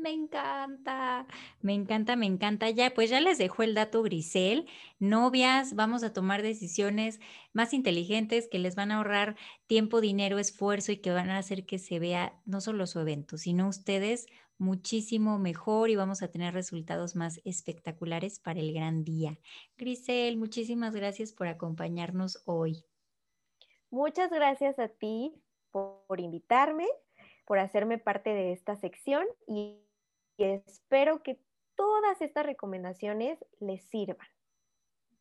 Me 0.00 0.10
encanta, 0.12 1.26
me 1.62 1.74
encanta, 1.74 2.16
me 2.16 2.26
encanta. 2.26 2.70
Ya, 2.70 2.92
pues 2.94 3.10
ya 3.10 3.20
les 3.20 3.38
dejo 3.38 3.62
el 3.62 3.74
dato 3.74 4.02
Grisel. 4.02 4.66
Novias, 4.98 5.74
vamos 5.74 6.02
a 6.02 6.12
tomar 6.12 6.42
decisiones 6.42 7.20
más 7.52 7.72
inteligentes 7.72 8.48
que 8.48 8.58
les 8.58 8.74
van 8.74 8.90
a 8.92 8.96
ahorrar 8.96 9.36
tiempo, 9.66 10.00
dinero, 10.00 10.38
esfuerzo 10.38 10.92
y 10.92 10.98
que 10.98 11.10
van 11.10 11.30
a 11.30 11.38
hacer 11.38 11.66
que 11.66 11.78
se 11.78 11.98
vea 11.98 12.40
no 12.44 12.60
solo 12.60 12.86
su 12.86 13.00
evento, 13.00 13.38
sino 13.38 13.68
ustedes 13.68 14.26
muchísimo 14.58 15.38
mejor 15.38 15.90
y 15.90 15.96
vamos 15.96 16.22
a 16.22 16.30
tener 16.30 16.54
resultados 16.54 17.16
más 17.16 17.40
espectaculares 17.44 18.38
para 18.38 18.60
el 18.60 18.72
gran 18.72 19.04
día. 19.04 19.38
Grisel, 19.76 20.36
muchísimas 20.36 20.94
gracias 20.94 21.32
por 21.32 21.48
acompañarnos 21.48 22.42
hoy. 22.46 22.84
Muchas 23.90 24.30
gracias 24.30 24.78
a 24.78 24.88
ti 24.88 25.34
por, 25.70 26.04
por 26.06 26.20
invitarme 26.20 26.86
por 27.46 27.58
hacerme 27.60 27.96
parte 27.96 28.30
de 28.30 28.52
esta 28.52 28.76
sección 28.76 29.24
y 29.46 29.85
y 30.36 30.44
espero 30.44 31.22
que 31.22 31.38
todas 31.76 32.20
estas 32.20 32.46
recomendaciones 32.46 33.38
les 33.60 33.84
sirvan. 33.84 34.26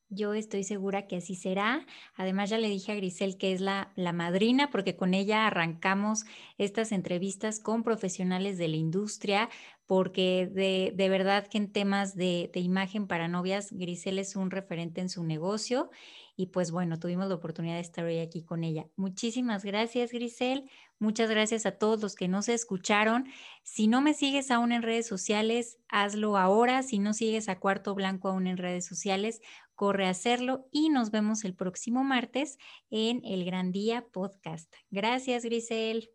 Yo 0.09 0.33
estoy 0.33 0.63
segura 0.63 1.07
que 1.07 1.17
así 1.17 1.35
será. 1.35 1.85
Además, 2.15 2.51
ya 2.51 2.59
le 2.59 2.69
dije 2.69 2.91
a 2.91 2.95
Grisel 2.95 3.37
que 3.37 3.53
es 3.53 3.59
la, 3.59 3.91
la, 3.95 4.13
madrina, 4.13 4.69
porque 4.69 4.95
con 4.95 5.15
ella 5.15 5.47
arrancamos 5.47 6.25
estas 6.59 6.91
entrevistas 6.91 7.59
con 7.59 7.83
profesionales 7.83 8.59
de 8.59 8.67
la 8.67 8.75
industria, 8.75 9.49
porque 9.87 10.47
de, 10.51 10.93
de 10.95 11.09
verdad 11.09 11.47
que 11.47 11.57
en 11.57 11.71
temas 11.71 12.15
de, 12.15 12.51
de, 12.53 12.59
imagen 12.59 13.07
para 13.07 13.27
novias, 13.27 13.71
Grisel 13.71 14.19
es 14.19 14.35
un 14.35 14.51
referente 14.51 15.01
en 15.01 15.09
su 15.09 15.23
negocio. 15.23 15.89
Y 16.37 16.47
pues 16.47 16.71
bueno, 16.71 16.99
tuvimos 16.99 17.27
la 17.29 17.35
oportunidad 17.35 17.75
de 17.75 17.81
estar 17.81 18.03
hoy 18.03 18.19
aquí 18.19 18.43
con 18.43 18.63
ella. 18.63 18.87
Muchísimas 18.97 19.63
gracias, 19.63 20.11
Grisel. 20.11 20.69
Muchas 20.99 21.29
gracias 21.29 21.65
a 21.65 21.77
todos 21.77 22.01
los 22.01 22.15
que 22.15 22.27
nos 22.27 22.49
escucharon. 22.49 23.25
Si 23.63 23.87
no 23.87 24.01
me 24.01 24.13
sigues 24.13 24.51
aún 24.51 24.71
en 24.71 24.81
redes 24.81 25.07
sociales, 25.07 25.77
hazlo 25.87 26.37
ahora. 26.37 26.83
Si 26.83 26.99
no 26.99 27.13
sigues 27.13 27.47
a 27.47 27.59
Cuarto 27.59 27.95
Blanco 27.95 28.27
aún 28.27 28.47
en 28.47 28.57
redes 28.57 28.85
sociales, 28.85 29.41
corre 29.75 30.07
a 30.07 30.11
hacerlo 30.11 30.67
y 30.71 30.89
nos 30.89 31.11
vemos 31.11 31.45
el 31.45 31.55
próximo 31.55 32.03
martes 32.03 32.57
en 32.89 33.21
el 33.23 33.45
Gran 33.45 33.71
Día 33.71 34.05
Podcast. 34.11 34.73
Gracias, 34.89 35.43
Grisel. 35.45 36.09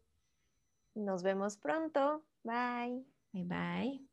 Nos 0.94 1.22
vemos 1.22 1.56
pronto. 1.56 2.24
Bye. 2.42 3.04
Bye 3.32 3.44
bye. 3.44 4.09